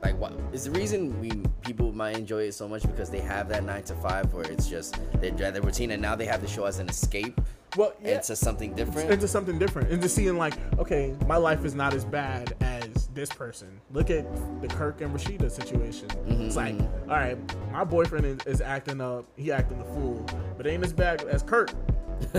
like, 0.02 0.18
what 0.20 0.34
is 0.54 0.66
the 0.66 0.72
reason 0.72 1.20
we 1.20 1.32
people 1.62 1.92
might 1.92 2.18
enjoy 2.18 2.44
it 2.44 2.54
so 2.54 2.68
much 2.68 2.84
because 2.84 3.10
they 3.10 3.20
have 3.20 3.50
that 3.50 3.64
nine 3.64 3.84
to 3.84 3.96
five 3.96 4.34
where 4.34 4.50
it's 4.50 4.68
just 4.68 4.98
they 5.20 5.32
drive 5.32 5.54
their 5.54 5.62
routine, 5.64 5.92
and 5.92 6.02
now 6.02 6.16
they 6.16 6.26
have 6.26 6.42
the 6.42 6.48
show 6.48 6.66
as 6.66 6.80
an 6.80 6.90
escape 6.90 7.40
well, 7.76 7.94
yeah. 8.02 8.16
into 8.16 8.36
something 8.36 8.74
different. 8.74 9.12
into 9.12 9.28
something 9.28 9.60
different. 9.60 9.92
Into 9.92 10.08
seeing 10.08 10.38
like 10.38 10.54
okay 10.80 11.16
my 11.28 11.38
life 11.38 11.66
is 11.66 11.76
not 11.76 11.94
as 11.94 12.06
bad 12.06 12.56
as 12.62 13.08
this 13.14 13.30
person. 13.30 13.80
Look 13.92 14.10
at 14.10 14.26
the 14.62 14.68
kirk 14.68 15.02
and 15.02 15.14
Rasheeda 15.14 15.52
situation. 15.52 16.08
It's 16.28 16.56
like 16.56 16.76
mm-hmm. 16.76 17.12
all 17.12 17.18
right 17.18 17.38
my 17.72 17.84
boyfriend 17.84 18.26
is, 18.26 18.46
is 18.46 18.62
acting 18.62 19.02
up. 19.02 19.26
He 19.36 19.52
acting 19.52 19.80
the 19.80 19.86
fool. 19.86 20.26
But 20.56 20.68
ain't 20.68 20.84
as 20.84 20.94
bad 20.94 21.24
as 21.24 21.44
kirk. 21.44 21.72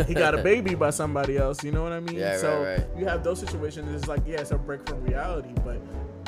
He 0.06 0.14
got 0.14 0.34
a 0.34 0.38
baby 0.42 0.74
by 0.74 0.90
somebody 0.90 1.36
else. 1.36 1.62
You 1.62 1.72
know 1.72 1.82
what 1.82 1.92
i 1.92 2.00
mean? 2.00 2.16
Yeah, 2.16 2.30
right, 2.30 2.40
so 2.40 2.62
right. 2.64 2.86
you 2.96 3.04
have 3.06 3.22
those 3.22 3.38
situations. 3.38 3.94
It's 3.94 4.08
like 4.08 4.22
yeah 4.26 4.40
it's 4.40 4.50
a 4.50 4.58
break 4.58 4.88
from 4.88 5.02
reality. 5.04 5.52
But 5.64 5.80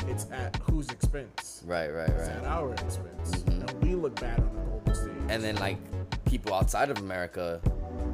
it's 0.08 0.26
at 0.32 0.56
whose 0.56 0.88
expense? 0.90 1.62
Right, 1.66 1.88
right, 1.88 2.08
It's 2.08 2.28
at 2.28 2.44
our 2.44 2.72
expense. 2.72 3.42
Mhm. 3.44 3.70
And 3.70 3.82
we 3.82 3.94
look 3.94 4.18
bad 4.20 4.38
on 4.40 4.50
the 4.54 4.60
global 4.60 4.94
stage. 4.94 5.12
And 5.28 5.42
then 5.42 5.56
like 5.56 5.78
people 6.24 6.54
outside 6.54 6.90
of 6.90 6.98
America 6.98 7.60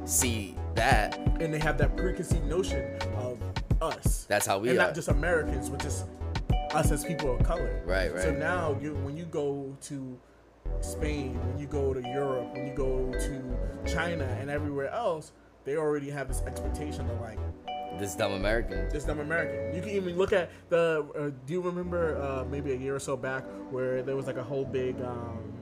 see 0.04 0.56
that. 0.74 1.16
and 1.40 1.52
they 1.52 1.58
have 1.58 1.76
that 1.78 1.96
preconceived 1.96 2.44
notion 2.46 2.98
of 3.18 3.38
us. 3.82 4.24
That's 4.28 4.46
how 4.46 4.58
we 4.58 4.70
and 4.70 4.78
are. 4.78 4.86
not 4.86 4.94
just 4.94 5.08
Americans, 5.08 5.68
but 5.68 5.82
just 5.82 6.06
us 6.74 6.90
as 6.90 7.04
people 7.04 7.34
of 7.34 7.42
color. 7.44 7.82
Right, 7.86 8.12
right. 8.12 8.22
So 8.22 8.32
now, 8.32 8.76
you 8.80 8.94
when 9.04 9.16
you 9.16 9.24
go 9.26 9.76
to 9.82 10.18
Spain, 10.80 11.38
when 11.48 11.58
you 11.58 11.66
go 11.66 11.92
to 11.94 12.00
Europe, 12.00 12.52
when 12.54 12.66
you 12.66 12.74
go 12.74 13.10
to 13.12 13.56
China 13.90 14.24
and 14.40 14.50
everywhere 14.50 14.88
else, 14.90 15.32
they 15.64 15.76
already 15.76 16.10
have 16.10 16.28
this 16.28 16.42
expectation 16.46 17.08
of 17.10 17.20
like 17.20 17.38
this 17.98 18.14
dumb 18.14 18.32
American. 18.32 18.88
this 18.90 19.04
dumb 19.04 19.20
American. 19.20 19.74
You 19.74 19.80
can 19.82 19.90
even 19.90 20.16
look 20.16 20.32
at 20.32 20.50
the. 20.68 21.06
Uh, 21.18 21.30
do 21.46 21.52
you 21.52 21.60
remember 21.60 22.20
uh, 22.20 22.44
maybe 22.50 22.72
a 22.72 22.76
year 22.76 22.94
or 22.94 23.00
so 23.00 23.16
back 23.16 23.44
where 23.70 24.02
there 24.02 24.16
was 24.16 24.26
like 24.26 24.36
a 24.36 24.42
whole 24.42 24.64
big 24.64 25.00
um, 25.02 25.52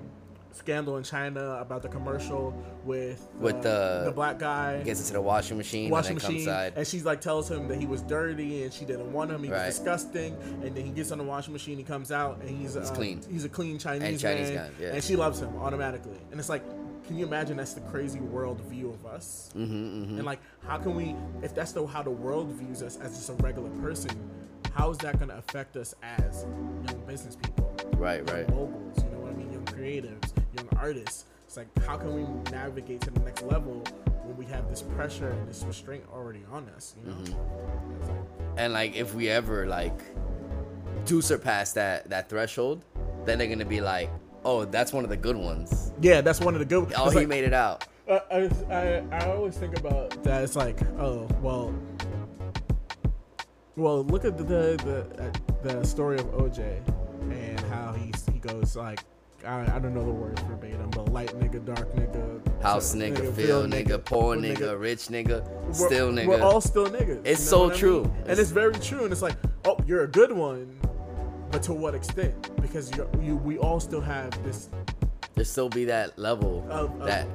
scandal 0.53 0.97
in 0.99 1.03
China 1.03 1.59
about 1.61 1.83
the 1.83 1.89
commercial 1.89 2.55
with 2.85 3.27
With 3.41 3.61
the- 3.63 4.03
the 4.05 4.13
black 4.15 4.39
guy 4.39 4.83
Gets 4.85 5.01
into 5.01 5.15
the 5.15 5.21
washing 5.21 5.57
machine 5.57 5.91
washing 5.91 6.15
machine, 6.15 6.49
and 6.49 6.87
she's 6.87 7.05
like 7.05 7.21
tells 7.21 7.51
him 7.51 7.67
that 7.69 7.79
he 7.79 7.87
was 7.87 8.03
dirty 8.03 8.63
and 8.63 8.73
she 8.73 8.85
didn't 8.85 9.13
want 9.13 9.31
him. 9.33 9.43
He 9.43 9.51
Right. 9.51 9.67
was 9.67 9.75
disgusting, 9.77 10.37
and 10.63 10.77
then 10.77 10.85
he 10.85 10.93
gets 10.93 11.11
on 11.11 11.19
the 11.19 11.25
washing 11.25 11.53
machine. 11.53 11.77
He 11.77 11.83
comes 11.83 12.13
out 12.13 12.39
and 12.41 12.49
he's 12.51 12.75
He's 12.75 12.91
uh, 12.91 12.95
clean. 12.95 13.21
He's 13.29 13.45
a 13.45 13.49
clean 13.49 13.79
Chinese, 13.79 14.09
And 14.09 14.21
Chinese 14.21 14.51
man, 14.51 14.71
guy, 14.79 14.85
yeah. 14.85 14.93
and 14.95 15.03
she 15.03 15.17
loves 15.17 15.41
him 15.41 15.57
automatically. 15.57 16.19
And 16.31 16.39
it's 16.39 16.49
like, 16.49 16.63
can 17.07 17.19
you 17.19 17.27
imagine 17.27 17.57
that's 17.57 17.75
the 17.75 17.81
crazy 17.83 18.21
world 18.21 18.61
view 18.63 18.91
of 18.91 19.07
us? 19.07 19.51
hmm 19.53 19.65
hmm 19.65 20.17
And 20.17 20.25
like, 20.25 20.41
how 20.67 20.79
can 20.79 20.95
we, 20.95 21.15
if 21.43 21.55
that's 21.55 21.73
the 21.73 21.87
how 21.87 22.03
the 22.03 22.11
world 22.11 22.49
views 22.53 22.83
us 22.83 22.97
as 22.99 23.17
just 23.17 23.29
a 23.29 23.35
regular 23.35 23.71
person, 23.83 24.11
how 24.73 24.91
is 24.91 24.99
that 24.99 25.19
going 25.19 25.29
to 25.29 25.37
affect 25.39 25.77
us 25.77 25.95
as 26.03 26.47
young 26.89 27.01
business 27.07 27.37
people? 27.37 27.75
Right, 27.97 28.29
right. 28.31 28.49
moguls, 28.49 29.03
you 29.05 29.11
know 29.11 29.19
what 29.19 29.33
I 29.33 29.37
mean? 29.37 29.53
Young 29.53 29.65
creatives, 29.67 30.33
young 30.57 30.69
artists. 30.77 31.27
It's 31.47 31.57
like, 31.57 31.69
how 31.85 31.97
can 31.97 32.15
we 32.15 32.51
navigate 32.51 33.03
to 33.03 33.11
the 33.11 33.21
next 33.21 33.43
level 33.43 33.85
when 34.25 34.37
we 34.37 34.47
have 34.47 34.69
this 34.69 34.83
pressure 34.83 35.29
and 35.29 35.49
this 35.49 35.63
restraint 35.63 36.05
already 36.13 36.43
on 36.51 36.69
us? 36.71 36.95
You 37.01 37.11
know. 37.11 37.17
Mm-hmm. 37.17 38.09
Like, 38.09 38.57
And 38.57 38.73
like 38.73 38.97
if 38.97 39.15
we 39.15 39.29
ever 39.29 39.67
like 39.67 40.01
do 41.05 41.21
surpass 41.23 41.73
that 41.75 42.11
that 42.11 42.29
threshold, 42.29 42.85
then 43.25 43.39
they're 43.39 43.47
gonna 43.49 43.65
be 43.65 43.81
like, 43.81 44.11
oh, 44.45 44.65
that's 44.65 44.93
one 44.93 45.05
of 45.05 45.11
the 45.11 45.17
good 45.17 45.37
ones. 45.37 45.93
yeah, 46.01 46.21
that's 46.21 46.41
one 46.41 46.55
of 46.55 46.61
the 46.61 46.65
good. 46.67 46.93
Oh, 46.97 47.05
it's 47.05 47.13
he 47.13 47.21
like, 47.21 47.29
made 47.29 47.45
it 47.45 47.55
out. 47.55 47.87
I, 48.09 48.21
I, 48.31 48.51
I, 48.71 49.03
I 49.13 49.27
always 49.33 49.57
think 49.57 49.79
about 49.79 50.23
that. 50.25 50.43
It's 50.45 50.57
like, 50.57 50.81
oh, 50.99 51.27
well, 51.41 51.75
well, 53.77 54.05
look 54.05 54.25
at 54.25 54.37
the 54.39 54.45
the 54.45 55.33
the, 55.63 55.69
the 55.69 55.85
story 55.87 56.19
of 56.19 56.27
OJ 56.27 56.81
and 57.31 57.61
how 57.73 57.93
he 57.93 58.13
he 58.33 58.39
goes 58.39 58.77
like. 58.77 59.01
I, 59.47 59.77
I 59.77 59.79
don't 59.79 59.93
know 59.93 60.03
the 60.07 60.11
words 60.11 60.41
verbatim, 60.45 60.89
but 60.89 61.13
light 61.13 61.29
nigga, 61.39 61.63
dark 61.67 61.95
nigga, 61.95 62.63
House 62.63 62.93
so- 62.93 62.97
nigga, 62.97 63.31
field 63.35 63.71
nigga, 63.71 64.03
poor 64.03 64.37
nigga, 64.37 64.81
rich 64.81 65.09
nigga, 65.09 65.47
We're- 65.65 65.75
still 65.75 66.11
nigga. 66.11 66.29
We're 66.29 66.41
all 66.41 66.63
still 66.63 66.87
niggas. 66.87 67.21
It's 67.27 67.45
you 67.45 67.51
know 67.51 67.51
so 67.51 67.65
what 67.65 67.75
I 67.75 67.79
true. 67.79 68.03
mean? 68.05 68.13
and 68.27 68.39
it's 68.39 68.51
very 68.51 68.73
true. 68.77 69.03
And 69.05 69.13
it's 69.13 69.21
like, 69.21 69.37
oh, 69.67 69.77
you're 69.87 70.05
a 70.05 70.09
good 70.09 70.33
one, 70.33 70.75
but 71.55 71.63
to 71.63 71.73
what 71.73 71.95
extent? 71.95 72.35
Because 72.61 72.91
you, 72.97 73.09
you 73.23 73.37
we 73.37 73.59
all 73.59 73.79
still 73.79 74.01
have 74.01 74.31
this 74.43 74.71
there 75.37 75.45
still 75.45 75.69
be 75.69 75.85
that 75.85 76.19
level 76.19 76.67
of, 76.69 76.91
of 77.01 77.07
that 77.07 77.29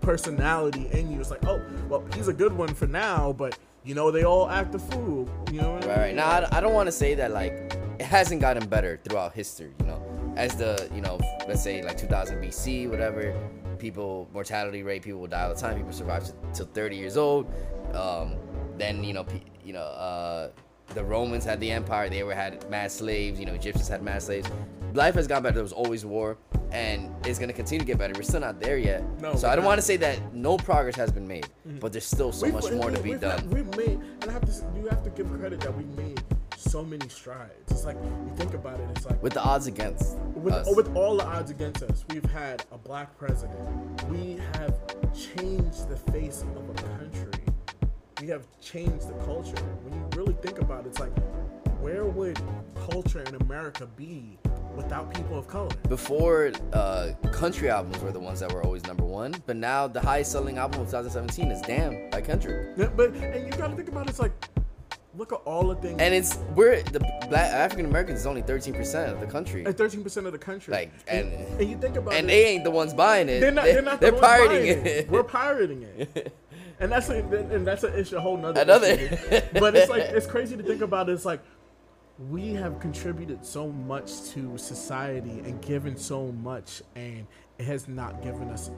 personality 0.00 0.88
in 0.92 1.10
you. 1.12 1.20
It's 1.20 1.30
like, 1.30 1.44
oh, 1.46 1.60
well, 1.88 2.02
he's 2.14 2.28
a 2.28 2.32
good 2.32 2.52
one 2.54 2.72
for 2.72 2.86
now, 2.86 3.32
but 3.34 3.58
you 3.84 3.94
know 3.94 4.10
they 4.10 4.24
all 4.24 4.48
act 4.48 4.74
a 4.74 4.78
fool. 4.78 5.28
You 5.52 5.60
know 5.60 5.72
I 5.74 5.78
Right, 5.80 5.86
right. 5.86 6.06
mean? 6.08 6.16
Now, 6.16 6.28
I, 6.28 6.56
I 6.56 6.60
don't 6.62 6.72
want 6.72 6.86
to 6.86 6.92
say 6.92 7.14
that 7.16 7.32
like 7.32 7.52
it 7.98 8.06
hasn't 8.06 8.40
gotten 8.40 8.66
better 8.66 8.98
throughout 9.04 9.34
history. 9.34 9.72
You 9.80 9.86
know, 9.88 10.32
as 10.36 10.56
the 10.56 10.88
you 10.94 11.02
know, 11.02 11.18
let's 11.46 11.62
say 11.62 11.82
like 11.82 11.98
2000 11.98 12.42
BC, 12.42 12.88
whatever. 12.88 13.34
People 13.78 14.26
mortality 14.32 14.82
rate, 14.82 15.02
people 15.02 15.20
will 15.20 15.26
die 15.28 15.42
all 15.42 15.54
the 15.54 15.60
time. 15.60 15.76
People 15.76 15.92
survive 15.92 16.24
to- 16.24 16.34
till 16.54 16.66
30 16.66 16.96
years 16.96 17.18
old. 17.18 17.46
Um, 17.92 18.36
then 18.78 19.04
you 19.04 19.12
know, 19.12 19.24
pe- 19.24 19.42
you 19.62 19.74
know, 19.74 19.80
uh, 19.82 20.48
the 20.94 21.04
Romans 21.04 21.44
had 21.44 21.60
the 21.60 21.70
empire. 21.70 22.08
They 22.08 22.20
ever 22.20 22.34
had 22.34 22.68
mass 22.70 22.94
slaves. 22.94 23.38
You 23.38 23.46
know, 23.46 23.54
Egyptians 23.54 23.88
had 23.88 24.02
mass 24.02 24.24
slaves. 24.24 24.48
Life 24.94 25.14
has 25.16 25.26
gotten 25.26 25.42
better. 25.42 25.54
There 25.56 25.62
was 25.62 25.72
always 25.72 26.06
war, 26.06 26.38
and 26.72 27.14
it's 27.26 27.38
gonna 27.38 27.52
continue 27.52 27.80
to 27.80 27.84
get 27.86 27.98
better. 27.98 28.14
We're 28.16 28.22
still 28.22 28.40
not 28.40 28.60
there 28.60 28.78
yet. 28.78 29.04
No, 29.20 29.34
so 29.34 29.48
I 29.48 29.54
don't 29.56 29.64
want 29.66 29.78
to 29.78 29.82
say 29.82 29.96
that 29.98 30.32
no 30.32 30.56
progress 30.56 30.96
has 30.96 31.12
been 31.12 31.28
made, 31.28 31.46
mm-hmm. 31.68 31.78
but 31.80 31.92
there's 31.92 32.06
still 32.06 32.32
so 32.32 32.46
We've- 32.46 32.54
much 32.54 32.70
more 32.72 32.90
to 32.90 32.96
we- 32.98 33.02
be 33.02 33.10
we've 33.10 33.20
done. 33.20 33.50
we've 33.50 33.76
made, 33.76 34.00
and 34.22 34.30
I 34.30 34.32
have 34.32 34.44
to, 34.46 34.64
you 34.80 34.88
have 34.88 35.02
to 35.04 35.10
give 35.10 35.30
credit 35.38 35.60
that 35.60 35.76
we 35.76 35.84
made 36.02 36.22
so 36.56 36.82
many 36.82 37.08
strides. 37.08 37.52
It's 37.70 37.84
like 37.84 37.96
you 37.96 38.32
think 38.36 38.54
about 38.54 38.80
it. 38.80 38.88
It's 38.96 39.04
like 39.04 39.22
with 39.22 39.34
the 39.34 39.42
odds 39.42 39.66
against 39.66 40.16
with, 40.34 40.54
us. 40.54 40.66
with 40.74 40.94
all 40.96 41.16
the 41.18 41.24
odds 41.26 41.50
against 41.50 41.82
us, 41.82 42.04
we've 42.10 42.24
had 42.30 42.64
a 42.72 42.78
black 42.78 43.16
president. 43.18 44.02
We 44.04 44.40
have 44.54 44.74
changed 45.14 45.88
the 45.90 45.96
face 46.10 46.42
of 46.56 46.70
a 46.70 46.74
country. 46.82 47.25
Have 48.28 48.46
changed 48.60 49.08
the 49.08 49.24
culture. 49.24 49.54
When 49.84 49.94
you 49.94 50.06
really 50.16 50.34
think 50.42 50.58
about 50.60 50.84
it, 50.84 50.88
it's 50.88 50.98
like, 50.98 51.12
where 51.80 52.04
would 52.04 52.38
culture 52.90 53.20
in 53.22 53.34
America 53.36 53.86
be 53.96 54.36
without 54.74 55.14
people 55.14 55.38
of 55.38 55.46
color? 55.46 55.70
Before, 55.88 56.50
uh, 56.72 57.12
country 57.32 57.70
albums 57.70 57.98
were 58.02 58.10
the 58.10 58.18
ones 58.20 58.40
that 58.40 58.52
were 58.52 58.62
always 58.64 58.84
number 58.84 59.04
one, 59.04 59.34
but 59.46 59.56
now 59.56 59.86
the 59.86 60.00
highest 60.00 60.32
selling 60.32 60.58
album 60.58 60.80
of 60.80 60.86
2017 60.88 61.50
is 61.52 61.62
"Damn" 61.62 62.10
by 62.10 62.20
Kendrick, 62.20 62.76
Yeah, 62.76 62.88
But 62.96 63.10
and 63.14 63.46
you 63.46 63.52
got 63.52 63.68
to 63.70 63.76
think 63.76 63.88
about 63.88 64.06
it, 64.06 64.10
it's 64.10 64.18
like, 64.18 64.32
look 65.16 65.32
at 65.32 65.40
all 65.44 65.68
the 65.68 65.76
things. 65.76 66.00
and 66.00 66.12
it's 66.12 66.36
we're 66.54 66.82
the 66.82 67.00
black 67.28 67.52
African 67.52 67.86
Americans 67.86 68.20
is 68.20 68.26
only 68.26 68.42
13 68.42 68.74
percent 68.74 69.12
of 69.12 69.20
the 69.20 69.26
country, 69.26 69.64
at 69.64 69.78
thirteen 69.78 70.02
percent 70.02 70.26
of 70.26 70.32
the 70.32 70.38
country, 70.38 70.72
Like, 70.72 70.92
and- 71.06 71.32
and 71.60 71.70
you 71.70 71.76
think 71.78 71.96
about 71.96 72.12
and 72.14 72.26
it, 72.26 72.32
they 72.32 72.44
ain't 72.46 72.64
the 72.64 72.70
ones 72.72 72.92
buying 72.92 73.28
it. 73.28 73.40
they're 73.40 73.50
not. 73.52 73.64
They- 73.64 73.72
They're 73.74 73.82
not. 73.82 74.00
They're 74.00 74.12
ones 74.12 74.20
pirating 74.26 74.74
buying 74.82 74.86
it. 74.86 75.08
We're 75.10 75.22
pirating 75.22 75.82
it. 75.84 76.32
and 76.80 76.92
that's 76.92 77.08
a, 77.08 77.18
and 77.18 77.66
that's 77.66 77.84
an 77.84 77.94
issue, 77.94 78.16
a 78.16 78.20
whole 78.20 78.36
nother 78.36 78.60
Another. 78.60 78.86
issue. 78.86 79.40
but 79.58 79.74
it's 79.74 79.90
like 79.90 80.02
it's 80.02 80.26
crazy 80.26 80.56
to 80.56 80.62
think 80.62 80.82
about. 80.82 81.08
It's 81.08 81.24
like 81.24 81.40
we 82.30 82.54
have 82.54 82.80
contributed 82.80 83.44
so 83.44 83.68
much 83.68 84.30
to 84.30 84.56
society 84.56 85.40
and 85.40 85.60
given 85.62 85.96
so 85.96 86.32
much, 86.32 86.82
and 86.94 87.26
it 87.58 87.64
has 87.64 87.88
not 87.88 88.22
given 88.22 88.48
us 88.50 88.70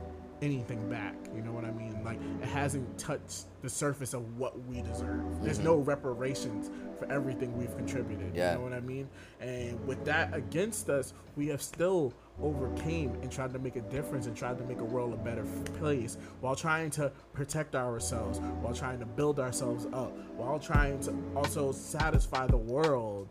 anything 0.43 0.89
back. 0.89 1.15
You 1.35 1.43
know 1.43 1.53
what 1.53 1.65
I 1.65 1.71
mean? 1.71 2.03
Like 2.05 2.19
it 2.43 2.49
hasn't 2.49 2.99
touched 2.99 3.47
the 3.63 3.69
surface 3.69 4.15
of 4.15 4.39
what 4.39 4.59
we 4.67 4.83
deserve. 4.83 5.43
There's 5.43 5.59
no 5.59 5.77
mm-hmm. 5.77 5.89
reparations 5.89 6.71
for 6.99 7.11
everything 7.11 7.57
we've 7.57 7.77
contributed. 7.77 8.35
Yeah. 8.35 8.53
You 8.53 8.59
know 8.59 8.65
what 8.65 8.73
I 8.73 8.81
mean? 8.81 9.09
And 9.41 9.85
with 9.87 10.05
that 10.05 10.35
against 10.35 10.89
us, 10.89 11.15
we 11.37 11.49
have 11.49 11.63
still 11.63 12.13
overcame 12.43 13.15
and 13.23 13.31
tried 13.31 13.53
to 13.53 13.59
make 13.59 13.77
a 13.77 13.81
difference 13.83 14.27
and 14.27 14.37
tried 14.37 14.59
to 14.59 14.65
make 14.65 14.81
a 14.81 14.85
world 14.85 15.13
a 15.13 15.17
better 15.17 15.45
place 15.79 16.17
while 16.41 16.55
trying 16.55 16.91
to 16.91 17.11
protect 17.33 17.75
ourselves, 17.75 18.39
while 18.61 18.75
trying 18.75 18.99
to 18.99 19.07
build 19.07 19.41
ourselves 19.41 19.87
up, 19.93 20.17
while 20.37 20.59
trying 20.59 21.01
to 21.01 21.15
also 21.37 21.73
satisfy 21.73 22.47
the 22.47 22.57
world. 22.57 23.29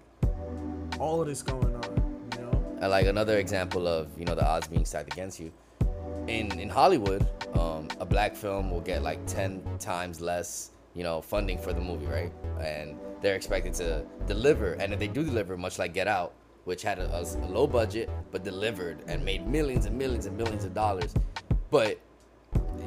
All 1.00 1.22
of 1.22 1.28
this 1.28 1.42
going 1.42 1.76
on, 1.76 2.30
you 2.36 2.42
know? 2.42 2.78
And 2.82 2.90
like 2.90 3.06
another 3.06 3.38
example 3.38 3.88
of 3.88 4.08
you 4.18 4.26
know 4.26 4.36
the 4.36 4.46
odds 4.46 4.68
being 4.68 4.86
stacked 4.86 5.12
against 5.14 5.40
you. 5.40 5.52
In 6.28 6.60
in 6.60 6.70
Hollywood, 6.70 7.28
um, 7.54 7.88
a 8.00 8.06
black 8.06 8.36
film 8.36 8.70
will 8.72 8.82
get 8.82 9.04
like 9.04 9.26
ten 9.26 9.62
times 9.80 10.20
less 10.22 10.72
you 10.94 11.04
know 11.04 11.22
funding 11.22 11.58
for 11.58 11.74
the 11.74 11.82
movie, 11.82 12.08
right? 12.08 12.32
And 12.60 12.98
they're 13.22 13.36
expected 13.36 13.74
to 13.76 14.06
deliver, 14.28 14.74
and 14.74 14.94
if 14.94 15.00
they 15.00 15.08
do 15.08 15.24
deliver, 15.24 15.58
much 15.58 15.80
like 15.80 15.94
Get 15.94 16.08
Out, 16.08 16.34
which 16.68 16.82
had 16.82 17.00
a, 17.00 17.22
a 17.22 17.48
low 17.48 17.66
budget 17.66 18.10
but 18.30 18.44
delivered 18.44 19.00
and 19.08 19.24
made 19.24 19.48
millions 19.48 19.86
and 19.86 19.98
millions 19.98 20.26
and 20.26 20.38
millions 20.38 20.66
of 20.66 20.74
dollars, 20.74 21.14
but 21.72 21.98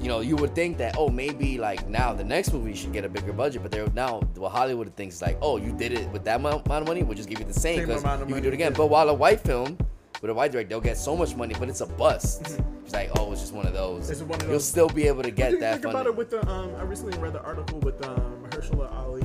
you 0.01 0.09
know, 0.09 0.21
you 0.21 0.37
would 0.37 0.55
think 0.55 0.77
that 0.79 0.97
oh 0.99 1.09
maybe 1.09 1.57
like 1.57 1.89
now 1.89 2.13
the 2.13 2.25
next 2.25 2.53
movie 2.53 2.75
should 2.75 2.93
get 2.93 3.07
a 3.07 3.09
bigger 3.09 3.33
budget, 3.33 3.63
but 3.63 3.71
they're 3.71 3.89
now 3.95 4.21
what 4.37 4.53
Hollywood 4.53 4.95
thinks 4.97 5.17
is 5.17 5.23
like 5.23 5.39
oh 5.41 5.57
you 5.57 5.73
did 5.73 5.93
it 5.93 6.09
with 6.11 6.25
that 6.25 6.37
amount 6.37 6.69
of 6.69 6.87
money, 6.87 7.03
we'll 7.03 7.17
just 7.17 7.29
give 7.29 7.39
you 7.39 7.47
the 7.47 7.59
same 7.59 7.87
because 7.87 8.03
you 8.03 8.35
can 8.35 8.43
do 8.43 8.49
it 8.49 8.55
again. 8.55 8.75
But 8.75 8.89
while 8.89 9.09
a 9.09 9.15
white 9.15 9.41
film 9.41 9.79
with 10.21 10.31
a 10.31 10.35
white 10.35 10.53
director, 10.53 10.69
they'll 10.69 10.81
get 10.83 10.99
so 10.99 11.17
much 11.17 11.35
money, 11.35 11.55
but 11.59 11.71
it's 11.71 11.81
a 11.81 11.87
bust. 11.87 12.59
It's 12.85 12.93
like 12.93 13.11
oh 13.19 13.33
it's 13.33 13.41
just 13.41 13.55
one 13.55 13.67
of 13.67 13.73
those. 13.73 14.05
Mm-hmm. 14.05 14.13
It's 14.13 14.21
one 14.21 14.33
of 14.33 14.41
those. 14.41 14.51
You'll 14.51 14.61
still 14.61 14.89
be 14.89 15.07
able 15.07 15.23
to 15.23 15.31
get 15.31 15.53
think, 15.53 15.61
that 15.61 15.73
think 15.81 15.87
about 15.87 16.07
it 16.07 16.15
with 16.15 16.29
the 16.29 16.47
um 16.51 16.75
I 16.77 16.83
recently 16.83 17.19
read 17.19 17.33
the 17.33 17.43
article 17.43 17.79
with 17.79 18.07
um 18.07 18.45
Mahershala 18.45 18.95
Ali 18.95 19.23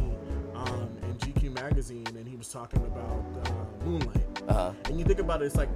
um 0.55 0.89
in 1.03 1.13
GQ 1.15 1.53
magazine 1.53 2.07
and 2.07 2.25
he 2.25 2.37
was 2.37 2.47
talking 2.49 2.81
about 2.85 3.25
uh, 3.45 3.85
Moonlight. 3.85 4.24
Uh-huh. 4.47 4.71
And 4.85 4.99
you 4.99 5.05
think 5.05 5.19
about 5.19 5.41
it, 5.41 5.45
it's 5.45 5.55
like 5.55 5.69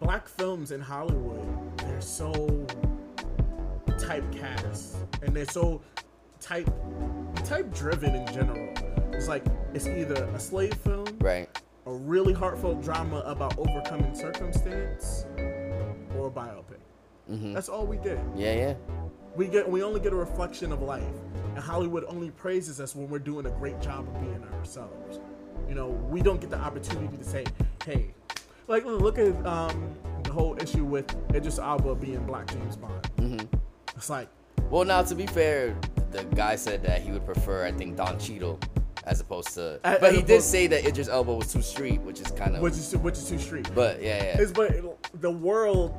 black 0.00 0.28
films 0.28 0.72
in 0.72 0.80
Hollywood, 0.80 1.46
they're 1.78 2.00
so 2.00 2.32
typecast 3.86 4.94
and 5.22 5.34
they're 5.36 5.44
so 5.44 5.82
type 6.40 6.68
type 7.44 7.72
driven 7.74 8.14
in 8.14 8.26
general. 8.32 8.72
It's 9.12 9.28
like 9.28 9.44
it's 9.74 9.86
either 9.86 10.24
a 10.34 10.40
slave 10.40 10.74
film, 10.74 11.06
Right. 11.20 11.48
a 11.86 11.92
really 11.92 12.32
heartfelt 12.32 12.82
drama 12.82 13.18
about 13.26 13.58
overcoming 13.58 14.14
circumstance, 14.14 15.26
or 16.16 16.28
a 16.28 16.30
biopic. 16.30 16.80
hmm 17.28 17.52
That's 17.52 17.68
all 17.68 17.86
we 17.86 17.96
get. 17.98 18.18
Yeah, 18.34 18.54
yeah. 18.54 18.74
We 19.36 19.46
get 19.46 19.68
we 19.70 19.82
only 19.82 20.00
get 20.00 20.12
a 20.12 20.16
reflection 20.16 20.72
of 20.72 20.82
life, 20.82 21.04
and 21.54 21.58
Hollywood 21.62 22.04
only 22.08 22.30
praises 22.30 22.80
us 22.80 22.96
when 22.96 23.08
we're 23.10 23.18
doing 23.20 23.46
a 23.46 23.50
great 23.50 23.80
job 23.80 24.08
of 24.08 24.20
being 24.20 24.42
ourselves. 24.58 25.20
You 25.68 25.74
know, 25.74 25.88
we 25.88 26.20
don't 26.22 26.40
get 26.40 26.50
the 26.50 26.58
opportunity 26.58 27.16
to 27.16 27.24
say, 27.24 27.44
"Hey," 27.84 28.14
like 28.66 28.84
look 28.84 29.18
at 29.18 29.34
um, 29.46 29.94
the 30.24 30.32
whole 30.32 30.56
issue 30.60 30.84
with 30.84 31.14
Idris 31.34 31.58
Elba 31.58 31.94
being 31.94 32.24
Black 32.26 32.46
James 32.52 32.76
Bond. 32.76 33.02
Mm-hmm. 33.16 33.56
It's 33.96 34.10
like, 34.10 34.28
Well, 34.70 34.84
now 34.84 35.02
to 35.02 35.14
be 35.14 35.26
fair, 35.26 35.76
the 36.10 36.24
guy 36.34 36.56
said 36.56 36.82
that 36.84 37.02
he 37.02 37.10
would 37.10 37.24
prefer, 37.26 37.66
I 37.66 37.72
think, 37.72 37.96
Don 37.96 38.18
Cheadle 38.18 38.58
as 39.04 39.20
opposed 39.20 39.54
to. 39.54 39.80
A- 39.84 39.98
but 40.00 40.14
he 40.14 40.22
did 40.22 40.42
say 40.42 40.66
that 40.68 40.84
Idris 40.86 41.08
Elba 41.08 41.34
was 41.34 41.52
too 41.52 41.62
street, 41.62 42.00
which 42.02 42.20
is 42.20 42.30
kind 42.30 42.56
of. 42.56 42.62
which 42.62 42.74
is 42.74 42.96
which 42.96 43.14
is 43.14 43.28
too 43.28 43.38
street. 43.38 43.68
But 43.74 44.02
yeah, 44.02 44.22
yeah. 44.22 44.40
It's 44.40 44.52
but 44.52 44.72
the 45.20 45.30
world 45.30 45.94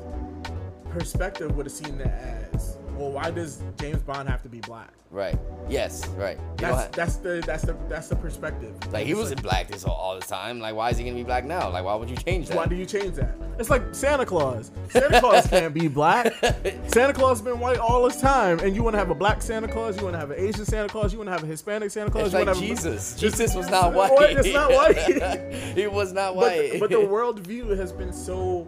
perspective 0.90 1.56
would 1.56 1.66
have 1.66 1.74
seen 1.74 1.98
that 2.00 2.50
as, 2.54 2.78
well, 3.02 3.12
why 3.12 3.32
does 3.32 3.62
James 3.80 4.02
Bond 4.02 4.30
have 4.30 4.42
to 4.44 4.50
be 4.50 4.60
black? 4.60 4.90
Right. 5.10 5.38
Yes. 5.68 6.08
Right. 6.10 6.38
You 6.38 6.44
That's 6.58 6.82
have- 6.84 6.92
that's 6.94 7.16
the 7.18 7.44
that's 7.46 7.64
the 7.64 7.76
that's 7.90 8.08
the 8.08 8.16
perspective. 8.16 8.74
like 8.94 9.06
he 9.06 9.14
was 9.14 9.32
in 9.32 9.40
black 9.42 9.68
this 9.68 9.84
all, 9.84 9.94
all 9.94 10.16
the 10.18 10.26
time. 10.26 10.62
Like, 10.62 10.74
why 10.74 10.90
is 10.90 10.98
he 10.98 11.04
gonna 11.04 11.18
be 11.18 11.24
black 11.24 11.44
now? 11.44 11.70
Like, 11.70 11.84
why 11.84 11.96
would 11.96 12.10
you 12.10 12.16
change 12.16 12.48
that? 12.48 12.56
Why 12.56 12.66
do 12.66 12.76
you 12.76 12.86
change 12.86 13.16
that? 13.16 13.36
It's 13.60 13.70
like 13.70 13.94
Santa 13.94 14.26
Claus. 14.26 14.72
Santa 14.90 15.20
Claus 15.20 15.48
can't 15.48 15.74
be 15.74 15.90
black. 15.90 16.34
Santa 16.88 17.12
Claus 17.14 17.40
has 17.40 17.42
been 17.42 17.60
white 17.60 17.78
all 17.78 18.08
his 18.10 18.22
time, 18.22 18.60
and 18.60 18.74
you 18.74 18.84
want 18.84 18.94
to 18.94 19.00
have 19.00 19.10
a 19.10 19.16
black 19.16 19.42
Santa 19.42 19.68
Claus, 19.68 19.98
you 19.98 20.04
want 20.06 20.14
to 20.16 20.20
have 20.20 20.32
an 20.32 20.40
Asian 20.40 20.64
Santa 20.64 20.88
Claus, 20.88 21.12
you 21.12 21.20
want 21.20 21.28
to 21.28 21.34
have 21.34 21.44
a 21.44 21.48
Hispanic 21.48 21.92
Santa 21.92 22.10
Claus. 22.10 22.28
It's 22.28 22.34
you 22.34 22.40
like 22.40 22.48
have 22.48 22.58
a- 22.58 22.62
Jesus. 22.62 23.16
Jesus 23.20 23.54
was 23.54 23.70
not 23.70 23.94
white. 23.94 24.38
It's 24.38 24.54
not 24.54 24.72
white. 24.72 25.54
he 25.76 25.88
was 25.88 26.14
not 26.14 26.36
but, 26.36 26.48
white. 26.48 26.80
but 26.80 26.90
the 26.90 26.96
worldview 26.96 27.78
has 27.78 27.92
been 27.92 28.14
so 28.14 28.66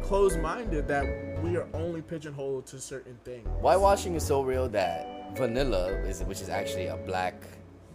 closed-minded 0.00 0.86
that 0.88 1.04
we 1.42 1.56
are 1.56 1.66
only 1.74 2.02
pigeonholed 2.02 2.66
to 2.66 2.80
certain 2.80 3.16
things. 3.24 3.46
Whitewashing 3.60 4.14
is 4.14 4.24
so 4.26 4.42
real 4.42 4.68
that 4.70 5.36
vanilla 5.36 5.88
is, 6.02 6.22
which 6.24 6.40
is 6.40 6.48
actually 6.48 6.86
a 6.86 6.96
black 6.96 7.34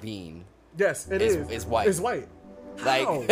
bean, 0.01 0.45
Yes, 0.77 1.09
It's- 1.09 1.31
is. 1.33 1.49
it's 1.49 1.65
white. 1.65 1.87
It's 1.87 1.99
white. 2.01 2.27
like 2.83 3.05
How? 3.05 3.23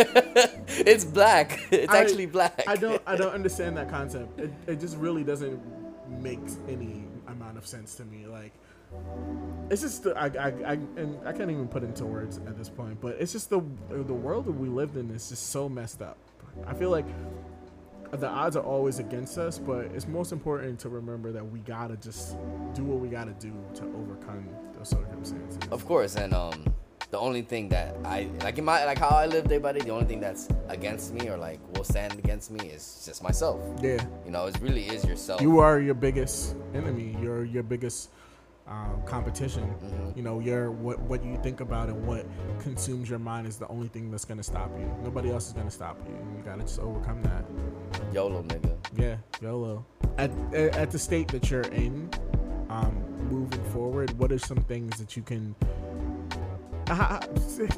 it's 0.68 1.04
black. 1.04 1.60
It's 1.70 1.92
I- 1.92 1.98
actually 1.98 2.26
black. 2.26 2.62
I 2.66 2.76
don't. 2.76 3.02
I 3.06 3.16
don't 3.16 3.32
understand 3.40 3.76
that 3.76 3.90
concept. 3.90 4.40
It, 4.40 4.50
it 4.66 4.80
just 4.80 4.96
really 4.96 5.24
doesn't 5.24 5.60
make 6.22 6.40
any 6.68 7.04
amount 7.28 7.58
of 7.58 7.66
sense 7.66 7.94
to 7.96 8.04
me. 8.06 8.26
Like, 8.26 8.52
it's 9.70 9.82
just 9.82 10.04
the, 10.04 10.16
I, 10.16 10.26
I, 10.28 10.48
I 10.48 10.72
and 10.96 11.18
I 11.26 11.32
can't 11.32 11.50
even 11.50 11.68
put 11.68 11.82
it 11.82 11.86
into 11.86 12.06
words 12.06 12.38
at 12.46 12.56
this 12.56 12.70
point. 12.70 12.98
But 13.02 13.16
it's 13.20 13.32
just 13.32 13.50
the 13.50 13.60
the 13.90 14.14
world 14.14 14.46
that 14.46 14.52
we 14.52 14.68
lived 14.70 14.96
in 14.96 15.10
is 15.10 15.28
just 15.28 15.50
so 15.50 15.68
messed 15.68 16.00
up. 16.00 16.16
I 16.66 16.72
feel 16.72 16.88
like 16.90 17.04
the 18.20 18.28
odds 18.28 18.56
are 18.56 18.62
always 18.64 18.98
against 18.98 19.38
us, 19.38 19.58
but 19.58 19.86
it's 19.94 20.06
most 20.06 20.32
important 20.32 20.78
to 20.80 20.88
remember 20.88 21.32
that 21.32 21.44
we 21.44 21.60
gotta 21.60 21.96
just 21.96 22.36
do 22.74 22.84
what 22.84 23.00
we 23.00 23.08
gotta 23.08 23.32
do 23.32 23.52
to 23.74 23.82
overcome 23.84 24.48
those 24.76 24.88
circumstances. 24.88 25.58
Of 25.70 25.84
course, 25.86 26.16
and 26.16 26.34
um, 26.34 26.74
the 27.10 27.18
only 27.18 27.42
thing 27.42 27.68
that 27.68 27.96
I 28.04 28.28
like 28.42 28.58
in 28.58 28.64
my 28.64 28.84
like 28.84 28.98
how 28.98 29.08
I 29.08 29.26
live 29.26 29.48
day 29.48 29.58
by 29.58 29.72
day, 29.72 29.80
the 29.80 29.90
only 29.90 30.06
thing 30.06 30.20
that's 30.20 30.48
against 30.68 31.14
me 31.14 31.28
or 31.28 31.36
like 31.36 31.60
will 31.76 31.84
stand 31.84 32.18
against 32.18 32.50
me 32.50 32.68
is 32.68 33.04
just 33.06 33.22
myself. 33.22 33.60
Yeah. 33.80 34.04
You 34.24 34.32
know, 34.32 34.46
it 34.46 34.58
really 34.60 34.86
is 34.86 35.04
yourself. 35.04 35.40
you 35.40 35.60
are 35.60 35.78
your 35.80 35.94
biggest 35.94 36.56
enemy. 36.74 37.16
You're 37.22 37.44
your 37.44 37.62
biggest 37.62 38.10
um, 38.66 39.02
competition. 39.04 39.64
Mm-hmm. 39.64 40.16
You 40.16 40.22
know, 40.22 40.40
your 40.40 40.70
what 40.70 40.98
what 41.00 41.24
you 41.24 41.36
think 41.42 41.60
about 41.60 41.88
and 41.88 42.06
what 42.06 42.26
consumes 42.60 43.10
your 43.10 43.18
mind 43.18 43.46
is 43.46 43.56
the 43.56 43.68
only 43.68 43.88
thing 43.88 44.10
that's 44.10 44.24
gonna 44.24 44.42
stop 44.42 44.70
you. 44.78 44.90
Nobody 45.02 45.30
else 45.30 45.46
is 45.46 45.52
gonna 45.52 45.70
stop 45.70 45.98
you. 46.06 46.14
You 46.14 46.42
gotta 46.44 46.62
just 46.62 46.80
overcome 46.80 47.22
that. 47.22 47.44
YOLO, 48.12 48.42
nigga. 48.42 48.76
Yeah, 48.96 49.16
YOLO. 49.40 49.84
At 50.18 50.30
at 50.54 50.76
at 50.76 50.90
the 50.90 50.98
state 50.98 51.28
that 51.28 51.50
you're 51.50 51.62
in, 51.62 52.08
um, 52.70 53.04
moving 53.30 53.62
forward, 53.64 54.16
what 54.18 54.32
are 54.32 54.38
some 54.38 54.58
things 54.58 54.98
that 54.98 55.16
you 55.16 55.22
can? 55.22 55.54
I, 56.88 57.26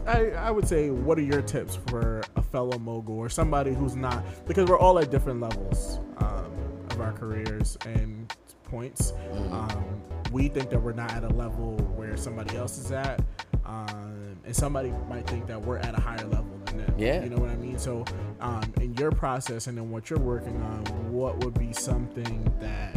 I, 0.06 0.30
I 0.30 0.50
would 0.50 0.66
say, 0.66 0.90
what 0.90 1.16
are 1.16 1.22
your 1.22 1.40
tips 1.40 1.78
for 1.86 2.22
a 2.34 2.42
fellow 2.42 2.76
mogul 2.78 3.16
or 3.16 3.28
somebody 3.28 3.72
who's 3.72 3.94
not? 3.94 4.24
Because 4.46 4.68
we're 4.68 4.78
all 4.78 4.98
at 4.98 5.12
different 5.12 5.40
levels 5.40 6.00
um, 6.18 6.50
of 6.90 7.00
our 7.00 7.12
careers 7.12 7.78
and 7.86 8.34
points. 8.64 9.12
Um, 9.52 10.02
we 10.32 10.48
think 10.48 10.70
that 10.70 10.80
we're 10.80 10.92
not 10.92 11.12
at 11.12 11.24
a 11.24 11.28
level 11.28 11.76
where 11.94 12.16
somebody 12.16 12.56
else 12.56 12.78
is 12.78 12.92
at, 12.92 13.20
um, 13.64 14.36
and 14.44 14.54
somebody 14.54 14.92
might 15.08 15.26
think 15.26 15.46
that 15.46 15.60
we're 15.60 15.78
at 15.78 15.96
a 15.96 16.00
higher 16.00 16.24
level 16.26 16.58
than 16.66 16.78
them. 16.78 16.94
Yeah. 16.96 17.22
you 17.22 17.30
know 17.30 17.36
what 17.36 17.50
I 17.50 17.56
mean. 17.56 17.78
So, 17.78 18.04
um, 18.40 18.62
in 18.80 18.94
your 18.94 19.10
process 19.10 19.66
and 19.66 19.78
in 19.78 19.90
what 19.90 20.10
you're 20.10 20.18
working 20.18 20.60
on, 20.62 20.84
what 21.12 21.44
would 21.44 21.58
be 21.58 21.72
something 21.72 22.44
that 22.60 22.94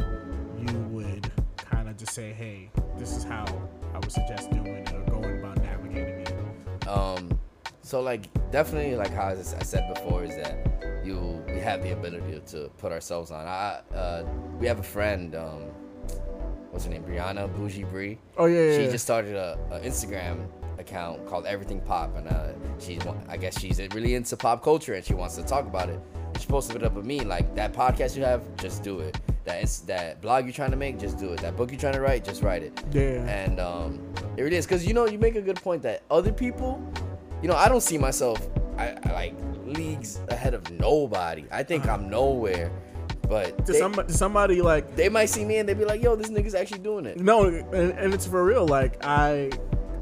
you 0.57 0.79
would 0.89 1.31
kind 1.57 1.89
of 1.89 1.97
just 1.97 2.13
say, 2.13 2.31
"Hey, 2.33 2.69
this 2.97 3.15
is 3.15 3.23
how 3.23 3.45
I 3.93 3.99
would 3.99 4.11
suggest 4.11 4.51
doing 4.51 4.67
it 4.67 4.91
or 4.93 5.01
going 5.11 5.39
about 5.39 5.57
navigating 5.61 6.19
it." 6.21 6.87
Um, 6.87 7.37
so 7.81 8.01
like 8.01 8.27
definitely 8.51 8.95
like 8.95 9.11
how 9.11 9.29
I 9.29 9.35
said 9.41 9.91
before 9.93 10.23
is 10.23 10.35
that 10.35 11.01
you 11.03 11.43
we 11.47 11.59
have 11.59 11.81
the 11.81 11.91
ability 11.91 12.39
to 12.47 12.69
put 12.77 12.91
ourselves 12.91 13.31
on. 13.31 13.47
I 13.47 13.81
uh, 13.93 14.25
we 14.59 14.67
have 14.67 14.79
a 14.79 14.83
friend. 14.83 15.35
Um, 15.35 15.71
what's 16.71 16.85
her 16.85 16.91
name? 16.91 17.03
Brianna 17.03 17.53
Bougie 17.55 17.83
Bree. 17.83 18.17
Oh 18.37 18.45
yeah, 18.45 18.59
yeah. 18.59 18.77
she 18.77 18.83
yeah. 18.85 18.91
just 18.91 19.03
started 19.03 19.35
a, 19.35 19.57
a 19.71 19.79
Instagram 19.79 20.47
account 20.77 21.25
called 21.27 21.45
Everything 21.45 21.81
Pop, 21.81 22.15
and 22.15 22.27
uh, 22.27 22.49
she's 22.79 23.01
I 23.27 23.37
guess 23.37 23.59
she's 23.59 23.79
really 23.93 24.15
into 24.15 24.37
pop 24.37 24.63
culture 24.63 24.93
and 24.93 25.05
she 25.05 25.13
wants 25.13 25.35
to 25.35 25.43
talk 25.43 25.65
about 25.65 25.89
it. 25.89 25.99
She 26.39 26.47
posted 26.47 26.77
it 26.77 26.83
up 26.83 26.93
with 26.93 27.05
me 27.05 27.21
like 27.21 27.53
that 27.55 27.73
podcast 27.73 28.15
you 28.15 28.23
have, 28.23 28.43
just 28.57 28.83
do 28.83 28.99
it. 28.99 29.19
That 29.45 29.65
that 29.87 30.21
blog 30.21 30.45
you're 30.45 30.53
trying 30.53 30.71
to 30.71 30.77
make, 30.77 30.99
just 30.99 31.17
do 31.17 31.33
it. 31.33 31.39
That 31.41 31.57
book 31.57 31.71
you're 31.71 31.79
trying 31.79 31.93
to 31.93 32.01
write, 32.01 32.23
just 32.23 32.43
write 32.43 32.63
it. 32.63 32.81
Yeah. 32.91 33.25
And 33.27 33.59
um, 33.59 34.13
it 34.37 34.43
really 34.43 34.57
is 34.57 34.65
because 34.65 34.85
you 34.85 34.93
know 34.93 35.05
you 35.07 35.19
make 35.19 35.35
a 35.35 35.41
good 35.41 35.57
point 35.57 35.81
that 35.83 36.03
other 36.09 36.31
people, 36.31 36.81
you 37.41 37.47
know, 37.47 37.55
I 37.55 37.67
don't 37.67 37.81
see 37.81 37.97
myself 37.97 38.47
I, 38.79 38.95
I 39.03 39.11
like 39.11 39.35
leagues 39.65 40.21
ahead 40.29 40.53
of 40.53 40.71
nobody. 40.71 41.45
I 41.51 41.63
think 41.63 41.85
I'm 41.85 42.09
nowhere, 42.09 42.71
but 43.29 43.65
to 43.67 43.73
they, 43.73 43.79
somebody, 43.79 44.07
to 44.07 44.17
somebody 44.17 44.61
like 44.61 44.95
they 44.95 45.07
might 45.07 45.27
see 45.27 45.45
me 45.45 45.57
and 45.57 45.69
they'd 45.69 45.77
be 45.77 45.85
like, 45.85 46.01
"Yo, 46.01 46.15
this 46.15 46.29
nigga's 46.29 46.55
actually 46.55 46.79
doing 46.79 47.05
it." 47.05 47.19
No, 47.19 47.45
and, 47.45 47.91
and 47.91 48.13
it's 48.13 48.25
for 48.25 48.43
real. 48.43 48.67
Like 48.67 49.05
I, 49.05 49.51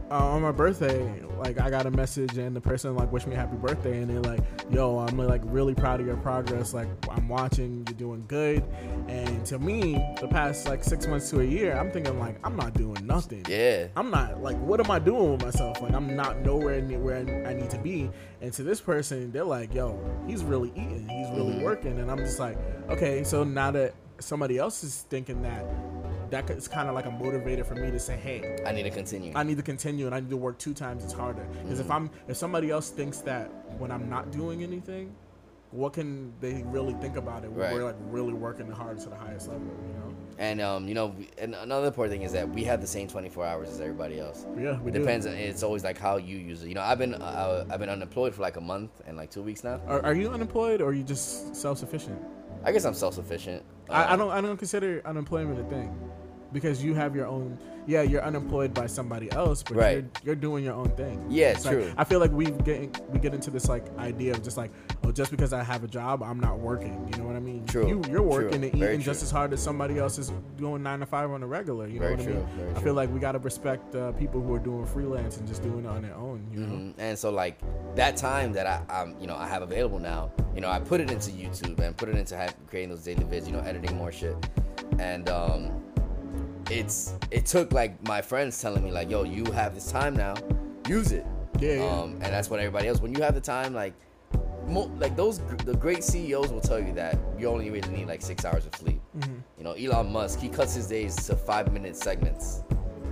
uh, 0.10 0.16
on 0.16 0.42
my 0.42 0.52
birthday, 0.52 1.24
like 1.38 1.60
I 1.60 1.70
got 1.70 1.86
a 1.86 1.92
message 1.92 2.38
and 2.38 2.56
the 2.56 2.62
person 2.62 2.96
like 2.96 3.12
wished 3.12 3.28
me 3.28 3.36
happy 3.36 3.58
birthday, 3.58 4.02
and 4.02 4.10
they're 4.10 4.22
like, 4.22 4.42
"Yo, 4.72 5.00
I'm 5.00 5.18
like 5.18 5.42
really 5.46 5.76
proud 5.76 6.00
of 6.00 6.08
your 6.08 6.18
progress. 6.18 6.74
Like 6.74 6.88
I'm 7.10 7.28
watching, 7.28 7.86
you're 7.88 7.98
doing 7.98 8.24
good." 8.28 8.64
And 9.08 9.46
to 9.48 9.60
me, 9.60 9.94
the 10.20 10.28
past 10.28 10.68
like 10.68 10.84
six 10.84 11.08
months 11.08 11.30
to 11.32 11.42
a 11.42 11.44
year, 11.44 11.78
I'm 11.78 11.92
thinking 11.92 12.20
like 12.20 12.38
I'm 12.44 12.56
not 12.56 12.74
doing 12.74 13.06
nothing. 13.06 13.46
Yeah. 13.48 13.88
I'm 13.96 14.12
not 14.12 14.42
like, 14.42 14.58
what 14.60 14.80
am 14.80 14.92
I 14.92 15.00
doing 15.00 15.32
with 15.32 15.44
myself? 15.44 15.82
Like, 15.82 15.94
I'm 15.94 16.16
not 16.16 16.40
nowhere 16.40 16.82
near 16.82 17.00
where 17.00 17.18
I 17.48 17.54
need 17.54 17.70
to 17.72 17.78
be. 17.78 18.10
And 18.42 18.54
to 18.54 18.64
this 18.64 18.82
person, 18.82 19.32
they're 19.32 19.44
like, 19.44 19.74
yo, 19.74 20.00
he's 20.28 20.44
really 20.44 20.70
eating, 20.76 21.08
he's 21.10 21.30
really 21.32 21.64
working. 21.64 22.00
And 22.00 22.12
I'm 22.12 22.20
just 22.20 22.40
like, 22.40 22.58
okay, 22.90 23.24
so 23.24 23.44
now 23.44 23.72
that 23.72 23.94
somebody 24.20 24.58
else 24.58 24.84
is 24.84 25.06
thinking 25.10 25.42
that, 25.44 25.66
that 26.32 26.50
is 26.50 26.68
kind 26.68 26.88
of 26.90 26.96
like 26.96 27.06
a 27.06 27.10
motivator 27.10 27.66
for 27.66 27.76
me 27.76 27.92
to 27.92 28.00
say, 28.00 28.16
hey, 28.16 28.58
I 28.66 28.72
need 28.72 28.84
to 28.84 28.90
continue. 28.90 29.32
I 29.36 29.44
need 29.44 29.58
to 29.58 29.64
continue 29.64 30.06
and 30.06 30.16
I 30.16 30.20
need 30.20 30.30
to 30.30 30.38
work 30.38 30.58
two 30.60 30.74
times 30.74 31.04
as 31.06 31.14
harder. 31.14 31.46
Because 31.64 31.80
if 31.80 31.90
I'm, 31.92 32.10
if 32.28 32.38
somebody 32.38 32.70
else 32.72 32.90
thinks 32.90 33.20
that 33.20 33.48
when 33.78 33.92
I'm 33.92 34.10
not 34.10 34.32
doing 34.32 34.64
anything, 34.64 35.16
what 35.72 35.92
can 35.92 36.34
they 36.40 36.64
really 36.68 36.94
think 36.96 37.18
about 37.18 37.44
it 37.44 37.50
Right. 37.50 37.74
we're 37.74 37.84
like 37.84 37.98
really 38.10 38.32
working 38.34 38.72
hard 38.72 39.00
to 39.00 39.10
the 39.10 39.16
highest 39.18 39.50
level, 39.50 39.68
you 39.86 39.94
know? 40.00 40.16
And 40.40 40.62
um, 40.62 40.88
you 40.88 40.94
know, 40.94 41.14
and 41.38 41.56
another 41.56 41.88
important 41.88 42.14
thing 42.14 42.22
is 42.22 42.32
that 42.32 42.48
we 42.48 42.64
have 42.64 42.80
the 42.80 42.88
same 42.88 43.08
24 43.08 43.46
hours 43.46 43.70
as 43.70 43.82
everybody 43.82 44.20
else. 44.20 44.46
Yeah, 44.58 44.80
we 44.80 44.92
it 44.92 44.94
do. 44.94 45.00
depends. 45.00 45.26
It's 45.26 45.64
always 45.64 45.84
like 45.84 45.98
how 45.98 46.18
you 46.18 46.38
use 46.38 46.64
it. 46.64 46.70
You 46.70 46.76
know, 46.76 46.82
I've 46.82 47.00
been 47.00 47.16
uh, 47.16 47.66
I've 47.70 47.80
been 47.80 47.90
unemployed 47.90 48.34
for 48.36 48.44
like 48.44 48.56
a 48.56 48.62
month 48.62 48.92
and 49.08 49.18
like 49.18 49.30
two 49.30 49.42
weeks 49.42 49.64
now. 49.64 49.82
Are, 49.88 50.02
are 50.06 50.14
you 50.14 50.30
unemployed 50.30 50.80
or 50.80 50.90
are 50.90 50.94
you 50.94 51.04
just 51.04 51.54
self 51.56 51.80
sufficient? 51.80 52.22
I 52.64 52.72
guess 52.72 52.86
I'm 52.86 52.94
self-sufficient. 52.96 53.64
I, 53.90 54.04
I 54.04 54.12
Um, 54.14 54.20
don't 54.20 54.32
I 54.32 54.42
don't 54.42 54.58
consider 54.58 55.02
unemployment 55.06 55.60
a 55.60 55.64
thing 55.66 55.94
because 56.54 56.84
you 56.84 56.94
have 56.94 57.16
your 57.16 57.28
own 57.28 57.58
yeah 57.88 58.02
you're 58.02 58.24
unemployed 58.24 58.74
by 58.74 58.86
somebody 58.86 59.32
else 59.32 59.64
but 59.64 59.78
Right. 59.78 59.94
you're, 59.98 60.06
you're 60.26 60.36
doing 60.36 60.64
your 60.66 60.74
own 60.74 60.90
thing. 60.92 61.26
Yeah, 61.30 61.52
It's 61.52 61.64
like- 61.66 61.74
true. 61.76 61.92
I 61.98 62.04
feel 62.04 62.20
like 62.20 62.32
we 62.32 62.46
get 62.52 63.00
we 63.12 63.20
get 63.20 63.34
into 63.34 63.50
this 63.50 63.70
like 63.70 63.86
idea 63.98 64.34
of 64.34 64.44
just 64.44 64.58
like 64.58 64.72
oh 65.06 65.12
just 65.12 65.32
because 65.32 65.54
I 65.54 65.64
have 65.64 65.84
a 65.84 65.88
job 65.88 66.22
I'm 66.22 66.40
not 66.40 66.60
working. 66.60 67.08
You 67.12 67.20
know 67.22 67.28
what 67.28 67.36
I 67.38 67.40
mean? 67.40 67.66
True, 67.66 67.88
you 67.88 68.02
you're 68.10 68.22
working 68.22 68.60
true, 68.62 68.70
and 68.72 68.84
eating 68.84 69.02
just 69.02 69.24
as 69.24 69.32
hard 69.32 69.54
as 69.54 69.62
somebody 69.64 70.00
else 70.00 70.18
is 70.20 70.32
doing 70.58 70.84
nine 70.84 71.00
to 71.00 71.06
five 71.06 71.32
on 71.32 71.44
a 71.44 71.48
regular 71.48 71.88
you 71.88 72.00
know 72.00 72.08
Very 72.08 72.16
what 72.18 72.24
I 72.26 72.28
mean? 72.28 72.48
Very 72.58 72.70
I 72.70 72.74
true. 72.74 72.84
feel 72.84 72.94
like 72.94 73.10
we 73.14 73.20
gotta 73.20 73.40
respect 73.40 73.96
uh, 73.96 74.12
people 74.14 74.42
who 74.42 74.54
are 74.54 74.60
doing 74.60 74.86
freelance 74.86 75.38
and 75.38 75.48
just 75.48 75.64
doing 75.64 75.86
it 75.86 75.88
on 75.88 76.02
their 76.02 76.16
own 76.16 76.46
you 76.52 76.60
know? 76.60 76.68
Mhm. 76.76 76.94
And 76.98 77.18
so 77.18 77.30
like 77.32 77.58
that 77.96 78.18
time 78.18 78.52
that 78.54 78.68
I, 78.68 78.82
I'm, 78.90 79.16
you 79.20 79.28
know, 79.28 79.36
I 79.36 79.48
have 79.48 79.62
available 79.62 80.00
now, 80.00 80.32
you 80.54 80.60
know, 80.62 80.70
I 80.70 80.80
put 80.80 81.00
it 81.00 81.10
into 81.10 81.32
YouTube 81.32 81.80
and 81.80 81.96
put 81.96 82.10
it 82.10 82.16
into 82.16 82.36
have, 82.36 82.54
creating 82.68 82.90
those 82.90 83.04
daily 83.04 83.24
vids, 83.24 83.46
you 83.48 83.54
know, 83.54 83.60
editing 83.60 83.96
more 83.96 84.12
shit, 84.12 84.36
and 85.00 85.30
um, 85.30 85.72
it's 86.70 87.14
it 87.32 87.46
took 87.46 87.72
like 87.72 88.02
my 88.08 88.22
friends 88.22 88.62
telling 88.62 88.84
me 88.84 88.92
like, 88.92 89.10
yo, 89.10 89.24
you 89.24 89.46
have 89.52 89.74
this 89.76 89.92
time 89.92 90.16
now, 90.16 90.36
use 90.88 91.12
it. 91.12 91.26
Yeah, 91.60 91.74
yeah. 91.76 91.90
Um, 91.90 92.12
and 92.14 92.24
that's 92.34 92.50
what 92.50 92.60
everybody 92.60 92.88
else. 92.88 93.02
When 93.02 93.14
you 93.16 93.22
have 93.24 93.34
the 93.34 93.42
time, 93.42 93.74
like, 93.74 93.94
mo- 94.68 94.92
like 95.00 95.16
those 95.16 95.40
gr- 95.40 95.56
the 95.56 95.76
great 95.76 96.04
CEOs 96.04 96.50
will 96.52 96.62
tell 96.62 96.80
you 96.80 96.94
that 96.94 97.18
you 97.40 97.48
only 97.48 97.70
really 97.72 97.90
need 97.90 98.08
like 98.08 98.22
six 98.22 98.46
hours 98.46 98.66
of 98.66 98.76
sleep. 98.76 99.02
You 99.58 99.64
know, 99.64 99.72
Elon 99.72 100.12
Musk 100.12 100.40
he 100.40 100.50
cuts 100.50 100.76
his 100.76 100.88
days 100.88 101.16
to 101.28 101.36
five 101.36 101.74
minute 101.74 101.96
segments 101.96 102.62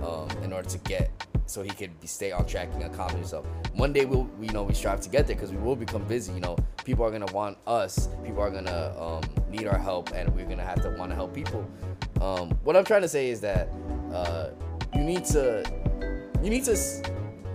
um, 0.02 0.28
in 0.42 0.52
order 0.52 0.68
to 0.68 0.78
get 0.78 1.10
so 1.46 1.62
he 1.62 1.70
could 1.70 1.98
be, 2.00 2.06
stay 2.06 2.32
on 2.32 2.44
track 2.44 2.68
and 2.74 2.82
accomplish 2.82 3.20
himself. 3.20 3.46
One 3.74 3.92
day 3.92 4.04
we'll 4.04 4.28
you 4.40 4.52
know 4.52 4.64
we 4.64 4.74
strive 4.74 5.00
to 5.02 5.08
get 5.08 5.26
there 5.26 5.36
because 5.36 5.52
we 5.52 5.58
will 5.58 5.76
become 5.76 6.04
busy. 6.04 6.32
You 6.32 6.40
know, 6.40 6.56
people 6.84 7.04
are 7.04 7.10
gonna 7.10 7.32
want 7.32 7.56
us. 7.66 8.08
People 8.24 8.42
are 8.42 8.50
gonna 8.50 8.94
um, 8.98 9.22
need 9.50 9.66
our 9.66 9.78
help, 9.78 10.12
and 10.12 10.34
we're 10.34 10.46
gonna 10.46 10.64
have 10.64 10.82
to 10.82 10.90
want 10.98 11.10
to 11.10 11.14
help 11.14 11.32
people. 11.32 11.64
Um, 12.20 12.50
what 12.64 12.76
I'm 12.76 12.84
trying 12.84 13.02
to 13.02 13.08
say 13.08 13.30
is 13.30 13.40
that 13.42 13.68
uh, 14.12 14.50
you 14.94 15.02
need 15.02 15.24
to 15.26 15.64
you 16.42 16.50
need 16.50 16.64
to 16.64 16.76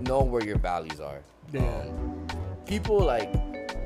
know 0.02 0.22
where 0.22 0.44
your 0.44 0.58
values 0.58 1.00
are. 1.00 1.20
Yeah. 1.52 1.60
Um, 1.60 2.26
people 2.66 2.98
like 2.98 3.32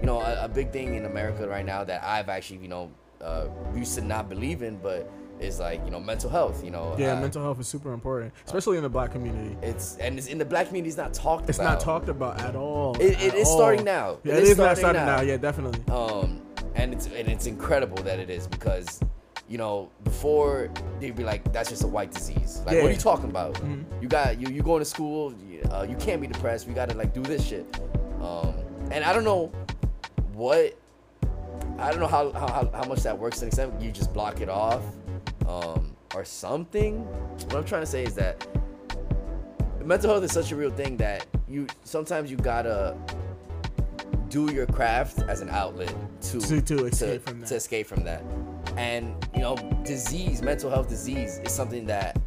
you 0.01 0.07
know 0.07 0.21
a, 0.21 0.45
a 0.45 0.49
big 0.49 0.71
thing 0.71 0.95
in 0.95 1.07
America 1.07 1.49
right 1.49 1.67
now 1.67 1.83
that 1.85 2.05
I've 2.05 2.29
actually 2.29 2.59
you 2.59 2.69
know 2.69 2.91
uh, 3.21 3.49
used 3.75 3.95
to 3.97 4.03
not 4.03 4.29
believe 4.29 4.63
in, 4.63 4.77
but 4.79 5.11
is 5.41 5.61
like 5.61 5.85
you 5.85 5.91
know 5.91 6.01
mental 6.01 6.31
health. 6.31 6.65
You 6.65 6.71
know, 6.71 6.95
Yeah, 6.99 7.13
uh, 7.13 7.21
mental 7.21 7.43
health 7.43 7.61
is 7.61 7.69
super 7.69 7.93
important, 7.93 8.33
especially 8.47 8.77
in 8.77 8.83
the 8.83 8.89
black 8.89 9.13
community. 9.13 9.57
It's 9.63 9.97
and 9.97 10.19
it's 10.19 10.27
in 10.29 10.39
the 10.39 10.45
black 10.45 10.69
community. 10.69 10.89
It's 10.89 10.97
not 10.99 11.13
talked 11.15 11.49
It's 11.49 11.59
about. 11.59 11.73
not 11.75 11.81
talked 11.81 12.09
about 12.09 12.41
at 12.41 12.57
all. 12.57 12.97
It- 13.01 13.21
it 13.21 13.33
at 13.33 13.35
is 13.35 13.49
all. 13.49 13.57
starting 13.59 13.85
now. 13.85 14.19
Yeah, 14.25 14.35
It 14.35 14.39
it 14.39 14.43
is 14.45 14.51
is 14.51 14.59
not 14.59 14.77
starting 14.79 15.01
starting 15.01 15.05
now. 15.07 15.17
now. 15.17 15.23
Yeah, 15.23 15.37
definitely. 15.37 15.83
um 15.93 16.43
and 16.75 16.93
it's 16.93 17.07
and 17.07 17.29
it's 17.29 17.47
incredible 17.47 18.03
that 18.05 18.19
it 18.19 18.29
is 18.31 18.47
because 18.47 19.01
you 19.49 19.57
know 19.59 19.91
before 20.05 20.69
they'd 21.01 21.15
be 21.17 21.25
like 21.25 21.51
that's 21.53 21.71
just 21.71 21.85
a 21.85 21.87
white 21.87 22.11
disease 22.13 22.59
like 22.67 22.77
what 22.77 22.87
are 22.87 22.91
you 22.91 22.97
talking 22.99 23.31
about 23.31 23.55
Mhm. 23.55 23.85
you 24.03 24.09
got 24.09 24.39
you 24.41 24.49
you 24.49 24.61
going 24.63 24.81
to 24.81 24.85
school 24.85 25.33
you, 25.49 25.63
uh, 25.71 25.87
you 25.89 25.95
can't 25.97 26.21
be 26.21 26.27
depressed 26.27 26.67
we 26.67 26.75
gotta 26.75 26.95
like 26.95 27.15
do 27.15 27.23
this 27.23 27.43
shit 27.47 27.65
um 28.21 28.53
and 28.91 29.05
i 29.05 29.13
don't 29.13 29.23
know 29.25 29.53
what 30.35 30.77
i 31.79 31.91
don't 31.91 32.01
know 32.01 32.07
how 32.09 32.33
how, 32.33 32.47
how, 32.49 32.71
how 32.75 32.85
much 32.89 33.03
that 33.05 33.17
works 33.19 33.39
to 33.39 33.45
an 33.45 33.49
extent 33.49 33.81
you 33.81 33.91
just 33.93 34.13
block 34.13 34.41
it 34.41 34.49
off 34.49 34.83
um 35.49 35.95
or 36.15 36.25
something 36.25 37.05
what 37.47 37.57
i'm 37.57 37.65
trying 37.65 37.83
to 37.83 37.87
say 37.87 38.05
is 38.05 38.15
that 38.15 38.47
mental 39.85 40.11
health 40.11 40.25
is 40.25 40.33
such 40.33 40.51
a 40.53 40.57
real 40.57 40.71
thing 40.71 40.97
that 40.97 41.27
you 41.49 41.67
sometimes 41.85 42.31
you 42.31 42.37
gotta 42.37 42.97
do 44.29 44.53
your 44.53 44.67
craft 44.67 45.21
as 45.29 45.41
an 45.41 45.49
outlet 45.51 45.95
to 46.21 46.41
To- 46.41 46.61
to 46.61 46.87
escape 46.87 47.23
from 47.29 47.41
that. 47.41 47.47
to 47.49 47.55
escape 47.55 47.87
from 47.87 48.03
that. 48.05 48.23
And 48.77 49.15
you 49.35 49.41
know, 49.41 49.55
disease, 49.85 50.43
mental 50.43 50.69
health 50.69 50.89
disease 50.89 51.39
is 51.45 51.53
something 51.53 51.87
that 51.87 52.19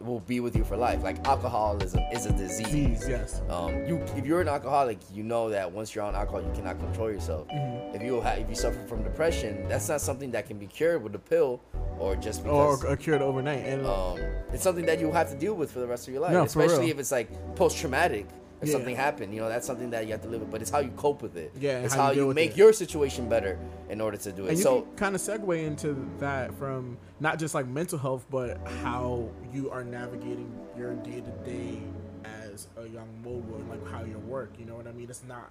will 0.00 0.20
be 0.20 0.38
with 0.38 0.54
you 0.56 0.62
for 0.62 0.76
life. 0.76 1.02
Like 1.02 1.26
alcoholism 1.26 2.00
is 2.12 2.26
a 2.26 2.32
disease. 2.32 2.68
Disease, 2.68 3.08
yes. 3.08 3.42
Um, 3.50 3.84
you 3.86 3.96
if 4.16 4.24
you're 4.24 4.40
an 4.40 4.46
alcoholic, 4.48 4.98
you 5.12 5.24
know 5.24 5.50
that 5.50 5.70
once 5.70 5.94
you're 5.94 6.04
on 6.04 6.14
alcohol, 6.14 6.42
you 6.42 6.52
cannot 6.54 6.78
control 6.78 7.10
yourself. 7.10 7.48
Mm-hmm. 7.48 7.96
If 7.96 8.02
you 8.02 8.20
ha- 8.20 8.36
if 8.38 8.48
you 8.48 8.54
suffer 8.54 8.78
from 8.86 9.02
depression, 9.02 9.66
that's 9.68 9.88
not 9.88 10.00
something 10.00 10.30
that 10.30 10.46
can 10.46 10.58
be 10.58 10.68
cured 10.68 11.02
with 11.02 11.14
a 11.16 11.18
pill 11.18 11.60
or 11.98 12.16
just 12.16 12.42
because 12.44 12.84
Or, 12.84 12.96
cured 12.96 13.22
overnight. 13.22 13.64
And 13.64 13.86
um, 13.86 14.18
it's 14.52 14.62
something 14.62 14.86
that 14.86 15.00
you 15.00 15.10
have 15.12 15.30
to 15.30 15.36
deal 15.36 15.54
with 15.54 15.70
for 15.72 15.80
the 15.80 15.86
rest 15.86 16.06
of 16.08 16.12
your 16.14 16.22
life. 16.22 16.32
No, 16.32 16.42
Especially 16.44 16.90
if 16.90 16.98
it's 16.98 17.12
like 17.12 17.28
post 17.56 17.78
traumatic. 17.78 18.26
If 18.62 18.68
Yeah. 18.68 18.72
something 18.72 18.96
happened, 18.96 19.34
you 19.34 19.40
know, 19.40 19.50
that's 19.50 19.66
something 19.66 19.90
that 19.90 20.06
you 20.06 20.12
have 20.12 20.22
to 20.22 20.28
live 20.28 20.40
with. 20.40 20.50
But 20.50 20.62
it's 20.62 20.70
how 20.70 20.78
you 20.78 20.90
cope 20.96 21.20
with 21.20 21.36
it. 21.36 21.52
Yeah, 21.60 21.80
it's 21.80 21.92
how 21.92 22.00
you 22.00 22.06
how 22.06 22.14
deal 22.14 22.28
you 22.28 22.34
make 22.34 22.52
it. 22.52 22.56
your 22.56 22.72
situation 22.72 23.28
better 23.28 23.58
in 23.90 24.00
order 24.00 24.16
to 24.16 24.32
do 24.32 24.46
it. 24.46 24.50
and 24.50 24.56
you 24.56 24.62
so 24.64 24.86
kind 24.96 25.14
of 25.14 25.20
segue 25.20 25.62
into 25.62 26.08
that 26.20 26.54
from 26.58 26.96
not 27.20 27.38
just 27.38 27.54
like 27.54 27.66
mental 27.66 27.98
health, 27.98 28.24
but 28.30 28.58
how 28.82 29.28
you 29.52 29.70
are 29.70 29.84
navigating 29.84 30.50
your 30.76 30.94
day 30.94 31.20
to 31.20 31.50
day 31.50 31.80
as 32.24 32.66
a 32.78 32.88
young 32.88 33.08
mogul 33.22 33.60
like 33.68 33.86
how 33.92 34.02
your 34.04 34.20
work. 34.20 34.52
You 34.58 34.64
know 34.64 34.74
what 34.74 34.86
I 34.86 34.92
mean? 34.92 35.10
It's 35.10 35.22
not. 35.28 35.50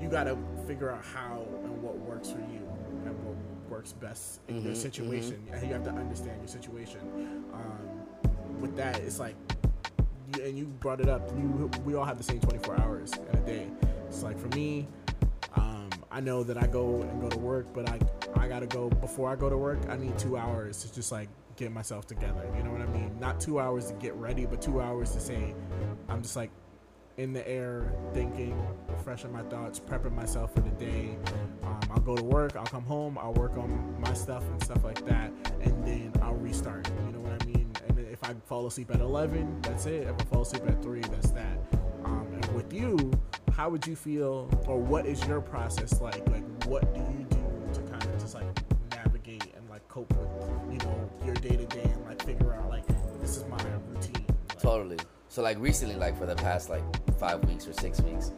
You 0.00 0.08
got 0.08 0.24
to 0.24 0.36
figure 0.66 0.90
out 0.90 1.04
how 1.04 1.46
and 1.64 1.82
what 1.82 1.98
works 1.98 2.30
for 2.30 2.38
you 2.38 2.66
and 3.04 3.14
what 3.24 3.36
works 3.70 3.92
best 3.92 4.40
in 4.48 4.56
Mm-hmm, 4.56 4.66
your 4.66 4.74
situation. 4.74 5.42
And 5.52 5.66
you 5.66 5.72
have 5.74 5.84
to 5.84 5.90
understand 5.90 6.38
your 6.40 6.48
situation. 6.48 7.00
Um, 7.52 8.60
with 8.60 8.76
that, 8.76 8.98
it's 9.00 9.18
like 9.20 9.36
and 10.42 10.58
you 10.58 10.66
brought 10.66 11.00
it 11.00 11.08
up. 11.08 11.30
You, 11.36 11.70
we 11.84 11.94
all 11.94 12.04
have 12.04 12.18
the 12.18 12.24
same 12.24 12.40
24 12.40 12.80
hours 12.80 13.12
in 13.12 13.38
a 13.38 13.40
day. 13.46 13.68
It's 14.08 14.22
like 14.22 14.38
for 14.38 14.48
me, 14.56 14.88
um, 15.54 15.90
I 16.10 16.20
know 16.20 16.42
that 16.42 16.56
I 16.62 16.66
go 16.66 17.02
and 17.02 17.20
go 17.20 17.28
to 17.28 17.38
work, 17.38 17.66
but 17.74 17.88
I 17.88 17.98
I 18.36 18.48
gotta 18.48 18.66
go 18.66 18.88
before 18.90 19.30
I 19.30 19.36
go 19.36 19.48
to 19.50 19.56
work. 19.56 19.78
I 19.88 19.96
need 19.96 20.18
two 20.18 20.36
hours 20.36 20.82
to 20.82 20.92
just 20.94 21.12
like 21.12 21.28
get 21.56 21.70
myself 21.72 22.06
together. 22.06 22.44
You 22.56 22.64
know 22.64 22.72
what 22.72 22.80
I 22.80 22.86
mean? 22.86 23.16
Not 23.20 23.38
two 23.38 23.60
hours 23.60 23.86
to 23.88 23.94
get 23.94 24.14
ready, 24.14 24.44
but 24.46 24.60
two 24.62 24.80
hours 24.80 25.12
to 25.12 25.20
say 25.20 25.54
I'm 26.08 26.22
just 26.22 26.36
like 26.36 26.50
in 27.16 27.32
the 27.32 27.46
air, 27.48 27.92
thinking, 28.12 28.60
refreshing 28.88 29.32
my 29.32 29.42
thoughts, 29.42 29.78
prepping 29.78 30.14
myself 30.14 30.52
for 30.52 30.60
the 30.60 30.70
day. 30.70 31.16
Um, 31.62 31.80
I'll 31.90 32.00
go 32.00 32.16
to 32.16 32.22
work. 32.22 32.56
I'll 32.56 32.64
come 32.64 32.84
home. 32.84 33.18
I'll 33.18 33.34
work 33.34 33.56
on 33.56 33.96
my 34.00 34.12
stuff 34.14 34.42
and 34.42 34.62
stuff 34.62 34.84
like 34.84 35.04
that, 35.06 35.32
and 35.62 35.86
then 35.86 36.12
I'll 36.22 36.34
restart. 36.34 36.88
You 37.06 37.12
know 37.12 37.20
what 37.20 37.42
I 37.42 37.46
mean? 37.46 37.70
And 37.88 37.98
if 37.98 38.22
I 38.24 38.34
fall 38.46 38.66
asleep 38.66 38.90
at 38.92 39.00
11, 39.00 39.60
that's 39.62 39.86
it. 39.86 40.08
If 40.08 40.20
I 40.20 40.24
fall 40.24 40.42
asleep 40.42 40.66
at 40.66 40.82
three, 40.82 41.02
that's 41.02 41.30
that. 41.30 41.58
Um, 42.04 42.26
and 42.32 42.46
with 42.54 42.72
you, 42.72 43.12
how 43.52 43.70
would 43.70 43.86
you 43.86 43.94
feel, 43.94 44.50
or 44.66 44.78
what 44.78 45.06
is 45.06 45.24
your 45.26 45.40
process 45.40 46.00
like? 46.00 46.28
Like, 46.28 46.64
what 46.64 46.92
do 46.94 47.00
you 47.00 47.24
do 47.30 47.74
to 47.74 47.80
kind 47.90 48.02
of 48.02 48.18
just 48.18 48.34
like 48.34 48.46
navigate 48.90 49.54
and 49.56 49.68
like 49.70 49.86
cope 49.88 50.12
with, 50.16 50.72
you 50.72 50.78
know, 50.78 51.10
your 51.24 51.34
day 51.34 51.56
to 51.56 51.66
day 51.66 51.82
and 51.84 52.04
like 52.04 52.22
figure 52.24 52.54
out 52.54 52.68
like 52.68 52.84
this 53.20 53.36
is 53.36 53.44
my 53.46 53.62
routine. 53.88 54.26
Like, 54.48 54.60
totally. 54.60 54.98
So 55.34 55.42
like 55.42 55.58
recently, 55.58 55.96
like 55.96 56.16
for 56.16 56.26
the 56.26 56.36
past 56.36 56.70
like 56.70 56.84
five 57.18 57.44
weeks 57.46 57.66
or 57.66 57.72
six 57.72 58.00
weeks, 58.00 58.30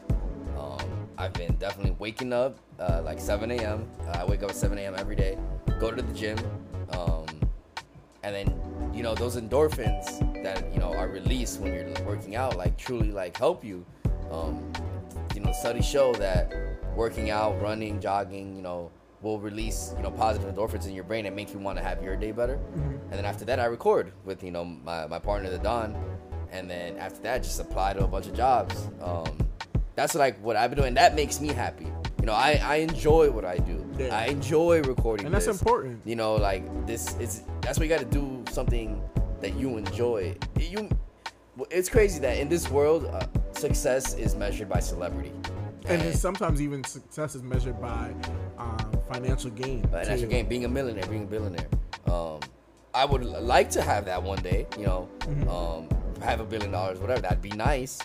um, 0.59 0.79
I've 1.19 1.35
been 1.35 1.55
definitely 1.57 1.95
waking 1.99 2.33
up 2.33 2.57
uh, 2.81 3.03
like 3.05 3.21
7 3.21 3.51
a.m. 3.51 3.87
Uh, 4.09 4.13
I 4.13 4.25
wake 4.25 4.43
up 4.43 4.49
at 4.49 4.57
7 4.57 4.79
a.m. 4.79 4.95
every 4.97 5.15
day, 5.15 5.37
go 5.79 5.91
to 5.91 6.01
the 6.01 6.13
gym, 6.15 6.39
um, 6.93 7.27
and 8.23 8.35
then 8.35 8.91
you 8.95 9.03
know 9.03 9.15
those 9.15 9.37
endorphins 9.37 10.43
that 10.43 10.73
you 10.73 10.81
know 10.81 10.91
are 10.95 11.09
released 11.09 11.61
when 11.61 11.75
you're 11.75 12.07
working 12.07 12.35
out 12.35 12.57
like 12.57 12.79
truly 12.79 13.13
like 13.13 13.37
help 13.37 13.63
you. 13.63 13.85
Um, 14.33 14.73
you 15.35 15.43
know, 15.43 15.53
studies 15.53 15.85
show 15.85 16.15
that 16.15 16.51
working 16.97 17.29
out, 17.29 17.61
running, 17.61 18.01
jogging, 18.01 18.57
you 18.57 18.63
know, 18.63 18.91
will 19.21 19.39
release 19.39 19.93
you 19.99 20.03
know 20.03 20.11
positive 20.11 20.51
endorphins 20.55 20.87
in 20.87 20.95
your 20.95 21.05
brain 21.05 21.27
and 21.27 21.37
make 21.37 21.53
you 21.53 21.59
want 21.59 21.77
to 21.77 21.85
have 21.85 22.03
your 22.03 22.17
day 22.17 22.33
better. 22.33 22.59
And 22.75 23.13
then 23.13 23.27
after 23.27 23.45
that, 23.45 23.61
I 23.61 23.67
record 23.67 24.15
with 24.25 24.43
you 24.43 24.51
know 24.51 24.65
my, 24.65 25.07
my 25.07 25.19
partner, 25.19 25.51
the 25.51 25.59
Don, 25.59 25.95
and 26.53 26.71
then 26.71 26.97
after 26.99 27.21
that, 27.23 27.43
just 27.43 27.61
apply 27.61 27.95
to 27.95 28.05
a 28.05 28.09
bunch 28.09 28.27
of 28.27 28.35
jobs. 28.35 28.89
Um, 29.03 29.39
that's 29.95 30.15
like 30.15 30.39
what 30.43 30.57
I've 30.57 30.71
been 30.71 30.79
doing. 30.79 30.95
That 30.95 31.15
makes 31.15 31.41
me 31.41 31.49
happy. 31.49 31.87
You 32.21 32.27
know, 32.27 32.33
I, 32.35 32.61
I 32.63 32.77
enjoy 32.77 33.31
what 33.31 33.45
I 33.45 33.57
do. 33.59 33.87
Yeah. 33.99 34.17
I 34.17 34.27
enjoy 34.27 34.83
recording. 34.83 35.27
And 35.27 35.35
that's 35.35 35.47
this. 35.47 35.61
important. 35.61 36.01
You 36.05 36.17
know, 36.17 36.35
like 36.35 36.87
this. 36.87 37.17
is 37.19 37.43
that's 37.63 37.79
why 37.79 37.85
you 37.85 37.89
got 37.89 38.01
to 38.01 38.05
do 38.07 38.45
something 38.51 39.01
that 39.41 39.55
you 39.57 39.77
enjoy. 39.77 40.37
You, 40.59 40.89
it's 41.71 41.89
crazy 41.89 42.19
that 42.21 42.37
in 42.39 42.49
this 42.49 42.69
world, 42.71 43.07
uh, 43.07 43.27
success 43.53 44.15
is 44.15 44.35
measured 44.35 44.69
by 44.69 44.81
celebrity. 44.81 45.33
and 45.87 46.01
then 46.03 46.13
sometimes 46.15 46.61
even 46.61 46.83
success 46.85 47.35
is 47.35 47.43
measured 47.43 47.81
by 47.81 48.13
um, 48.59 48.93
financial 49.11 49.51
gain. 49.51 49.83
financial 49.85 50.21
too. 50.23 50.27
gain, 50.27 50.47
being 50.49 50.65
a 50.65 50.69
millionaire, 50.69 51.07
being 51.07 51.23
a 51.25 51.27
billionaire. 51.27 51.69
Um, 52.07 52.41
I 52.93 53.05
would 53.05 53.25
like 53.25 53.71
to 53.71 53.83
have 53.83 54.05
that 54.07 54.23
one 54.23 54.39
day, 54.43 54.67
you 54.79 54.85
know, 54.87 55.09
Mm-hmm. 55.21 55.49
um, 55.49 55.89
have 56.23 56.41
a 56.41 56.45
billion 56.45 56.71
dollars, 56.71 56.99
whatever. 56.99 57.21
That'd 57.23 57.43
be 57.43 57.51
nice. 57.51 58.01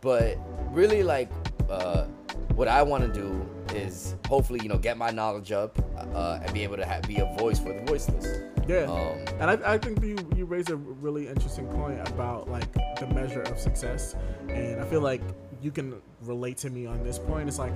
But 0.00 0.38
really, 0.70 1.02
like, 1.02 1.30
uh, 1.68 2.04
what 2.54 2.68
I 2.68 2.82
want 2.82 3.12
to 3.12 3.20
do 3.20 3.48
is 3.74 4.14
hopefully, 4.28 4.60
you 4.62 4.68
know, 4.68 4.78
get 4.78 4.96
my 4.96 5.10
knowledge 5.10 5.52
up 5.52 5.78
uh, 6.14 6.38
and 6.42 6.52
be 6.54 6.62
able 6.62 6.76
to 6.76 6.84
have, 6.84 7.02
be 7.02 7.18
a 7.18 7.26
voice 7.38 7.58
for 7.58 7.72
the 7.72 7.82
voiceless. 7.82 8.26
Yeah, 8.68 8.84
Um, 8.90 9.18
and 9.40 9.50
I, 9.50 9.74
I 9.74 9.78
think 9.78 10.02
you 10.02 10.16
you 10.34 10.44
raised 10.44 10.70
a 10.70 10.76
really 10.76 11.28
interesting 11.28 11.66
point 11.68 12.00
about 12.08 12.50
like 12.50 12.72
the 12.98 13.06
measure 13.06 13.42
of 13.42 13.58
success, 13.58 14.16
and 14.48 14.80
I 14.80 14.84
feel 14.86 15.00
like 15.00 15.22
you 15.62 15.70
can 15.70 16.00
relate 16.22 16.56
to 16.58 16.70
me 16.70 16.84
on 16.86 17.02
this 17.04 17.18
point. 17.18 17.48
It's 17.48 17.58
like 17.60 17.72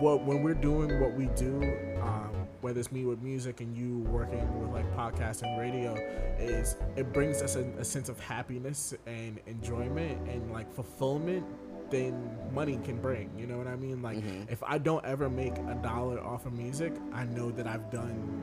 what 0.00 0.24
when 0.24 0.42
we're 0.42 0.54
doing 0.54 1.00
what 1.00 1.12
we 1.14 1.26
do, 1.36 1.62
um, 2.02 2.30
whether 2.60 2.80
it's 2.80 2.92
me 2.92 3.04
with 3.04 3.20
music 3.22 3.60
and 3.60 3.76
you 3.76 4.00
working 4.10 4.60
with 4.60 4.70
like 4.70 4.90
podcast 4.96 5.42
and 5.42 5.58
radio, 5.60 5.94
is 6.38 6.76
it 6.96 7.12
brings 7.12 7.42
us 7.42 7.56
a, 7.56 7.64
a 7.78 7.84
sense 7.84 8.08
of 8.08 8.18
happiness 8.20 8.94
and 9.06 9.40
enjoyment 9.46 10.28
and 10.28 10.52
like 10.52 10.72
fulfillment 10.72 11.44
than 11.90 12.36
money 12.52 12.78
can 12.84 13.00
bring. 13.00 13.30
You 13.38 13.46
know 13.46 13.58
what 13.58 13.66
I 13.66 13.76
mean? 13.76 14.02
Like 14.02 14.18
mm-hmm. 14.18 14.52
if 14.52 14.62
I 14.62 14.78
don't 14.78 15.04
ever 15.04 15.28
make 15.28 15.56
a 15.56 15.78
dollar 15.82 16.20
off 16.20 16.46
of 16.46 16.52
music, 16.52 16.92
I 17.12 17.24
know 17.24 17.50
that 17.52 17.66
I've 17.66 17.90
done 17.90 18.42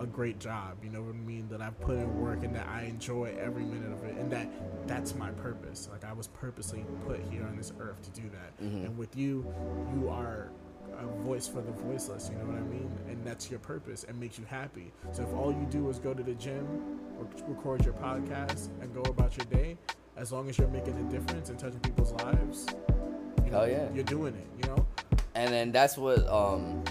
a 0.00 0.06
great 0.06 0.38
job. 0.38 0.78
You 0.82 0.90
know 0.90 1.02
what 1.02 1.14
I 1.14 1.18
mean? 1.18 1.48
That 1.48 1.60
I've 1.60 1.78
put 1.80 1.96
in 1.96 2.20
work 2.20 2.44
and 2.44 2.54
that 2.54 2.66
I 2.68 2.82
enjoy 2.82 3.36
every 3.38 3.64
minute 3.64 3.92
of 3.92 4.04
it, 4.04 4.16
and 4.16 4.30
that 4.30 4.48
that's 4.86 5.14
my 5.14 5.30
purpose. 5.30 5.88
Like 5.90 6.04
I 6.04 6.12
was 6.12 6.28
purposely 6.28 6.84
put 7.06 7.20
here 7.30 7.44
on 7.44 7.56
this 7.56 7.72
earth 7.80 8.00
to 8.02 8.20
do 8.20 8.28
that. 8.30 8.64
Mm-hmm. 8.64 8.86
And 8.86 8.98
with 8.98 9.16
you, 9.16 9.44
you 9.94 10.08
are 10.08 10.50
a 10.98 11.06
voice 11.24 11.46
for 11.48 11.60
the 11.60 11.72
voiceless. 11.72 12.30
You 12.32 12.38
know 12.38 12.46
what 12.46 12.56
I 12.56 12.62
mean? 12.62 12.90
And 13.08 13.24
that's 13.24 13.50
your 13.50 13.60
purpose 13.60 14.04
and 14.08 14.18
makes 14.18 14.38
you 14.38 14.44
happy. 14.46 14.92
So 15.12 15.22
if 15.22 15.32
all 15.34 15.52
you 15.52 15.66
do 15.70 15.88
is 15.90 15.98
go 15.98 16.14
to 16.14 16.22
the 16.22 16.34
gym, 16.34 16.66
rec- 17.18 17.48
record 17.48 17.84
your 17.84 17.94
podcast, 17.94 18.68
and 18.80 18.92
go 18.94 19.02
about 19.02 19.36
your 19.36 19.46
day, 19.46 19.76
as 20.16 20.32
long 20.32 20.48
as 20.48 20.58
you're 20.58 20.68
making 20.68 20.96
a 20.98 21.10
difference 21.10 21.48
and 21.50 21.58
touching 21.58 21.80
people's 21.80 22.12
lives, 22.12 22.66
you 23.44 23.50
know, 23.50 23.60
Hell 23.60 23.68
yeah. 23.68 23.88
you're 23.94 24.04
doing 24.04 24.34
it. 24.34 24.46
You 24.62 24.74
know? 24.74 24.86
and 25.34 25.52
then 25.52 25.70
that's 25.72 25.96
what 25.96 26.28
um, 26.28 26.82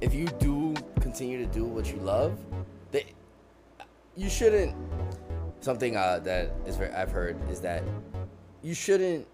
if 0.00 0.14
you 0.14 0.26
do 0.38 0.74
continue 1.00 1.38
to 1.38 1.46
do 1.50 1.64
what 1.64 1.90
you 1.90 1.98
love, 2.00 2.38
they, 2.90 3.06
you 4.16 4.28
shouldn't. 4.28 4.74
Something 5.60 5.96
uh, 5.96 6.20
that 6.20 6.52
is 6.66 6.76
very, 6.76 6.92
I've 6.92 7.10
heard 7.10 7.36
is 7.50 7.60
that 7.62 7.82
you 8.62 8.74
shouldn't. 8.74 9.26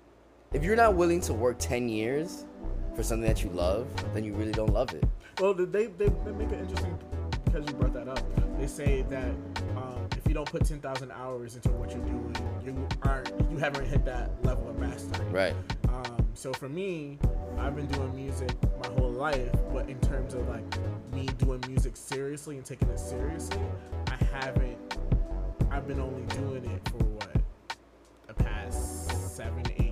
If 0.52 0.62
you're 0.62 0.76
not 0.76 0.94
willing 0.94 1.20
to 1.22 1.34
work 1.34 1.57
ten 1.59 1.88
years 1.88 2.46
for 2.95 3.03
something 3.03 3.26
that 3.26 3.42
you 3.42 3.51
love, 3.51 3.86
then 4.14 4.24
you 4.24 4.32
really 4.34 4.53
don't 4.53 4.72
love 4.72 4.92
it. 4.95 5.05
Well, 5.40 5.55
they, 5.55 5.64
they, 5.64 5.86
they 5.86 6.32
make 6.32 6.51
it 6.51 6.61
interesting 6.61 6.99
because 7.45 7.68
you 7.68 7.74
brought 7.74 7.92
that 7.95 8.09
up. 8.09 8.20
They 8.59 8.66
say 8.66 9.03
that 9.11 9.30
um, 9.76 10.09
if 10.16 10.26
you 10.26 10.34
don't 10.34 10.51
put 10.51 10.64
10,000 10.64 11.11
hours 11.12 11.57
into 11.57 11.70
what 11.70 11.90
you're 11.90 12.05
doing, 12.05 12.34
you 12.64 12.88
aren't, 13.03 13.30
you 13.51 13.59
haven't 13.59 13.86
hit 13.86 14.05
that 14.05 14.30
level 14.45 14.68
of 14.68 14.78
mastery. 14.78 15.26
Right. 15.26 15.55
Um, 15.88 16.26
so 16.34 16.53
for 16.53 16.68
me, 16.68 17.18
I've 17.59 17.76
been 17.76 17.86
doing 17.86 18.14
music 18.14 18.51
my 18.80 18.88
whole 18.95 19.11
life, 19.11 19.53
but 19.72 19.88
in 19.88 19.99
terms 20.01 20.34
of 20.34 20.49
like 20.49 20.64
me 21.12 21.26
doing 21.38 21.62
music 21.68 21.97
seriously 21.97 22.57
and 22.57 22.64
taking 22.64 22.88
it 22.88 22.99
seriously, 22.99 23.61
I 24.09 24.16
haven't. 24.36 24.78
I've 25.70 25.88
been 25.88 26.01
only 26.01 26.22
doing 26.36 26.64
it 26.64 26.88
for 26.88 27.05
what 27.05 27.36
the 28.28 28.34
past 28.34 29.36
seven, 29.36 29.62
eight 29.78 29.84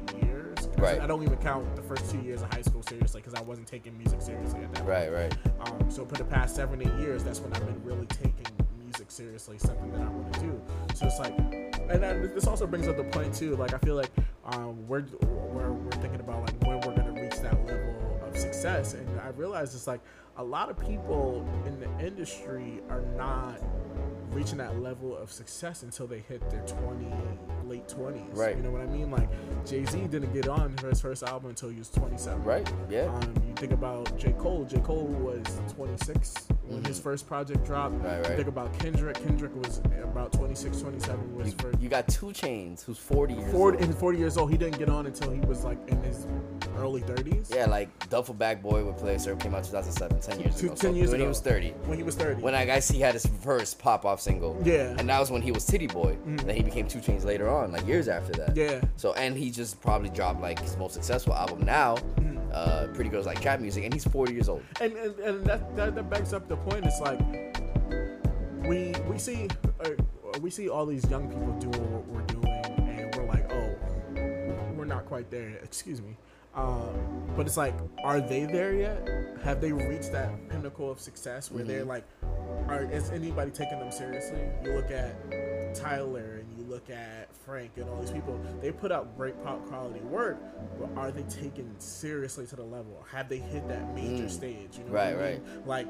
Right. 0.83 1.01
I 1.01 1.07
don't 1.07 1.23
even 1.23 1.37
count 1.39 1.77
the 1.77 1.83
first 1.83 2.11
two 2.11 2.21
years 2.21 2.43
of 2.43 2.53
high 2.53 2.63
school 2.63 2.83
seriously 2.83 3.21
because 3.21 3.39
I 3.39 3.43
wasn't 3.43 3.69
taking 3.69 3.97
music 3.97 4.21
seriously 4.21 4.65
at 4.65 4.75
that 4.75 4.85
point. 4.85 5.13
Right. 5.13 5.13
Right. 5.13 5.35
Um, 5.61 5.91
so 5.91 6.05
for 6.05 6.15
the 6.17 6.25
past 6.25 6.57
seven, 6.57 6.83
eight 6.83 7.01
years, 7.01 7.23
that's 7.23 7.41
when 7.41 7.53
I've 7.53 7.65
been 7.65 7.83
really 7.85 8.07
taking 8.07 8.47
music 8.83 9.11
seriously, 9.11 9.59
something 9.59 9.93
that 9.93 10.01
I 10.01 10.09
want 10.09 10.33
to 10.35 10.41
do. 10.41 10.61
So 10.95 11.07
it's 11.07 11.19
like, 11.19 11.39
and 11.39 12.03
then 12.03 12.33
this 12.35 12.47
also 12.47 12.67
brings 12.67 12.89
up 12.89 12.97
the 12.97 13.05
point 13.05 13.33
too. 13.33 13.55
Like 13.57 13.75
I 13.75 13.79
feel 13.79 13.95
like 13.95 14.11
um, 14.45 14.87
we're, 14.89 15.05
we're 15.23 15.73
we're 15.73 15.91
thinking 15.93 16.21
about 16.21 16.41
like 16.41 16.61
when 16.67 16.81
we're 16.81 16.97
gonna 16.97 17.13
reach 17.13 17.37
that 17.41 17.65
level 17.65 18.21
of 18.27 18.37
success, 18.37 18.95
and 18.95 19.21
I 19.21 19.29
realize 19.29 19.75
it's 19.75 19.87
like 19.87 20.01
a 20.37 20.45
lot 20.45 20.71
of 20.71 20.79
people 20.79 21.47
in 21.67 21.79
the 21.79 22.05
industry 22.05 22.81
are 22.89 23.03
not 23.17 23.61
reaching 24.31 24.57
that 24.59 24.81
level 24.81 25.15
of 25.17 25.31
success 25.31 25.83
until 25.83 26.07
they 26.07 26.21
hit 26.21 26.49
their 26.51 26.61
20 26.67 27.07
late 27.67 27.87
20s 27.87 28.23
Right. 28.35 28.57
you 28.57 28.63
know 28.63 28.71
what 28.71 28.81
i 28.81 28.87
mean 28.87 29.11
like 29.11 29.29
jay-z 29.67 29.99
didn't 30.09 30.33
get 30.33 30.49
on 30.49 30.75
for 30.79 30.89
his 30.89 31.01
first 31.03 31.23
album 31.23 31.51
until 31.51 31.69
he 31.69 31.79
was 31.79 31.91
27 31.91 32.43
Right. 32.43 32.73
Yeah. 32.89 33.03
um, 33.15 33.35
you 33.47 33.53
think 33.57 33.73
about 33.73 34.17
J. 34.19 34.33
Cole. 34.33 34.65
J. 34.65 34.81
Cole 34.81 35.05
was 35.07 35.45
26 35.75 36.49
when 36.67 36.85
his 36.85 36.99
first 36.99 37.27
project 37.27 37.65
dropped. 37.65 37.95
Mm-hmm. 37.95 38.05
Right, 38.07 38.17
right. 38.27 38.37
think 38.37 38.49
about 38.49 38.79
Kendrick. 38.79 39.17
Kendrick 39.23 39.55
was 39.65 39.81
about 40.03 40.33
26, 40.33 40.81
27 40.81 41.35
was 41.37 41.47
you, 41.49 41.53
for 41.59 41.73
you 41.81 41.89
got 41.89 42.07
two 42.09 42.33
chains 42.33 42.83
who's 42.83 42.99
40 42.99 43.35
years 43.35 43.53
40, 43.53 43.79
old. 43.79 43.85
and 43.87 43.95
40 43.99 44.19
years 44.19 44.37
old. 44.37 44.51
He 44.51 44.57
didn't 44.57 44.79
get 44.79 44.89
on 44.89 45.07
until 45.07 45.31
he 45.31 45.41
was 45.41 45.65
like 45.65 45.79
in 45.89 46.03
his 46.03 46.27
early 46.79 47.01
30s. 47.03 47.55
Yeah, 47.55 47.67
like 47.67 47.89
Duffel 48.11 48.35
Bag 48.35 48.63
Boy 48.63 48.85
with 48.85 48.97
Play 48.99 49.19
Serve 49.19 49.39
came 49.39 49.55
out 49.55 49.65
2007, 49.65 50.21
10 50.21 50.41
years 50.41 50.59
Two- 50.61 50.67
ago. 50.67 50.75
10 50.75 50.77
so 50.77 50.97
years 50.97 51.11
when 51.11 51.21
he 51.21 51.27
was 51.27 51.41
30. 51.41 51.71
When 51.87 51.99
he 51.99 52.05
was 52.05 52.15
30. 52.17 52.41
When 52.43 52.55
I 52.55 52.65
guess 52.65 52.89
he 52.89 53.01
had 53.01 53.15
his 53.15 53.27
first 53.27 53.79
pop 53.79 54.05
off 54.05 54.21
single. 54.21 54.61
Yeah. 54.65 54.95
And 54.99 55.09
that 55.09 55.19
was 55.21 55.31
when 55.31 55.43
he 55.43 55.53
was 55.53 55.65
Titty 55.65 55.87
Boy. 55.89 56.17
And 56.25 56.39
then 56.41 56.57
he 56.57 56.63
became 56.63 56.87
Two 56.89 57.01
Chains 57.01 57.25
later 57.25 57.49
on, 57.51 57.73
like 57.73 57.87
years 57.87 58.09
after 58.09 58.33
that. 58.35 58.57
Yeah. 58.57 58.81
So 58.97 59.13
and 59.15 59.37
he 59.37 59.51
just 59.51 59.81
probably 59.81 60.09
dropped 60.11 60.41
like 60.41 60.59
his 60.61 60.77
most 60.77 60.95
successful 60.95 61.35
album 61.35 61.65
now, 61.65 61.97
Mm-hmm. 61.97 62.32
Uh, 62.53 62.87
Pretty 62.95 63.11
Girls 63.11 63.27
Like 63.27 63.41
Trap 63.41 63.61
Music, 63.61 63.85
and 63.85 63.93
he's 63.93 64.05
40 64.05 64.33
years 64.33 64.49
old. 64.49 64.63
and 64.81 64.93
and, 64.95 65.19
and 65.21 65.47
that, 65.47 65.77
that 65.77 65.95
that 65.95 66.11
begs 66.11 66.33
up 66.33 66.49
the 66.49 66.57
point. 66.57 66.85
It's 66.87 67.01
like 67.01 67.21
we 68.67 68.93
we 69.09 69.19
see 69.19 69.49
uh, 69.85 69.91
we 70.41 70.51
see 70.51 70.69
all 70.69 70.87
these 70.87 71.09
young 71.11 71.29
people 71.29 71.53
doing 71.59 71.93
what 71.93 72.07
we're 72.07 72.23
doing, 72.23 72.89
and 72.99 73.15
we're 73.17 73.27
like, 73.27 73.51
oh, 73.53 73.75
we're 74.77 74.85
not 74.85 75.07
quite 75.07 75.31
there. 75.31 75.59
Excuse 75.63 76.01
me. 76.01 76.17
Um, 76.55 77.33
but 77.37 77.47
it's 77.47 77.57
like, 77.57 77.75
are 78.05 78.21
they 78.21 78.45
there 78.45 78.75
yet? 78.75 79.09
Have 79.43 79.61
they 79.61 79.73
reached 79.73 80.13
that 80.13 80.49
pinnacle 80.51 80.91
of 80.91 81.01
success 81.01 81.51
where 81.51 81.65
they're 81.65 81.81
mm-hmm. 81.81 81.89
like, 81.89 82.05
are 82.69 82.85
is 82.85 83.11
anybody 83.11 83.51
taking 83.51 83.79
them 83.79 83.91
seriously? 83.91 84.41
You 84.63 84.73
look 84.73 84.91
at 84.91 85.75
Tyler 85.75 86.41
and 86.41 86.59
you 86.59 86.65
look 86.65 86.91
at 86.91 87.35
Frank 87.45 87.73
and 87.77 87.89
all 87.89 88.01
these 88.01 88.11
people. 88.11 88.39
They 88.61 88.71
put 88.71 88.93
out 88.93 89.17
great 89.17 89.43
pop 89.43 89.67
quality 89.67 90.01
work, 90.01 90.39
but 90.79 90.91
are 90.97 91.11
they 91.11 91.23
taken 91.23 91.75
seriously 91.81 92.47
to 92.47 92.57
the 92.57 92.63
level? 92.63 93.05
Have 93.11 93.29
they 93.29 93.39
hit 93.39 93.67
that 93.69 93.95
major 93.95 94.25
mm. 94.25 94.31
stage? 94.31 94.79
You 94.79 94.85
know, 94.85 94.93
what 94.93 94.93
Right, 94.93 95.15
I 95.15 95.33
mean? 95.33 95.43
right. 95.57 95.67
Like, 95.67 95.89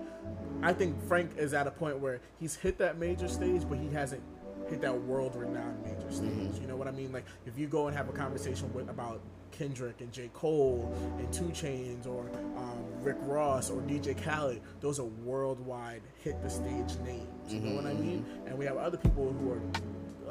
I 0.62 0.72
think 0.72 0.96
Frank 1.08 1.32
is 1.36 1.54
at 1.54 1.66
a 1.66 1.72
point 1.72 1.98
where 1.98 2.20
he's 2.38 2.54
hit 2.54 2.78
that 2.78 2.98
major 2.98 3.28
stage, 3.28 3.62
but 3.68 3.78
he 3.78 3.88
hasn't 3.90 4.22
hit 4.68 4.80
that 4.80 5.02
world-renowned 5.02 5.82
major 5.82 6.10
stage. 6.10 6.30
Mm-hmm. 6.30 6.62
You 6.62 6.68
know 6.68 6.76
what 6.76 6.88
I 6.88 6.92
mean? 6.92 7.12
Like, 7.12 7.26
if 7.46 7.58
you 7.58 7.66
go 7.66 7.88
and 7.88 7.96
have 7.96 8.08
a 8.08 8.12
conversation 8.12 8.72
with 8.72 8.88
about 8.88 9.20
Kendrick 9.52 10.00
and 10.00 10.10
J. 10.12 10.30
Cole 10.32 10.92
and 11.18 11.32
Two 11.32 11.50
Chains 11.52 12.06
or 12.06 12.22
um, 12.56 12.84
Rick 13.02 13.16
Ross 13.20 13.70
or 13.70 13.80
DJ 13.82 14.20
Khaled, 14.20 14.60
those 14.80 14.98
are 14.98 15.04
worldwide 15.04 16.02
hit 16.22 16.42
the 16.42 16.50
stage 16.50 16.98
names. 17.04 17.28
You 17.48 17.60
know 17.60 17.76
what 17.76 17.86
I 17.86 17.94
mean? 17.94 18.24
And 18.46 18.58
we 18.58 18.64
have 18.64 18.76
other 18.76 18.96
people 18.96 19.32
who 19.32 19.52
are 19.52 19.62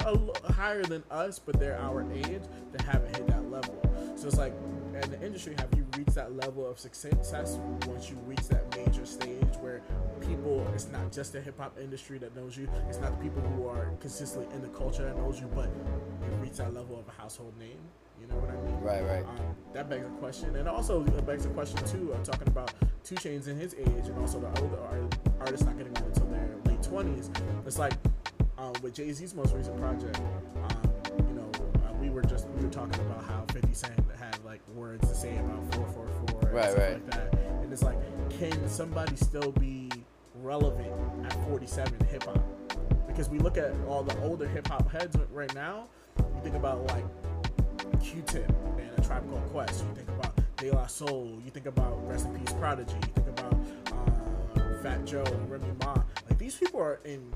a 0.00 0.16
l- 0.16 0.34
higher 0.50 0.82
than 0.82 1.02
us, 1.10 1.38
but 1.38 1.58
they're 1.58 1.78
our 1.78 2.02
age 2.12 2.42
that 2.72 2.80
haven't 2.82 3.16
hit 3.16 3.26
that 3.28 3.50
level. 3.50 3.78
So 4.16 4.26
it's 4.26 4.38
like, 4.38 4.54
in 5.02 5.10
the 5.10 5.22
industry, 5.24 5.54
have 5.58 5.68
you 5.76 5.86
reached 5.96 6.14
that 6.14 6.34
level 6.36 6.68
of 6.68 6.78
success 6.78 7.58
once 7.86 8.10
you 8.10 8.16
reach 8.26 8.46
that 8.48 8.76
major 8.76 9.06
stage 9.06 9.54
where 9.60 9.82
people, 10.20 10.66
it's 10.74 10.88
not 10.88 11.12
just 11.12 11.32
the 11.32 11.40
hip 11.40 11.58
hop 11.58 11.78
industry 11.78 12.18
that 12.18 12.34
knows 12.36 12.56
you, 12.56 12.68
it's 12.88 12.98
not 12.98 13.16
the 13.18 13.22
people 13.22 13.42
who 13.42 13.66
are 13.66 13.92
consistently 14.00 14.52
in 14.54 14.62
the 14.62 14.68
culture 14.68 15.04
that 15.04 15.16
knows 15.16 15.40
you, 15.40 15.48
but 15.54 15.66
you 15.66 16.36
reach 16.42 16.54
that 16.54 16.74
level 16.74 16.98
of 16.98 17.06
a 17.08 17.20
household 17.20 17.56
name. 17.58 17.78
You 18.22 18.28
know 18.28 18.36
what 18.36 18.50
I 18.50 18.56
mean? 18.62 18.80
Right, 18.80 19.02
right. 19.04 19.24
Um, 19.26 19.56
that 19.72 19.88
begs 19.90 20.06
a 20.06 20.10
question, 20.20 20.54
and 20.56 20.68
also 20.68 21.02
it 21.04 21.26
begs 21.26 21.44
a 21.44 21.48
question 21.48 21.78
too. 21.86 22.14
I'm 22.14 22.22
talking 22.22 22.46
about 22.46 22.72
Two 23.02 23.16
Chains 23.16 23.48
in 23.48 23.56
his 23.56 23.74
age, 23.74 24.06
and 24.06 24.16
also 24.18 24.38
the 24.38 24.46
older 24.62 24.78
art- 24.80 25.18
artists 25.40 25.66
not 25.66 25.76
getting 25.76 25.96
on 25.98 26.04
until 26.04 26.26
their 26.26 26.54
late 26.66 26.80
20s. 26.82 27.30
It's 27.66 27.78
like 27.78 27.94
um, 28.58 28.72
with 28.80 28.94
Jay 28.94 29.12
Z's 29.12 29.34
most 29.34 29.54
recent 29.54 29.76
project. 29.80 30.20
Um, 30.62 30.92
you 31.28 31.34
know, 31.34 31.50
uh, 31.84 31.92
we 32.00 32.10
were 32.10 32.22
just 32.22 32.46
we 32.50 32.62
were 32.64 32.70
talking 32.70 33.00
about 33.00 33.24
how 33.24 33.44
50 33.52 33.72
Cent 33.74 33.98
had 34.18 34.38
like 34.44 34.60
words 34.74 35.08
to 35.08 35.14
say 35.16 35.36
about 35.38 35.74
444 35.74 36.40
and 36.48 36.52
Right, 36.54 36.64
stuff 36.70 36.78
right. 36.78 36.92
like 36.92 37.10
that, 37.10 37.34
and 37.62 37.72
it's 37.72 37.82
like, 37.82 37.98
can 38.30 38.68
somebody 38.68 39.16
still 39.16 39.50
be 39.52 39.90
relevant 40.36 40.92
at 41.24 41.32
47 41.48 42.06
hip 42.06 42.22
hop? 42.22 42.40
Because 43.08 43.28
we 43.28 43.38
look 43.40 43.56
at 43.58 43.72
all 43.88 44.02
the 44.04 44.16
older 44.22 44.46
hip 44.46 44.68
hop 44.68 44.88
heads 44.92 45.16
right 45.32 45.52
now. 45.54 45.88
You 46.18 46.40
think 46.42 46.54
about 46.54 46.86
like 46.88 47.04
Q-Tip 48.00 48.48
and 48.78 48.90
a 48.98 49.02
Tribe 49.02 49.28
Called 49.30 49.46
Quest. 49.50 49.84
You 49.84 49.94
think 49.94 50.08
about 50.08 50.38
De 50.56 50.70
La 50.70 50.86
Soul. 50.86 51.38
You 51.44 51.50
think 51.50 51.66
about 51.66 52.08
Rest 52.08 52.26
in 52.26 52.38
Peace 52.38 52.52
Prodigy. 52.54 52.94
You 52.94 53.12
think 53.22 53.28
about 53.28 53.54
uh, 54.56 54.82
Fat 54.82 55.04
Joe 55.04 55.24
and 55.24 55.50
Remy 55.50 55.66
Ma. 55.80 55.94
Like 56.28 56.38
these 56.38 56.56
people 56.56 56.80
are 56.80 57.00
in. 57.04 57.32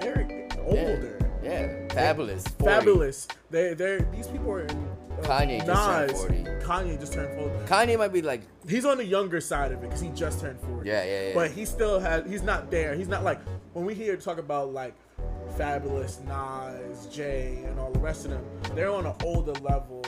They're 0.00 0.48
older. 0.64 1.18
Yeah. 1.42 1.88
Fabulous. 1.88 2.46
40. 2.46 2.64
Fabulous. 2.64 3.28
They 3.50 3.74
they 3.74 4.04
these 4.12 4.26
people 4.26 4.50
are 4.52 4.62
in. 4.62 4.70
Uh, 4.70 5.22
Kanye 5.22 5.64
just 5.64 5.86
turned 5.86 6.12
40. 6.12 6.64
Kanye 6.64 7.00
just 7.00 7.12
turned 7.12 7.38
40. 7.38 7.64
Kanye 7.66 7.98
might 7.98 8.12
be 8.12 8.22
like, 8.22 8.42
He's 8.68 8.84
on 8.84 8.98
the 8.98 9.04
younger 9.04 9.40
side 9.40 9.72
of 9.72 9.78
it 9.78 9.86
because 9.86 10.00
he 10.00 10.10
just 10.10 10.40
turned 10.40 10.60
40. 10.60 10.88
Yeah, 10.88 11.04
yeah, 11.04 11.28
yeah. 11.28 11.34
But 11.34 11.50
he 11.50 11.64
still 11.64 11.98
has. 11.98 12.28
He's 12.28 12.42
not 12.42 12.70
there. 12.70 12.94
He's 12.94 13.08
not 13.08 13.24
like 13.24 13.40
when 13.72 13.84
we 13.84 13.94
hear 13.94 14.16
talk 14.16 14.38
about 14.38 14.72
like 14.72 14.94
Fabulous, 15.56 16.20
Nas, 16.26 17.06
Jay, 17.06 17.62
and 17.66 17.78
all 17.80 17.90
the 17.90 17.98
rest 17.98 18.24
of 18.24 18.30
them. 18.30 18.44
They're 18.74 18.90
on 18.90 19.06
an 19.06 19.14
older 19.24 19.52
level 19.60 20.04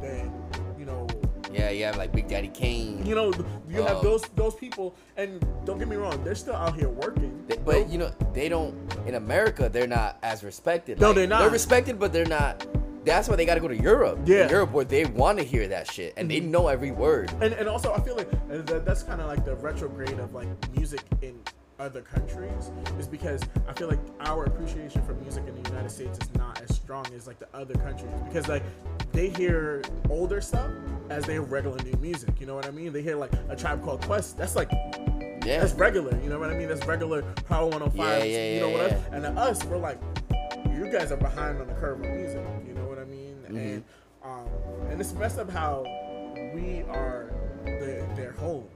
than 0.00 0.30
you 0.78 0.84
know. 0.84 1.06
yeah, 1.52 1.70
you 1.70 1.84
have 1.84 1.96
like 1.96 2.12
Big 2.12 2.28
Daddy 2.28 2.48
Kane. 2.48 3.04
You 3.06 3.14
know, 3.14 3.32
you 3.68 3.82
have 3.82 3.96
Um, 3.98 4.04
those 4.04 4.22
those 4.34 4.54
people, 4.54 4.94
and 5.16 5.44
don't 5.64 5.78
get 5.78 5.88
me 5.88 5.96
wrong, 5.96 6.22
they're 6.22 6.34
still 6.34 6.54
out 6.54 6.74
here 6.76 6.88
working. 6.90 7.44
They- 7.46 7.56
but 7.56 7.88
you 7.88 7.98
know, 7.98 8.10
they 8.34 8.48
don't 8.48 8.74
in 9.06 9.14
America. 9.14 9.68
They're 9.68 9.86
not 9.86 10.18
as 10.22 10.44
respected. 10.44 11.00
No, 11.00 11.08
Like, 11.08 11.16
they're 11.16 11.26
not. 11.26 11.40
They're 11.40 11.50
respected, 11.50 11.98
but 11.98 12.12
they're 12.12 12.26
not. 12.26 12.66
That's 13.04 13.26
why 13.26 13.36
they 13.36 13.46
got 13.46 13.54
to 13.54 13.60
go 13.60 13.68
to 13.68 13.76
Europe. 13.80 14.18
Yeah. 14.26 14.44
In 14.44 14.50
Europe, 14.50 14.72
where 14.72 14.84
they 14.84 15.06
want 15.06 15.38
to 15.38 15.44
hear 15.44 15.66
that 15.68 15.90
shit 15.90 16.12
and 16.18 16.30
they 16.30 16.40
know 16.40 16.68
every 16.68 16.90
word. 16.90 17.32
and 17.40 17.54
and 17.54 17.66
also 17.68 17.94
I 17.94 18.00
feel 18.00 18.16
like 18.16 18.28
uh, 18.52 18.78
that's 18.80 19.02
kind 19.02 19.22
of 19.22 19.28
like 19.28 19.46
the 19.46 19.54
retrograde 19.56 20.18
of 20.18 20.34
like 20.34 20.48
music 20.76 21.00
in 21.22 21.40
other 21.78 22.02
countries 22.02 22.70
is 22.98 23.06
because 23.06 23.42
I 23.68 23.72
feel 23.72 23.88
like 23.88 24.00
our 24.20 24.44
appreciation 24.44 25.02
for 25.02 25.14
music 25.14 25.44
in 25.46 25.60
the 25.62 25.68
United 25.70 25.90
States 25.90 26.18
is 26.18 26.34
not 26.34 26.60
as 26.60 26.74
strong 26.74 27.06
as 27.14 27.26
like 27.26 27.38
the 27.38 27.48
other 27.54 27.74
countries 27.74 28.10
because 28.26 28.48
like 28.48 28.62
they 29.12 29.28
hear 29.30 29.82
older 30.10 30.40
stuff 30.40 30.70
as 31.10 31.24
they 31.24 31.38
regular 31.38 31.78
new 31.84 31.96
music. 32.00 32.40
You 32.40 32.46
know 32.46 32.54
what 32.54 32.66
I 32.66 32.70
mean? 32.70 32.92
They 32.92 33.02
hear 33.02 33.16
like 33.16 33.32
a 33.48 33.56
tribe 33.56 33.82
called 33.84 34.02
Quest. 34.02 34.36
That's 34.36 34.56
like 34.56 34.70
Yeah. 35.44 35.60
that's 35.60 35.72
regular. 35.74 36.18
You 36.22 36.28
know 36.30 36.38
what 36.38 36.50
I 36.50 36.54
mean? 36.58 36.68
That's 36.68 36.84
regular 36.86 37.22
Power 37.48 37.66
105. 37.68 37.96
Yeah, 37.96 38.24
yeah, 38.24 38.54
you 38.54 38.60
know 38.60 38.70
what? 38.70 38.90
yeah. 38.90 38.98
And 39.12 39.22
to 39.22 39.30
us, 39.40 39.64
we're 39.64 39.78
like, 39.78 40.00
you 40.70 40.90
guys 40.90 41.12
are 41.12 41.16
behind 41.16 41.60
on 41.60 41.66
the 41.68 41.74
curve 41.74 42.00
of 42.00 42.10
music. 42.10 42.42
You 42.66 42.74
know 42.74 42.84
what 42.86 42.98
I 42.98 43.04
mean? 43.04 43.36
Mm-hmm. 43.44 43.56
And 43.56 43.84
um, 44.24 44.46
and 44.90 45.00
it's 45.00 45.12
messed 45.14 45.38
up 45.38 45.50
how 45.50 45.84
we 46.54 46.82
are 46.88 47.32
the, 47.64 48.04
their 48.16 48.32
home, 48.32 48.66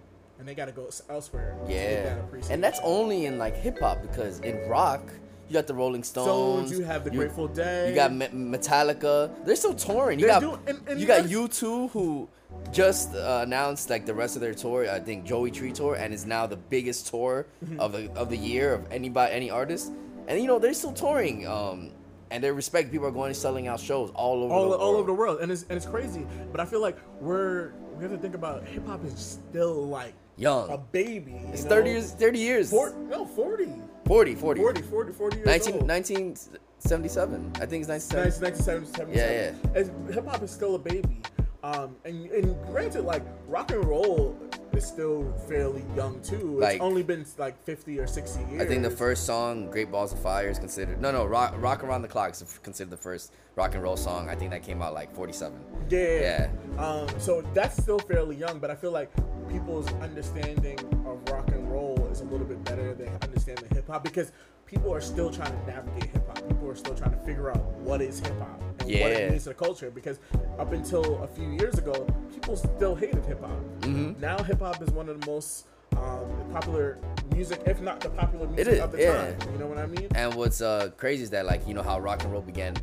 and 0.43 0.49
they 0.49 0.55
got 0.57 0.65
to 0.67 0.73
go 0.73 0.89
elsewhere. 1.09 1.57
that 1.67 1.71
Yeah, 1.71 2.17
appreciation. 2.19 2.55
and 2.55 2.65
that's 2.65 2.81
only 2.83 3.27
in 3.27 3.39
like 3.39 3.57
hip 3.57 3.79
hop 3.79 4.03
because 4.03 4.41
in 4.41 4.69
rock, 4.69 5.03
You 5.49 5.55
got 5.55 5.67
the 5.69 5.75
Rolling 5.75 6.03
Stones. 6.03 6.27
Stones, 6.69 6.79
you 6.79 6.85
have 6.85 7.05
the 7.05 7.11
Grateful 7.11 7.47
Dead. 7.47 7.91
You 7.91 7.95
got 7.95 8.13
Me- 8.13 8.27
Metallica. 8.29 9.31
They're 9.45 9.55
still 9.55 9.75
touring. 9.75 10.19
You 10.19 10.27
They're 10.27 10.41
got 10.41 10.41
doing- 10.41 10.59
and- 10.67 10.89
and 10.89 11.01
you 11.01 11.07
got 11.07 11.27
U2 11.27 11.91
who 11.91 12.29
just 12.73 13.15
uh, 13.15 13.41
announced 13.45 13.89
like 13.91 14.05
the 14.07 14.15
rest 14.15 14.35
of 14.35 14.41
their 14.43 14.55
tour. 14.55 14.91
I 14.91 14.99
think 14.99 15.25
Joey 15.25 15.51
Tree 15.53 15.71
tour, 15.73 15.95
and 15.95 16.13
is 16.13 16.27
now 16.27 16.47
the 16.47 16.57
biggest 16.57 17.07
tour 17.09 17.47
Mm-hmm. 17.65 17.79
of 17.81 17.93
the 17.93 18.11
of 18.15 18.29
the 18.31 18.37
year 18.37 18.75
of 18.75 18.91
anybody 18.91 19.33
any 19.33 19.51
artist. 19.51 19.93
And 20.27 20.41
you 20.41 20.47
know 20.49 20.59
they're 20.59 20.75
still 20.75 20.93
touring. 20.93 21.47
Um, 21.47 21.91
and 22.31 22.43
they 22.43 22.51
respect 22.51 22.91
people 22.91 23.07
are 23.07 23.11
going 23.11 23.27
and 23.29 23.37
selling 23.37 23.69
out 23.69 23.79
shows 23.79 24.11
all 24.15 24.43
over 24.45 24.55
all, 24.55 24.71
the 24.71 24.77
all 24.77 24.93
world. 24.93 24.97
over 25.01 25.07
the 25.13 25.19
world, 25.23 25.41
and 25.43 25.53
it's 25.53 25.63
and 25.69 25.73
it's 25.77 25.85
crazy. 25.87 26.27
But 26.51 26.61
I 26.61 26.65
feel 26.65 26.81
like 26.81 26.97
we're 27.21 27.73
we 27.95 28.03
have 28.05 28.13
to 28.13 28.19
think 28.19 28.35
about 28.35 28.65
hip 28.67 28.87
hop 28.87 29.05
is 29.05 29.39
still 29.39 29.87
like 29.87 30.15
Young. 30.37 30.71
a 30.71 30.79
baby. 30.79 31.41
It's 31.53 31.65
know? 31.65 31.71
30 31.71 31.91
years. 31.91 32.13
30 32.13 32.39
years. 32.39 32.71
Four, 32.71 32.95
no, 33.09 33.25
40. 33.25 33.69
40, 34.07 34.35
40. 34.35 34.61
40, 34.61 34.83
40, 34.83 35.13
40 35.13 35.37
years 35.37 35.47
19, 35.47 35.75
old. 35.75 35.89
1977. 35.89 37.53
I 37.57 37.67
think 37.67 37.83
it's 37.83 37.89
1977. 37.89 39.13
1977. 39.13 39.15
Yeah, 39.15 40.13
Hip 40.15 40.27
hop 40.27 40.43
is 40.43 40.51
still 40.51 40.75
a 40.75 40.79
baby. 40.79 41.21
Um, 41.63 41.95
and, 42.05 42.27
and 42.31 42.67
granted, 42.67 43.03
like 43.03 43.23
rock 43.47 43.71
and 43.71 43.85
roll 43.85 44.37
is 44.75 44.87
still 44.87 45.33
fairly 45.49 45.85
young 45.97 46.21
too. 46.23 46.55
It's 46.59 46.61
Like- 46.63 46.81
only 46.81 47.03
been 47.03 47.25
like 47.39 47.57
50 47.65 47.99
or 47.99 48.07
60 48.07 48.41
years. 48.51 48.63
I 48.63 48.67
think 48.67 48.83
the 48.83 48.91
first 48.91 49.25
song, 49.27 49.71
"Great 49.71 49.91
Balls 49.91 50.13
of 50.13 50.19
Fire," 50.19 50.49
is 50.49 50.59
considered 50.59 51.01
no, 51.01 51.11
no. 51.13 51.25
Rock, 51.27 51.55
rock 51.59 51.85
Around 51.85 52.03
the 52.03 52.09
Clock 52.09 52.33
is 52.33 52.59
considered 52.63 52.91
the 52.91 52.97
first 52.97 53.33
rock 53.57 53.75
and 53.75 53.83
roll 53.83 53.97
song. 53.97 54.29
I 54.29 54.35
think 54.35 54.51
that 54.51 54.63
came 54.63 54.83
out 54.83 54.95
like 54.95 55.15
'47. 55.15 55.59
Yeah. 55.89 56.49
Yeah. 56.77 56.85
Um, 56.85 57.09
so 57.19 57.43
that's 57.55 57.77
still 57.77 57.99
fairly 57.99 58.37
young, 58.37 58.59
but 58.59 58.71
I 58.71 58.75
feel 58.75 58.93
like 58.93 59.11
people's 59.49 59.87
understanding 60.01 60.79
of 61.07 61.19
rock 61.31 61.49
and 61.49 61.71
roll 61.71 62.07
is 62.11 62.21
a 62.21 62.25
little 62.25 62.47
bit 62.47 62.63
better 62.65 62.95
than 62.95 63.09
understanding 63.23 63.69
hip 63.75 63.87
hop 63.89 64.03
because 64.05 64.33
people 64.67 64.93
are 64.95 65.01
still 65.01 65.31
trying 65.31 65.53
to 65.53 65.67
navigate 65.67 66.11
hip 66.11 66.27
hop. 66.27 66.37
People 66.49 66.71
are 66.71 66.75
still 66.75 66.95
trying 66.95 67.11
to 67.11 67.19
figure 67.19 67.51
out 67.51 67.63
what 67.81 68.01
is 68.01 68.21
hip 68.21 68.39
hop 68.39 68.61
and 68.83 69.01
what 69.01 69.13
it 69.13 69.31
means 69.31 69.43
to 69.45 69.51
the 69.51 69.55
culture. 69.55 69.91
Because 69.91 70.19
up 70.59 70.73
until 70.73 71.23
a 71.23 71.29
few 71.29 71.51
years 71.53 71.79
ago, 71.79 72.07
people 72.33 72.57
still 72.57 72.95
hated 72.95 73.25
hip 73.25 73.41
hop. 73.41 73.51
Mm-hmm. 73.81 74.21
Now 74.21 74.43
hip 74.43 74.61
hop 74.61 74.83
is 74.83 74.91
one 74.91 75.09
of 75.09 75.21
the 75.21 75.27
most 75.27 75.67
um, 75.97 76.25
popular 76.53 76.99
music, 77.35 77.63
if 77.67 77.81
not 77.81 78.01
the 78.01 78.11
popular 78.11 78.47
music 78.49 78.75
is, 78.75 78.81
of 78.81 78.93
the 78.93 79.01
yeah. 79.01 79.35
time. 79.35 79.53
You 79.53 79.59
know 79.59 79.67
what 79.67 79.79
I 79.79 79.87
mean? 79.87 80.09
And 80.15 80.35
what's 80.35 80.61
uh 80.61 80.91
crazy 80.97 81.23
is 81.23 81.31
that 81.31 81.47
like 81.47 81.67
you 81.67 81.75
know 81.75 81.83
how 81.83 81.99
rock 82.01 82.23
and 82.23 82.33
roll 82.33 82.43
began 82.43 82.77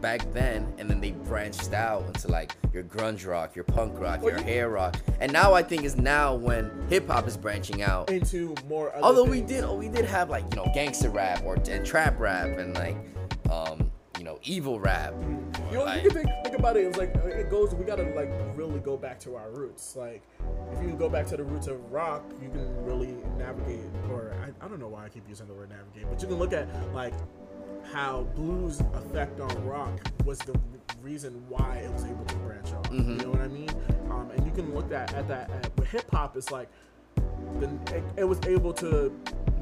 back 0.00 0.20
then, 0.32 0.70
and 0.78 0.90
then 0.90 1.00
they 1.00 1.12
branched 1.12 1.72
out 1.72 2.04
into 2.06 2.28
like 2.28 2.52
your 2.72 2.82
grunge 2.82 3.26
rock, 3.26 3.54
your 3.54 3.64
punk 3.64 3.98
rock, 3.98 4.20
Well, 4.20 4.32
your 4.32 4.40
you- 4.40 4.44
hair 4.44 4.68
rock, 4.68 4.96
and 5.20 5.32
now 5.32 5.54
I 5.54 5.62
think 5.62 5.84
is 5.84 5.96
now 5.96 6.34
when 6.34 6.70
hip 6.90 7.06
hop 7.08 7.26
is 7.26 7.36
branching 7.36 7.82
out. 7.82 8.10
Into 8.10 8.54
more. 8.68 8.92
Other 8.94 9.04
Although 9.04 9.24
we 9.24 9.40
did, 9.40 9.64
oh, 9.64 9.74
we 9.74 9.88
did 9.88 10.04
have 10.04 10.28
like 10.28 10.44
you 10.50 10.56
know 10.56 10.70
gangster 10.74 11.10
rap 11.10 11.42
or 11.44 11.54
and 11.54 11.86
trap 11.86 12.18
rap 12.18 12.58
and 12.58 12.74
like 12.74 12.96
um 13.50 13.91
you 14.22 14.28
know 14.28 14.38
evil 14.44 14.78
rap. 14.78 15.12
You 15.72 15.78
know, 15.78 15.84
Like- 15.84 16.04
you 16.04 16.10
can 16.10 16.22
think, 16.22 16.30
think 16.44 16.56
about 16.56 16.76
it. 16.76 16.86
It's 16.86 16.96
like 16.96 17.12
uh, 17.16 17.26
it 17.26 17.50
goes. 17.50 17.74
We 17.74 17.84
gotta 17.84 18.04
like 18.14 18.30
really 18.54 18.78
go 18.78 18.96
back 18.96 19.18
to 19.20 19.34
our 19.34 19.50
roots. 19.50 19.96
Like, 19.96 20.22
if 20.72 20.80
you 20.80 20.90
go 20.90 21.08
back 21.08 21.26
to 21.28 21.36
the 21.36 21.42
roots 21.42 21.66
of 21.66 21.90
rock, 21.90 22.22
you 22.40 22.48
can 22.48 22.84
really 22.84 23.16
navigate. 23.36 23.80
Or 24.12 24.32
I, 24.40 24.64
I 24.64 24.68
don't 24.68 24.78
know 24.78 24.86
why 24.86 25.06
I 25.06 25.08
keep 25.08 25.28
using 25.28 25.48
the 25.48 25.54
word 25.54 25.70
navigate, 25.70 26.08
but 26.08 26.22
you 26.22 26.28
can 26.28 26.38
look 26.38 26.52
at 26.52 26.68
like 26.94 27.14
how 27.92 28.22
blues 28.36 28.80
effect 28.94 29.40
on 29.40 29.66
rock 29.66 29.98
was 30.24 30.38
the 30.38 30.54
reason 31.02 31.42
why 31.48 31.78
it 31.84 31.92
was 31.92 32.04
able 32.04 32.24
to 32.24 32.36
branch 32.36 32.72
off. 32.74 32.92
You 32.92 33.00
know 33.00 33.30
what 33.30 33.40
I 33.40 33.48
mean? 33.48 33.70
Um, 34.08 34.30
and 34.36 34.46
you 34.46 34.52
can 34.52 34.72
look 34.72 34.92
at 34.92 35.12
at 35.14 35.26
that. 35.26 35.50
At, 35.50 35.76
with 35.76 35.88
hip 35.88 36.08
hop, 36.12 36.36
it's 36.36 36.52
like 36.52 36.68
then 37.58 37.80
it, 37.90 38.04
it 38.18 38.24
was 38.24 38.38
able 38.46 38.72
to 38.74 39.12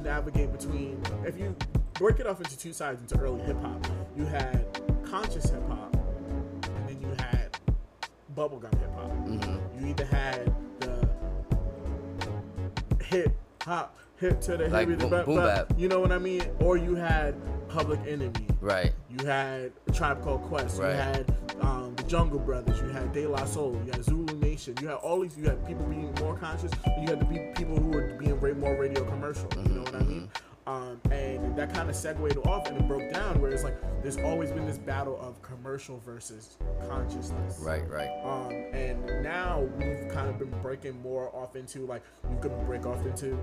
navigate 0.03 0.51
between 0.51 1.01
if 1.25 1.39
you 1.39 1.55
break 2.01 2.19
it 2.19 2.25
off 2.25 2.39
into 2.41 2.57
two 2.57 2.73
sides 2.73 2.99
into 2.99 3.15
early 3.23 3.39
hip 3.41 3.61
hop, 3.61 3.85
you 4.17 4.25
had 4.25 4.65
conscious 5.05 5.49
hip 5.51 5.61
hop, 5.67 5.95
and 5.95 6.89
then 6.89 6.99
you 6.99 7.07
had 7.19 7.55
bubblegum 8.35 8.73
hip 8.79 8.91
hop. 8.95 9.11
Mm-hmm. 9.27 9.79
You 9.79 9.87
either 9.91 10.05
had 10.05 10.51
the 10.79 11.07
hip 13.03 13.37
hop, 13.61 13.95
hip 14.17 14.41
to 14.41 14.57
the 14.57 14.67
Like 14.69 14.89
heavy, 14.89 14.95
boom- 14.95 15.25
boom 15.25 15.35
bap, 15.37 15.71
you 15.77 15.87
know 15.87 15.99
what 15.99 16.11
I 16.11 16.17
mean? 16.17 16.41
Or 16.59 16.75
you 16.75 16.95
had 16.95 17.35
Public 17.69 17.99
Enemy. 18.07 18.47
Right. 18.61 18.93
You 19.09 19.23
had 19.25 19.71
a 19.87 19.91
Tribe 19.91 20.23
Called 20.23 20.41
Quest. 20.43 20.79
Right. 20.79 20.89
You 20.89 20.95
had 20.95 21.35
um, 21.61 21.93
the 21.95 22.03
Jungle 22.03 22.39
Brothers. 22.39 22.79
You 22.81 22.89
had 22.89 23.13
De 23.13 23.27
La 23.27 23.45
Soul. 23.45 23.79
You 23.85 23.91
had 23.91 24.03
Zulu 24.03 24.35
Nation. 24.39 24.75
You 24.81 24.87
had 24.87 24.97
all 24.97 25.21
these. 25.21 25.37
You 25.37 25.45
had 25.45 25.65
people 25.67 25.85
being 25.85 26.13
more 26.19 26.35
conscious. 26.35 26.71
You 26.99 27.07
had 27.07 27.19
the 27.21 27.25
pe- 27.25 27.53
people 27.53 27.77
who 27.77 27.87
were 27.89 28.07
being 28.19 28.39
ra- 28.39 28.53
more 28.53 28.75
radio 28.75 29.03
commercial. 29.05 29.47
You 29.63 29.69
know 29.75 29.81
what 29.83 29.95
I 29.95 29.99
mean? 29.99 30.29
Um, 30.67 31.01
and 31.09 31.55
that 31.55 31.73
kind 31.73 31.89
of 31.89 31.95
segued 31.95 32.37
off 32.45 32.67
and 32.67 32.77
it 32.77 32.87
broke 32.87 33.11
down 33.11 33.41
where 33.41 33.49
it's 33.51 33.63
like 33.63 33.75
there's 34.03 34.17
always 34.17 34.51
been 34.51 34.65
this 34.65 34.77
battle 34.77 35.19
of 35.19 35.41
commercial 35.41 35.99
versus 36.05 36.57
consciousness. 36.87 37.59
Right. 37.59 37.87
Right. 37.89 38.09
Um, 38.23 38.51
and 38.73 39.23
now 39.23 39.61
we've 39.77 40.07
kind 40.09 40.29
of 40.29 40.37
been 40.37 40.53
breaking 40.61 41.01
more 41.01 41.35
off 41.35 41.55
into 41.55 41.85
like 41.85 42.03
you 42.29 42.37
could 42.39 42.65
break 42.65 42.85
off 42.85 43.03
into 43.05 43.37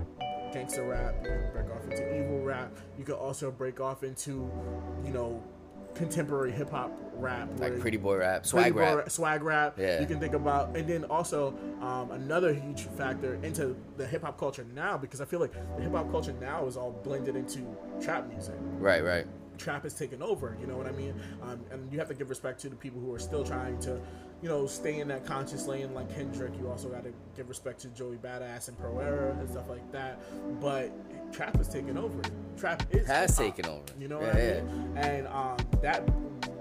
gangster 0.53 0.87
rap, 0.87 1.15
you 1.21 1.29
can 1.29 1.51
break 1.51 1.69
off 1.69 1.83
into 1.83 2.17
evil 2.17 2.41
rap, 2.41 2.71
you 2.97 3.03
could 3.03 3.15
also 3.15 3.51
break 3.51 3.79
off 3.79 4.03
into, 4.03 4.49
you 5.05 5.11
know, 5.11 5.43
contemporary 5.99 6.51
hip 6.51 6.69
hop 6.71 6.91
rap, 7.15 7.49
Like 7.59 7.79
pretty 7.79 7.97
boy 7.97 8.15
rap, 8.17 8.45
swag 8.45 8.73
boy 8.73 8.95
rap. 8.95 9.11
swag 9.11 9.43
rap. 9.43 9.75
Yeah. 9.77 9.99
You 9.99 10.07
can 10.07 10.19
think 10.19 10.33
about, 10.33 10.75
and 10.75 10.87
then 10.87 11.03
also 11.03 11.53
um, 11.81 12.11
another 12.11 12.53
huge 12.53 12.83
factor 12.83 13.37
into 13.43 13.75
the 13.97 14.07
hip 14.07 14.23
hop 14.23 14.39
culture 14.39 14.65
now 14.73 14.97
because 14.97 15.19
I 15.19 15.25
feel 15.25 15.41
like 15.41 15.51
the 15.75 15.83
hip 15.83 15.91
hop 15.91 16.09
culture 16.09 16.33
now 16.39 16.65
is 16.65 16.77
all 16.77 16.91
blended 17.03 17.35
into 17.35 17.59
trap 18.01 18.27
music 18.29 18.55
Right. 18.77 19.03
Right. 19.03 19.27
Trap 19.59 19.83
has 19.83 19.93
taken 19.93 20.23
over. 20.23 20.57
You 20.59 20.65
know 20.67 20.77
what 20.77 20.87
I 20.87 20.91
mean? 20.91 21.13
Um, 21.43 21.59
and 21.71 21.91
you 21.91 21.99
have 21.99 22.07
to 22.07 22.15
give 22.15 22.29
respect 22.29 22.59
to 22.61 22.69
the 22.69 22.75
people 22.75 22.99
who 22.99 23.13
are 23.13 23.19
still 23.19 23.43
trying 23.43 23.79
to, 23.81 23.99
you 24.41 24.49
know, 24.49 24.65
stay 24.65 24.99
in 24.99 25.07
that 25.09 25.25
conscious 25.25 25.67
lane, 25.67 25.93
like 25.93 26.13
Kendrick. 26.15 26.53
You 26.59 26.69
also 26.69 26.87
got 26.89 27.03
to 27.03 27.13
give 27.35 27.49
respect 27.49 27.79
to 27.81 27.89
Joey 27.89 28.15
Badass 28.15 28.69
and 28.69 28.77
Pro 28.79 28.97
Era 28.99 29.35
and 29.39 29.49
stuff 29.49 29.69
like 29.69 29.91
that. 29.91 30.19
But 30.61 30.91
trap 31.33 31.57
has 31.57 31.67
taken 31.67 31.97
over. 31.97 32.19
Trap 32.57 32.83
is 32.91 33.05
Has 33.07 33.37
hip-hop, 33.37 33.55
taken 33.55 33.71
over. 33.71 33.83
You 33.99 34.07
know 34.07 34.21
Yeah, 34.21 34.27
what 34.27 34.35
I 34.35 34.39
yeah. 34.39 34.61
mean? 34.61 34.97
And 34.97 35.27
um, 35.27 35.57
that, 35.81 35.99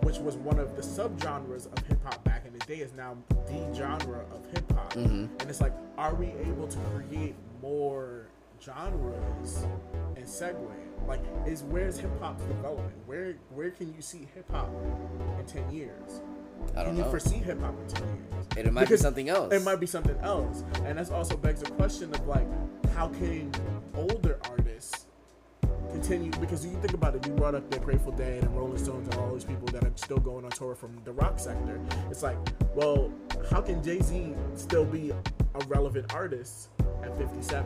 which 0.05 0.19
was 0.19 0.37
one 0.37 0.59
of 0.59 0.77
the 0.77 0.83
subgenres 0.83 1.73
of 1.73 1.87
hip 1.87 1.99
hop 2.05 2.23
back 2.25 2.45
in 2.47 2.53
the 2.53 2.65
day, 2.67 2.81
is 2.81 2.93
now 2.95 3.17
the 3.47 3.75
genre 3.75 4.25
of 4.33 4.45
hip 4.53 4.71
hop. 4.73 4.93
Mm-hmm. 4.95 5.27
And 5.41 5.43
it's 5.49 5.61
like, 5.61 5.73
are 5.97 6.15
we 6.15 6.27
able 6.27 6.67
to 6.69 6.79
create 6.95 7.35
more 7.63 8.27
genres 8.63 9.67
and 10.17 10.25
segue? 10.25 10.71
Like, 11.07 11.21
is 11.47 11.63
where's 11.63 11.99
hip 11.99 12.11
hop's 12.21 12.43
development? 12.45 12.95
Where 13.07 13.35
where 13.55 13.71
can 13.71 13.95
you 13.95 14.03
see 14.03 14.29
hip 14.35 14.51
hop 14.51 14.71
in 15.39 15.47
ten 15.47 15.71
years? 15.71 16.21
I 16.77 16.83
don't 16.83 16.97
know. 16.97 17.03
Can 17.03 17.05
you 17.05 17.11
foresee 17.11 17.37
hip 17.37 17.61
hop 17.61 17.75
in 17.81 17.89
ten 17.89 18.09
years? 18.57 18.67
It 18.67 18.73
might 18.73 18.89
be 18.89 18.97
something 18.97 19.29
else. 19.29 19.53
It 19.53 19.63
might 19.63 19.81
be 19.81 19.87
something 19.87 20.17
else, 20.19 20.65
and 20.85 20.99
that's 20.99 21.11
also 21.11 21.37
begs 21.37 21.63
the 21.63 21.71
question 21.71 22.15
of 22.15 22.27
like, 22.27 22.47
how 22.95 23.09
can 23.09 23.51
older 23.95 24.39
artists 24.51 25.07
continue? 25.91 26.31
Because 26.41 26.65
you 26.65 26.73
think 26.81 26.95
about 26.95 27.15
it, 27.15 27.27
you 27.27 27.33
brought 27.33 27.55
up 27.55 27.69
the 27.71 27.79
Grateful 27.79 28.13
Dead 28.13 28.43
and 28.43 28.57
Rolling 28.57 28.79
Stones 28.79 29.09
and 29.09 29.17
all 29.19 29.33
these 29.33 29.45
people 29.45 29.67
that 29.69 29.85
are 29.85 29.93
still 29.97 30.19
going 30.19 30.45
on 30.45 30.51
tour 30.51 30.75
from 30.75 30.97
the 31.05 31.13
rock 31.13 31.39
sector. 31.39 31.81
It's 32.11 32.23
like, 32.23 32.37
well, 32.75 33.13
how 33.51 33.61
can 33.61 33.83
Jay 33.83 34.01
Z 34.01 34.35
still 34.55 34.85
be 34.85 35.11
a 35.11 35.65
relevant 35.67 36.13
artist 36.15 36.69
at 37.03 37.17
57, 37.19 37.65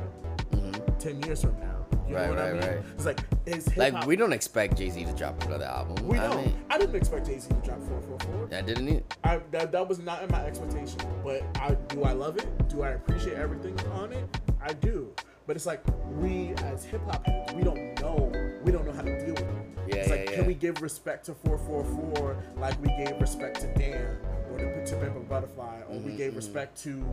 10 0.99 1.23
years 1.23 1.43
from 1.43 1.59
now? 1.61 1.67
You 2.09 2.17
Mm-hmm. 2.19 2.35
Right, 2.35 2.37
know 2.37 2.55
what 2.57 2.65
I 2.65 2.69
mean? 2.69 2.77
right. 2.77 2.85
It's 2.97 3.07
like, 3.07 3.21
is 3.47 3.77
Like 3.77 4.07
we 4.07 4.17
don't 4.17 4.33
expect 4.35 4.77
Jay 4.77 4.91
Z 4.91 5.05
to 5.05 5.13
drop 5.15 5.43
another 5.45 5.65
album. 5.65 6.07
We 6.07 6.19
I 6.19 6.27
don't. 6.29 6.45
mean, 6.45 6.63
I 6.69 6.77
didn't 6.77 6.97
expect 6.97 7.27
Jay 7.27 7.39
Z 7.39 7.49
to 7.49 7.55
drop 7.55 7.79
444. 7.81 8.59
I 8.59 8.61
didn't. 8.61 8.89
e- 8.89 9.03
I 9.25 9.41
that, 9.53 9.73
that 9.73 9.89
was 9.89 9.99
not 9.99 10.23
in 10.23 10.31
my 10.31 10.45
expectation. 10.45 11.01
But 11.25 11.43
I 11.59 11.75
do 11.89 12.03
I 12.05 12.13
love 12.13 12.37
it? 12.37 12.69
Do 12.69 12.83
I 12.83 12.91
appreciate 12.91 13.37
everything 13.39 13.79
on 13.93 14.13
it? 14.13 14.25
I 14.61 14.73
do. 14.75 15.15
But 15.47 15.57
it's 15.57 15.67
like 15.67 15.83
we 16.21 16.53
as 16.59 16.85
hip 16.85 17.01
hop 17.11 17.27
we 17.55 17.63
don't 17.63 18.01
know 18.01 18.31
we 18.65 18.71
don't 18.73 18.87
know 18.87 18.93
how 18.93 19.03
to 19.03 19.25
deal 19.25 19.35
with 19.35 19.41
it. 19.41 19.67
Yeah, 19.89 19.95
it's 19.97 20.11
like 20.11 20.31
yeah, 20.31 20.37
can 20.37 20.47
we 20.47 20.55
give 20.55 20.81
respect 20.83 21.27
to 21.27 21.35
444 21.35 22.37
like 22.59 22.81
we 22.81 22.89
gave 22.89 23.21
respect 23.21 23.61
to 23.61 23.67
Dan 23.75 24.17
or 24.53 24.59
to, 24.59 24.87
to 24.87 24.97
Pimp 24.97 25.29
Butterfly 25.29 25.81
or 25.89 25.95
Mm-hmm, 25.97 26.07
we 26.07 26.13
gave 26.17 26.37
respect 26.37 26.81
to 26.85 27.05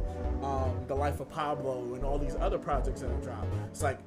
um, 0.44 0.72
The 0.88 0.96
Life 0.96 1.20
of 1.20 1.30
Pablo 1.30 1.94
and 1.96 2.04
all 2.04 2.18
these 2.20 2.36
other 2.40 2.58
projects 2.58 3.02
that 3.02 3.10
have 3.10 3.24
dropped. 3.24 3.48
It's 3.72 3.82
like 3.82 4.00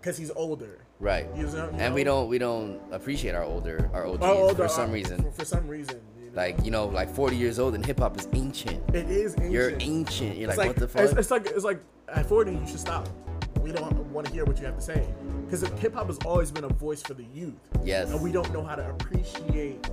because 0.00 0.16
he's 0.16 0.30
older. 0.30 0.78
Right. 0.98 1.26
You 1.34 1.44
know- 1.46 1.70
you 1.70 1.78
and 1.78 1.94
we 1.94 2.04
don't 2.04 2.28
we 2.28 2.38
don't 2.38 2.80
appreciate 2.92 3.34
our 3.34 3.44
older 3.44 3.90
our 3.94 4.06
OGs 4.06 4.22
Or 4.22 4.28
older, 4.28 4.54
for 4.64 4.68
some 4.68 4.90
uh, 4.90 4.92
reason. 4.92 5.22
For, 5.22 5.30
for 5.30 5.44
some 5.44 5.66
reason. 5.66 6.00
You 6.20 6.26
know? 6.30 6.36
Like 6.36 6.64
you 6.64 6.70
know, 6.70 6.86
like 6.86 7.12
40 7.14 7.36
years 7.36 7.58
old 7.58 7.74
and 7.74 7.84
hip 7.84 7.98
hop 7.98 8.18
is 8.18 8.28
ancient. 8.34 8.94
it 8.94 9.08
is 9.08 9.32
ancient. 9.32 9.50
You're 9.52 9.72
ancient. 9.80 10.36
You're 10.36 10.50
It's 10.50 10.58
like, 10.58 10.68
what 10.68 10.76
the 10.76 10.88
fuck? 10.88 11.02
It's, 11.02 11.12
it's 11.14 11.30
like 11.30 11.46
it's 11.46 11.64
like 11.64 11.80
at 12.08 12.26
40 12.26 12.52
you 12.52 12.66
should 12.66 12.80
stop. 12.80 13.08
We 13.62 13.72
don't 13.72 13.94
want 14.12 14.26
to 14.26 14.32
hear 14.32 14.44
what 14.44 14.58
you 14.58 14.66
have 14.66 14.76
to 14.76 14.82
say 14.82 15.06
because 15.44 15.62
hip 15.80 15.94
hop 15.94 16.06
has 16.06 16.18
always 16.24 16.50
been 16.50 16.64
a 16.64 16.68
voice 16.68 17.02
for 17.02 17.14
the 17.14 17.24
youth. 17.34 17.54
Yes. 17.84 18.10
and 18.10 18.20
we 18.22 18.32
don't 18.32 18.52
know 18.52 18.62
how 18.62 18.74
to 18.74 18.88
appreciate 18.90 19.88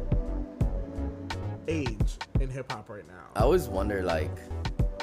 age 1.68 2.18
in 2.39 2.49
hip 2.49 2.72
hop 2.72 2.89
right 2.89 3.07
now. 3.07 3.26
I 3.36 3.41
always 3.41 3.68
wonder, 3.68 4.01
like, 4.03 4.32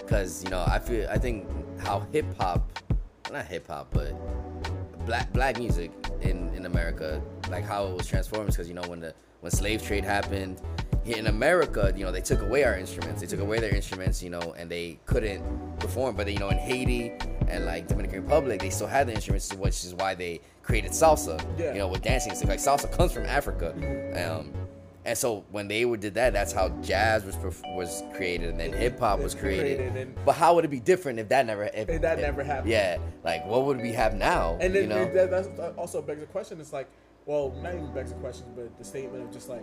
cause 0.06 0.42
you 0.42 0.50
know, 0.50 0.64
I 0.66 0.78
feel 0.78 1.08
I 1.08 1.18
think 1.18 1.46
how 1.80 2.06
hip 2.12 2.26
hop, 2.38 2.78
not 3.30 3.46
hip 3.46 3.66
hop, 3.66 3.88
but 3.92 4.14
black 5.06 5.32
black 5.32 5.58
music 5.58 5.90
in 6.22 6.48
in 6.54 6.66
America 6.66 7.22
like 7.50 7.64
how 7.64 7.86
it 7.86 7.94
was 7.94 8.06
transformed 8.06 8.46
because 8.48 8.68
you 8.68 8.74
know 8.74 8.82
when 8.82 9.00
the 9.00 9.14
when 9.40 9.52
slave 9.52 9.82
trade 9.82 10.04
happened 10.04 10.60
in 11.04 11.26
America, 11.26 11.92
you 11.96 12.04
know 12.04 12.10
they 12.12 12.20
took 12.20 12.40
away 12.40 12.64
our 12.64 12.76
instruments. 12.76 13.20
They 13.20 13.26
took 13.26 13.40
away 13.40 13.60
their 13.60 13.74
instruments, 13.74 14.22
you 14.22 14.30
know, 14.30 14.54
and 14.56 14.70
they 14.70 14.98
couldn't 15.06 15.42
perform. 15.78 16.16
But 16.16 16.32
you 16.32 16.38
know 16.38 16.48
in 16.48 16.58
Haiti 16.58 17.12
and 17.48 17.66
like 17.66 17.88
Dominican 17.88 18.22
Republic, 18.22 18.60
they 18.60 18.70
still 18.70 18.86
had 18.86 19.06
the 19.08 19.14
instruments, 19.14 19.52
which 19.54 19.84
is 19.84 19.94
why 19.94 20.14
they 20.14 20.40
created 20.62 20.92
salsa. 20.92 21.38
Yeah. 21.58 21.72
You 21.72 21.78
know 21.80 21.88
with 21.88 22.02
dancing, 22.02 22.30
and 22.30 22.38
stuff. 22.38 22.48
like 22.50 22.58
salsa 22.58 22.90
comes 22.96 23.12
from 23.12 23.24
Africa. 23.26 23.72
Um, 24.16 24.52
and 25.06 25.18
so 25.18 25.44
when 25.50 25.68
they 25.68 25.84
did 25.96 26.14
that, 26.14 26.32
that's 26.32 26.52
how 26.52 26.70
jazz 26.80 27.24
was 27.26 27.36
was 27.76 28.02
created, 28.14 28.48
and 28.48 28.58
then 28.58 28.72
hip 28.72 28.98
hop 28.98 29.20
was 29.20 29.34
created. 29.34 29.76
created, 29.76 29.96
and- 29.96 30.24
but 30.24 30.32
how 30.32 30.54
would 30.54 30.64
it 30.64 30.70
be 30.70 30.80
different 30.80 31.18
if 31.18 31.28
that 31.28 31.44
never 31.44 31.64
if, 31.64 31.90
If 31.90 32.00
that 32.00 32.18
if- 32.18 32.24
never 32.24 32.42
happened. 32.42 32.70
Yeah, 32.70 32.96
like 33.22 33.44
what 33.46 33.66
would 33.66 33.82
we 33.82 33.92
have 33.92 34.14
now? 34.14 34.56
And 34.60 34.74
then 34.74 34.84
you 34.84 34.88
know, 34.88 35.04
that, 35.12 35.30
that 35.56 35.74
also 35.76 36.00
begs 36.00 36.20
the 36.20 36.26
question. 36.26 36.58
It's 36.58 36.72
like, 36.72 36.88
well, 37.26 37.52
not 37.62 37.74
even 37.74 37.92
begs 37.92 38.12
the 38.12 38.18
question, 38.18 38.46
but 38.56 38.76
the 38.78 38.84
statement 38.84 39.24
of 39.24 39.30
just 39.30 39.50
like 39.50 39.62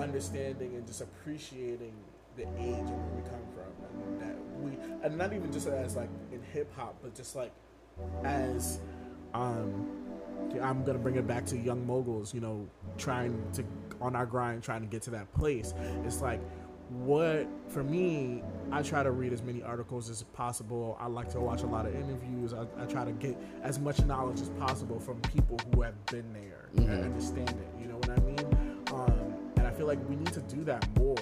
understanding 0.00 0.74
and 0.74 0.86
just 0.86 1.00
appreciating 1.00 1.94
the 2.36 2.42
age 2.42 2.48
and 2.58 2.88
where 2.88 3.14
we 3.16 3.22
come 3.22 3.40
from, 3.54 4.12
and 4.12 4.20
that 4.20 4.36
we, 4.60 5.04
and 5.04 5.18
not 5.18 5.32
even 5.32 5.52
just 5.52 5.66
as 5.66 5.96
like 5.96 6.08
in 6.32 6.42
hip 6.52 6.70
hop, 6.76 6.96
but 7.02 7.14
just 7.14 7.36
like 7.36 7.52
as, 8.24 8.80
um, 9.34 9.88
I'm 10.62 10.84
gonna 10.84 10.98
bring 10.98 11.16
it 11.16 11.26
back 11.26 11.44
to 11.46 11.58
young 11.58 11.86
moguls. 11.86 12.32
You 12.32 12.40
know, 12.40 12.66
trying 12.98 13.42
to 13.54 13.64
on 14.00 14.16
our 14.16 14.26
grind, 14.26 14.62
trying 14.62 14.80
to 14.80 14.86
get 14.86 15.02
to 15.02 15.10
that 15.10 15.32
place. 15.34 15.74
It's 16.04 16.22
like 16.22 16.40
what 16.92 17.46
for 17.68 17.82
me 17.82 18.42
i 18.70 18.82
try 18.82 19.02
to 19.02 19.12
read 19.12 19.32
as 19.32 19.40
many 19.42 19.62
articles 19.62 20.10
as 20.10 20.22
possible 20.34 20.96
i 21.00 21.06
like 21.06 21.30
to 21.30 21.40
watch 21.40 21.62
a 21.62 21.66
lot 21.66 21.86
of 21.86 21.94
interviews 21.94 22.52
i, 22.52 22.66
I 22.78 22.84
try 22.84 23.04
to 23.04 23.12
get 23.12 23.36
as 23.62 23.78
much 23.78 24.04
knowledge 24.04 24.40
as 24.40 24.50
possible 24.50 25.00
from 25.00 25.18
people 25.22 25.58
who 25.72 25.80
have 25.82 26.04
been 26.06 26.30
there 26.34 26.68
and 26.76 27.04
understand 27.04 27.48
it 27.48 27.80
you 27.80 27.86
know 27.86 27.96
what 27.96 28.10
i 28.10 28.16
feel 29.82 29.88
like 29.88 30.08
we 30.08 30.14
need 30.14 30.32
to 30.32 30.40
do 30.42 30.62
that 30.62 30.86
more 30.96 31.16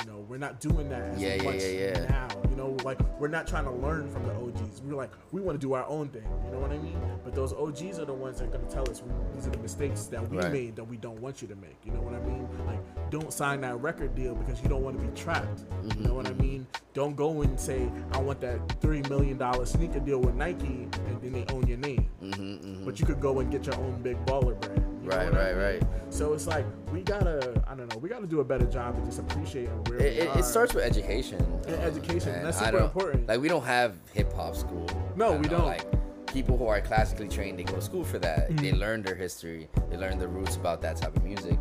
you 0.00 0.06
know? 0.06 0.24
We're 0.26 0.38
not 0.38 0.58
doing 0.58 0.88
that 0.88 1.02
as 1.02 1.20
Yeah, 1.20 1.42
much 1.42 1.56
yeah, 1.56 1.68
yeah. 1.68 2.06
now 2.06 2.28
you 2.48 2.56
know? 2.56 2.74
Like 2.82 2.98
we're 3.20 3.28
not 3.28 3.46
trying 3.46 3.64
to 3.64 3.70
learn 3.70 4.10
from 4.10 4.22
the 4.24 4.32
og's 4.32 4.80
we're 4.82 4.94
like 4.94 5.10
we 5.32 5.42
want 5.42 5.60
to 5.60 5.66
do 5.66 5.74
our 5.74 5.86
own 5.86 6.08
thing 6.08 6.24
you 6.46 6.50
know 6.52 6.58
what 6.58 6.70
i 6.70 6.78
mean? 6.78 6.98
But 7.24 7.34
those 7.34 7.52
og's 7.52 7.98
are 7.98 8.06
the 8.06 8.14
ones 8.14 8.38
that 8.38 8.44
are 8.44 8.56
going 8.56 8.66
to 8.66 8.72
tell 8.72 8.88
us 8.90 9.02
these 9.34 9.46
are 9.46 9.50
the 9.50 9.58
mistakes 9.58 10.04
that 10.06 10.26
we 10.30 10.38
Right. 10.38 10.50
made 10.50 10.76
that 10.76 10.84
we 10.84 10.96
don't 10.96 11.20
want 11.20 11.42
you 11.42 11.48
to 11.48 11.56
make 11.56 11.76
you 11.84 11.92
know 11.92 12.00
what 12.00 12.14
i 12.14 12.20
mean? 12.20 12.48
Like 12.66 13.10
don't 13.10 13.30
sign 13.30 13.60
that 13.60 13.78
record 13.82 14.14
deal 14.14 14.34
because 14.34 14.62
you 14.62 14.68
don't 14.70 14.82
want 14.82 14.98
to 14.98 15.04
be 15.06 15.14
trapped 15.14 15.64
you 15.98 16.04
know 16.08 16.14
what 16.14 16.26
i 16.26 16.30
mm-hmm. 16.30 16.42
mean? 16.42 16.66
Don't 16.94 17.16
go 17.16 17.42
and 17.42 17.60
say 17.60 17.90
i 18.12 18.18
want 18.18 18.40
that 18.40 18.80
three 18.80 19.02
million 19.10 19.36
dollar 19.36 19.66
sneaker 19.66 20.00
deal 20.00 20.20
with 20.20 20.34
nike 20.34 20.88
and 21.08 21.20
then 21.20 21.32
they 21.32 21.44
own 21.52 21.66
your 21.66 21.78
name. 21.78 22.08
Mm-hmm, 22.22 22.42
mm-hmm. 22.42 22.84
But 22.86 22.98
you 22.98 23.04
could 23.04 23.20
go 23.20 23.40
and 23.40 23.50
get 23.50 23.66
your 23.66 23.76
own 23.76 24.00
big 24.02 24.16
baller 24.24 24.58
brand 24.58 24.95
you 25.06 25.12
know 25.12 25.16
Right, 25.18 25.34
I 25.34 25.52
right, 25.52 25.80
mean? 25.80 25.88
right. 25.90 26.12
so 26.14 26.32
it's 26.34 26.46
like 26.46 26.64
we 26.92 27.00
gotta 27.02 27.62
i 27.68 27.74
don't 27.74 27.90
know 27.92 27.98
we 27.98 28.08
gotta 28.08 28.26
do 28.26 28.40
a 28.40 28.44
better 28.44 28.66
job 28.66 28.96
of 28.98 29.04
just 29.04 29.18
appreciating 29.18 29.70
where 29.84 29.98
it, 29.98 30.16
it, 30.18 30.36
it 30.36 30.44
starts 30.44 30.74
with 30.74 30.84
education. 30.84 31.38
And 31.66 31.76
education, 31.76 32.34
And 32.34 32.46
that's 32.46 32.58
super 32.58 32.70
don't- 32.72 32.82
important. 32.84 33.26
Like 33.28 33.40
we 33.40 33.48
don't 33.48 33.64
have 33.64 33.94
hip 34.12 34.32
hop 34.32 34.54
school. 34.56 34.86
No, 35.16 35.32
I 35.32 35.36
we 35.36 35.42
know, 35.48 35.48
don't. 35.58 35.64
Like 35.66 35.84
people 36.26 36.56
who 36.58 36.66
are 36.66 36.80
classically 36.80 37.28
trained, 37.28 37.58
they 37.58 37.64
go 37.64 37.74
to 37.74 37.80
school 37.82 38.04
for 38.04 38.18
that. 38.20 38.48
They 38.56 38.70
Mm-hmm. 38.70 38.78
learn 38.78 39.02
their 39.02 39.14
history. 39.14 39.68
They 39.90 39.96
learn 39.96 40.18
the 40.18 40.28
roots 40.28 40.56
about 40.56 40.80
that 40.82 40.96
type 40.96 41.16
of 41.16 41.24
music. 41.24 41.58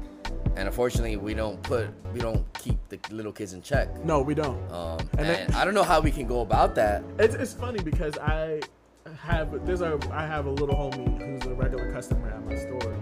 And 0.58 0.68
unfortunately, 0.68 1.18
we 1.18 1.34
don't 1.34 1.62
put 1.64 1.88
we 2.14 2.20
don't 2.20 2.44
keep 2.54 2.78
the 2.90 3.00
little 3.12 3.32
kids 3.32 3.54
in 3.54 3.62
check. 3.62 3.88
no 4.06 4.22
we 4.22 4.34
don't 4.36 4.58
Um, 4.72 5.00
And 5.18 5.20
and 5.20 5.28
then- 5.30 5.54
I 5.56 5.66
don't 5.66 5.74
know 5.74 5.84
how 5.84 6.00
we 6.02 6.12
can 6.12 6.28
go 6.28 6.42
about 6.42 6.76
that. 6.76 7.04
It's, 7.20 7.36
it's 7.36 7.54
funny 7.54 7.82
because 7.82 8.18
I 8.18 8.62
have 9.22 9.66
there's 9.66 9.82
a 9.82 10.00
I 10.12 10.26
have 10.26 10.46
a 10.46 10.52
little 10.52 10.76
homie 10.76 11.18
who's 11.20 11.46
a 11.46 11.54
regular 11.56 11.92
customer 11.94 12.30
at 12.30 12.44
my 12.46 12.56
store, 12.56 12.96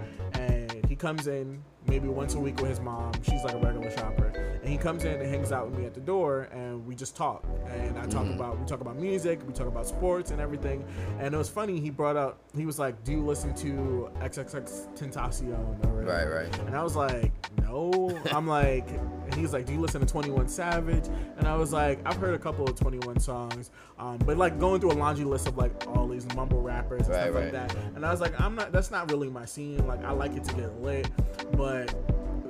comes 1.03 1.27
in 1.27 1.61
maybe 1.87 2.07
once 2.07 2.35
a 2.35 2.39
week 2.39 2.59
with 2.59 2.69
his 2.69 2.79
mom. 2.79 3.11
She's 3.23 3.43
like 3.43 3.53
a 3.55 3.59
regular 3.59 3.91
shopper, 3.91 4.27
and 4.61 4.67
he 4.69 4.77
comes 4.77 5.03
in 5.03 5.19
and 5.21 5.29
hangs 5.29 5.51
out 5.51 5.69
with 5.69 5.77
me 5.79 5.85
at 5.85 5.93
the 5.93 5.99
door, 5.99 6.47
and 6.51 6.85
we 6.85 6.95
just 6.95 7.15
talk. 7.15 7.43
And 7.67 7.97
I 7.97 8.05
talk 8.05 8.27
about 8.27 8.59
we 8.59 8.65
talk 8.65 8.81
about 8.81 8.97
music, 8.97 9.39
we 9.47 9.53
talk 9.53 9.67
about 9.67 9.87
sports 9.87 10.31
and 10.31 10.39
everything. 10.41 10.85
And 11.19 11.33
it 11.33 11.37
was 11.37 11.49
funny. 11.49 11.79
He 11.79 11.89
brought 11.89 12.15
up 12.17 12.39
he 12.55 12.65
was 12.65 12.79
like, 12.79 13.03
"Do 13.03 13.11
you 13.11 13.21
listen 13.25 13.53
to 13.55 14.09
XXX 14.21 14.87
Tentacion?" 14.97 15.85
Or? 15.85 16.01
Right, 16.03 16.25
right. 16.25 16.59
And 16.59 16.75
I 16.75 16.83
was 16.83 16.95
like, 16.95 17.31
no. 17.61 18.19
I'm 18.31 18.47
like, 18.47 18.87
and 18.89 19.33
he's 19.35 19.53
like, 19.53 19.65
do 19.65 19.73
you 19.73 19.79
listen 19.79 20.01
to 20.01 20.05
21 20.07 20.47
Savage? 20.49 21.07
And 21.37 21.47
I 21.47 21.55
was 21.55 21.71
like, 21.73 21.99
I've 22.05 22.17
heard 22.17 22.33
a 22.35 22.39
couple 22.39 22.65
of 22.65 22.75
21 22.75 23.19
songs, 23.19 23.71
um, 23.97 24.17
but 24.19 24.37
like 24.37 24.59
going 24.59 24.81
through 24.81 24.91
a 24.91 24.93
laundry 24.99 25.25
list 25.25 25.47
of 25.47 25.57
like 25.57 25.71
all 25.87 26.07
these 26.07 26.25
mumble 26.35 26.61
rappers 26.61 27.07
and 27.07 27.09
Right, 27.11 27.21
stuff 27.23 27.35
like 27.35 27.43
right. 27.45 27.51
that. 27.53 27.75
And 27.95 28.05
I 28.05 28.11
was 28.11 28.21
like, 28.21 28.39
I'm 28.39 28.55
not. 28.55 28.71
That's 28.71 28.91
not 28.91 29.09
really 29.11 29.29
my 29.29 29.45
scene. 29.45 29.85
Like 29.87 30.03
I 30.03 30.11
like 30.11 30.35
it 30.35 30.43
to 30.45 30.53
get 30.55 30.81
lit, 30.81 31.09
but 31.53 31.72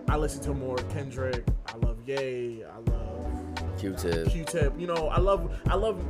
I 0.10 0.18
listen 0.18 0.42
to 0.44 0.54
more 0.54 0.78
Kendrick. 0.78 1.46
I 1.68 1.78
love 1.78 1.98
Ye. 2.06 2.64
I 2.64 2.78
love 2.92 3.80
Q-tip. 3.80 4.30
Q-Tip. 4.30 4.80
You 4.80 4.88
know, 4.88 5.08
I 5.10 5.20
love 5.20 5.52
I 5.68 5.76
love 5.76 6.04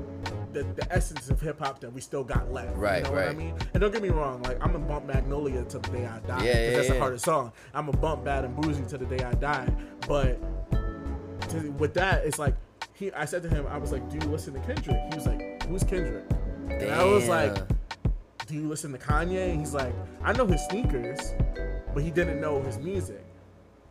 the, 0.51 0.63
the 0.63 0.87
essence 0.91 1.29
of 1.29 1.39
hip 1.41 1.59
hop 1.59 1.79
that 1.79 1.91
we 1.91 2.01
still 2.01 2.23
got 2.23 2.51
left. 2.51 2.75
Right, 2.75 2.97
you 2.97 3.03
know 3.03 3.11
what 3.11 3.23
I 3.23 3.27
right. 3.27 3.37
mean? 3.37 3.55
And 3.73 3.81
don't 3.81 3.91
get 3.91 4.03
me 4.03 4.09
wrong, 4.09 4.41
like 4.43 4.57
I'm 4.61 4.71
gonna 4.71 4.85
bump 4.85 5.05
Magnolia 5.05 5.63
till 5.65 5.79
the 5.79 5.89
day 5.89 6.05
I 6.05 6.19
die. 6.19 6.43
Yeah, 6.43 6.53
yeah, 6.53 6.75
that's 6.75 6.89
the 6.89 6.99
hardest 6.99 7.25
song. 7.25 7.51
I'm 7.73 7.85
gonna 7.85 7.97
bump 7.97 8.23
Bad 8.25 8.45
and 8.45 8.55
Bougie 8.55 8.83
till 8.87 8.99
the 8.99 9.05
day 9.05 9.23
I 9.23 9.33
die. 9.33 9.67
But 10.07 10.39
to, 11.49 11.71
with 11.73 11.93
that, 11.95 12.25
it's 12.25 12.39
like 12.39 12.55
he. 12.93 13.11
I 13.13 13.25
said 13.25 13.41
to 13.43 13.49
him, 13.49 13.65
I 13.67 13.77
was 13.77 13.91
like, 13.91 14.07
"Do 14.09 14.17
you 14.17 14.31
listen 14.31 14.53
to 14.53 14.59
Kendrick?" 14.59 14.99
He 15.09 15.15
was 15.15 15.25
like, 15.25 15.63
"Who's 15.63 15.83
Kendrick?" 15.83 16.25
And 16.69 16.91
I 16.91 17.03
was 17.05 17.27
like. 17.27 17.57
Do 18.53 18.59
you 18.59 18.67
listen 18.67 18.91
to 18.91 18.99
Kanye? 18.99 19.49
And 19.49 19.59
he's 19.59 19.73
like, 19.73 19.93
I 20.23 20.31
know 20.31 20.45
his 20.45 20.61
sneakers, 20.67 21.33
but 21.91 22.03
he 22.03 22.11
didn't 22.11 22.39
know 22.39 22.61
his 22.61 22.77
music. 22.77 23.25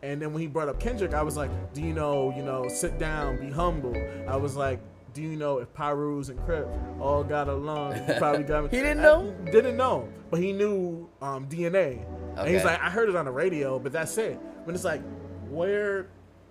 And 0.02 0.22
then 0.22 0.32
when 0.32 0.40
he 0.40 0.46
brought 0.46 0.68
up 0.68 0.78
Kendrick, 0.78 1.14
I 1.14 1.22
was 1.22 1.36
like, 1.36 1.50
do 1.74 1.82
you 1.82 1.92
know, 1.92 2.32
you 2.36 2.44
know, 2.44 2.68
sit 2.68 2.96
down, 2.96 3.40
be 3.40 3.50
humble. 3.50 3.94
I 4.28 4.36
was 4.36 4.54
like, 4.54 4.78
do 5.14 5.22
you 5.22 5.36
know 5.36 5.58
if 5.58 5.72
Pyrus 5.74 6.28
and 6.28 6.40
Crip 6.44 6.68
all 7.00 7.24
got 7.24 7.48
along? 7.48 7.94
He 8.06 8.12
probably 8.18 8.44
got. 8.44 8.70
He 8.70 8.78
didn't 8.78 9.00
I 9.00 9.02
know? 9.02 9.34
didn't 9.46 9.76
know, 9.76 10.08
but 10.30 10.38
he 10.40 10.52
knew 10.52 11.08
um, 11.20 11.48
DNA. 11.48 12.04
And 12.36 12.48
he's 12.48 12.64
like, 12.64 12.80
I 12.80 12.88
heard 12.88 13.08
it 13.08 13.16
on 13.16 13.24
the 13.24 13.32
radio, 13.32 13.80
but 13.80 13.92
that's 13.92 14.16
it. 14.16 14.38
But 14.64 14.76
it's 14.76 14.84
like, 14.84 15.02
where, 15.50 16.06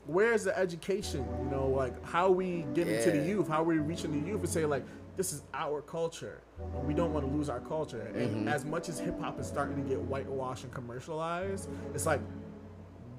where's 0.08 0.44
the 0.44 0.58
education? 0.58 1.26
You 1.44 1.50
know, 1.52 1.68
like 1.68 2.04
how 2.06 2.30
we 2.30 2.66
getting 2.74 3.02
to 3.04 3.12
the 3.12 3.26
youth? 3.26 3.48
How 3.48 3.64
we 3.64 3.78
reaching 3.78 4.12
the 4.12 4.28
youth 4.28 4.40
and 4.42 4.50
say 4.50 4.66
like, 4.66 4.84
this 5.18 5.34
is 5.34 5.44
our 5.54 5.82
culture. 5.82 6.42
And 6.60 6.88
we 6.88 6.94
don't 6.94 7.14
want 7.14 7.26
to 7.26 7.32
lose 7.32 7.50
our 7.50 7.60
culture. 7.60 8.02
And 8.16 8.16
Mm-hmm. 8.16 8.48
as 8.48 8.66
much 8.66 8.90
as 8.90 9.00
hip 9.00 9.20
hop 9.20 9.40
is 9.40 9.48
starting 9.48 9.76
to 9.76 9.82
get 9.90 10.00
whitewashed 10.00 10.64
and 10.64 10.74
commercialized, 10.74 11.70
it's 11.94 12.06
like 12.06 12.22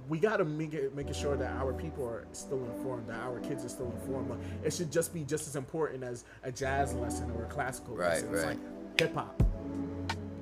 we 0.09 0.18
got 0.18 0.39
to 0.39 0.45
make 0.45 0.74
it 0.74 0.95
making 0.97 1.12
sure 1.14 1.37
that 1.37 1.51
our 1.57 1.72
people 1.72 2.05
are 2.05 2.26
still 2.33 2.64
informed, 2.64 3.07
that 3.09 3.20
our 3.20 3.39
kids 3.41 3.64
are 3.64 3.68
still 3.68 3.91
informed. 4.01 4.30
Like, 4.30 4.41
it 4.64 4.72
should 4.72 4.91
just 4.91 5.14
be 5.14 5.22
just 5.22 5.47
as 5.47 5.55
important 5.57 6.03
as 6.03 6.24
a 6.43 6.51
jazz 6.51 6.93
lesson 6.95 7.30
or 7.37 7.45
a 7.45 7.49
classical 7.49 7.95
Right, 7.95 8.09
lesson. 8.14 8.35
It's 8.35 8.45
like 8.45 8.59
hip 8.99 9.14
hop. 9.14 9.41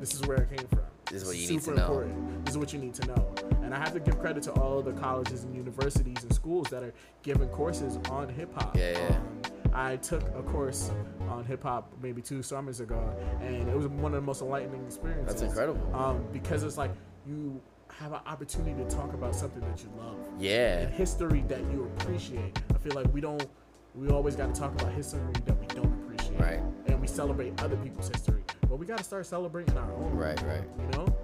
This 0.01 0.15
is 0.15 0.23
where 0.23 0.39
it 0.39 0.49
came 0.57 0.67
from. 0.69 0.81
This 1.07 1.23
is 1.23 1.29
what 1.29 1.37
you 1.37 1.43
It's 1.43 1.51
need 1.51 1.59
to 1.59 1.65
super 1.65 1.77
know. 1.77 1.83
important. 1.83 2.45
This 2.47 2.55
is 2.55 2.59
what 2.59 2.73
you 2.73 2.79
need 2.79 2.95
to 2.95 3.07
know. 3.09 3.35
And 3.71 3.77
I 3.77 3.85
have 3.85 3.93
to 3.93 4.01
give 4.01 4.19
credit 4.19 4.43
to 4.45 4.53
all 4.55 4.83
the 4.83 4.91
colleges 4.95 5.45
and 5.45 5.55
universities 5.55 6.25
and 6.25 6.35
schools 6.35 6.67
that 6.71 6.83
are 6.83 6.93
giving 7.23 7.49
courses 7.51 8.01
on 8.11 8.29
hip 8.29 8.53
hop. 8.53 8.77
Yeah, 8.77 8.99
yeah. 8.99 9.17
Um, 9.17 9.41
I 9.73 9.95
took 9.95 10.23
a 10.37 10.43
course 10.43 10.91
on 11.29 11.45
hip 11.45 11.63
hop 11.63 11.93
maybe 12.03 12.21
two 12.21 12.43
summers 12.43 12.81
ago, 12.81 13.15
and 13.41 13.69
it 13.69 13.77
was 13.77 13.87
one 13.87 14.07
of 14.07 14.21
the 14.21 14.27
most 14.27 14.43
enlightening 14.43 14.85
experiences. 14.85 15.25
That's 15.29 15.43
incredible. 15.43 15.89
Um, 15.95 16.27
because 16.33 16.65
it's 16.65 16.77
like 16.79 16.91
you 17.25 17.61
have 17.97 18.11
an 18.13 18.19
opportunity 18.27 18.75
to 18.83 18.91
talk 18.91 19.15
about 19.15 19.37
something 19.37 19.61
that 19.61 19.81
you 19.85 19.89
love 19.97 20.17
Yeah. 20.41 20.81
and 20.81 20.93
history 20.93 21.45
that 21.47 21.61
you 21.71 21.89
appreciate. 21.97 22.61
I 22.75 22.79
feel 22.79 22.97
like 22.97 23.07
we 23.15 23.21
don't. 23.21 23.47
We 23.95 24.09
always 24.09 24.35
got 24.35 24.53
to 24.53 24.61
talk 24.61 24.73
about 24.81 24.93
history 24.95 25.21
that 25.45 25.57
we 25.61 25.67
don't 25.67 25.93
appreciate, 26.03 26.41
Right. 26.41 26.61
And 26.89 27.01
we 27.01 27.07
celebrate 27.07 27.63
other 27.63 27.77
people's 27.77 28.09
history, 28.09 28.43
but 28.69 28.81
we 28.81 28.87
got 28.87 28.99
to 28.99 29.05
start 29.05 29.27
celebrating 29.27 29.79
our 29.79 29.93
own. 29.93 30.13
Right, 30.17 30.43
right. 30.43 30.65
You 30.81 30.99
know. 30.99 31.17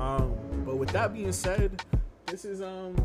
Um, 0.00 0.34
but 0.72 0.78
with 0.78 0.88
that 0.88 1.12
being 1.12 1.32
said, 1.32 1.84
this 2.24 2.46
is 2.46 2.62
um, 2.62 2.96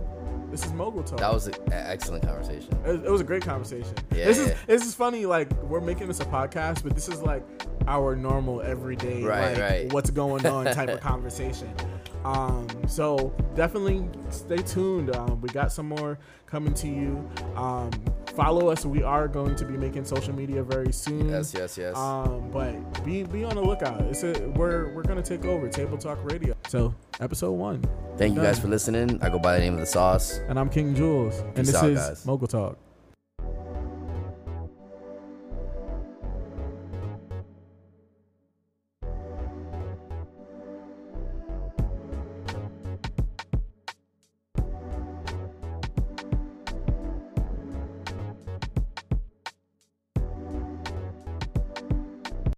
this 0.50 0.64
is 0.66 0.72
mogul 0.72 1.04
talk. 1.04 1.20
That 1.20 1.34
was 1.34 1.48
an 1.48 1.56
excellent 1.70 2.24
conversation. 2.24 2.74
It, 2.86 3.04
it 3.04 3.12
was 3.12 3.20
a 3.20 3.26
great 3.26 3.44
conversation. 3.44 3.94
Yeah, 4.16 4.24
this 4.24 4.38
is 4.38 4.54
this 4.68 4.86
is 4.86 4.96
funny. 4.96 5.26
Like 5.26 5.52
we're 5.64 5.82
making 5.82 6.08
this 6.08 6.22
a 6.22 6.26
podcast, 6.26 6.82
but 6.82 6.96
this 6.96 7.10
is 7.10 7.22
like 7.22 7.44
our 7.86 8.16
normal 8.16 8.62
everyday, 8.62 9.22
Right, 9.22 9.50
like 9.52 9.58
right. 9.60 9.92
what's 9.94 10.12
going 10.12 10.46
on 10.46 10.64
type 10.74 10.88
of 10.88 11.02
conversation. 11.02 11.70
Um, 12.24 12.68
so 12.88 13.34
definitely 13.54 14.08
stay 14.30 14.60
tuned. 14.60 15.14
Um, 15.14 15.42
we 15.42 15.50
got 15.50 15.74
some 15.74 15.90
more 15.90 16.18
coming 16.46 16.74
to 16.76 16.88
you. 16.88 17.30
Um, 17.58 17.92
follow 18.38 18.70
us. 18.70 18.86
We 18.86 19.04
are 19.04 19.28
going 19.28 19.56
to 19.56 19.66
be 19.66 19.76
making 19.76 20.06
social 20.06 20.34
media 20.34 20.64
very 20.64 20.94
soon. 20.94 21.30
Yes, 21.30 21.54
yes, 21.54 21.78
yes. 21.78 21.98
Um, 21.98 22.50
but 22.52 22.72
be 23.04 23.24
be 23.24 23.44
on 23.44 23.56
the 23.56 23.62
lookout. 23.62 24.00
It's 24.02 24.24
a, 24.24 24.32
we're 24.56 24.94
we're 24.94 25.04
gonna 25.04 25.24
take 25.24 25.44
over 25.44 25.68
Table 25.68 25.98
Talk 25.98 26.20
Radio. 26.24 26.56
So 26.68 26.94
episode 27.20 27.54
one. 27.54 27.84
Thank 28.18 28.36
you 28.36 28.42
guys 28.42 28.60
for 28.60 28.68
listening. 28.68 29.22
I 29.22 29.30
go 29.30 29.40
by 29.40 29.56
the 29.56 29.60
name 29.60 29.74
of 29.74 29.80
the 29.80 29.86
sauce. 29.86 30.38
And 30.48 30.60
I'm 30.60 30.70
King 30.70 30.96
Jules, 30.96 31.40
and 31.56 31.66
this 31.66 31.76
out, 31.76 31.90
is 31.90 32.00
guys. 32.00 32.26
Mogul 32.26 32.48
Talk. 32.48 32.78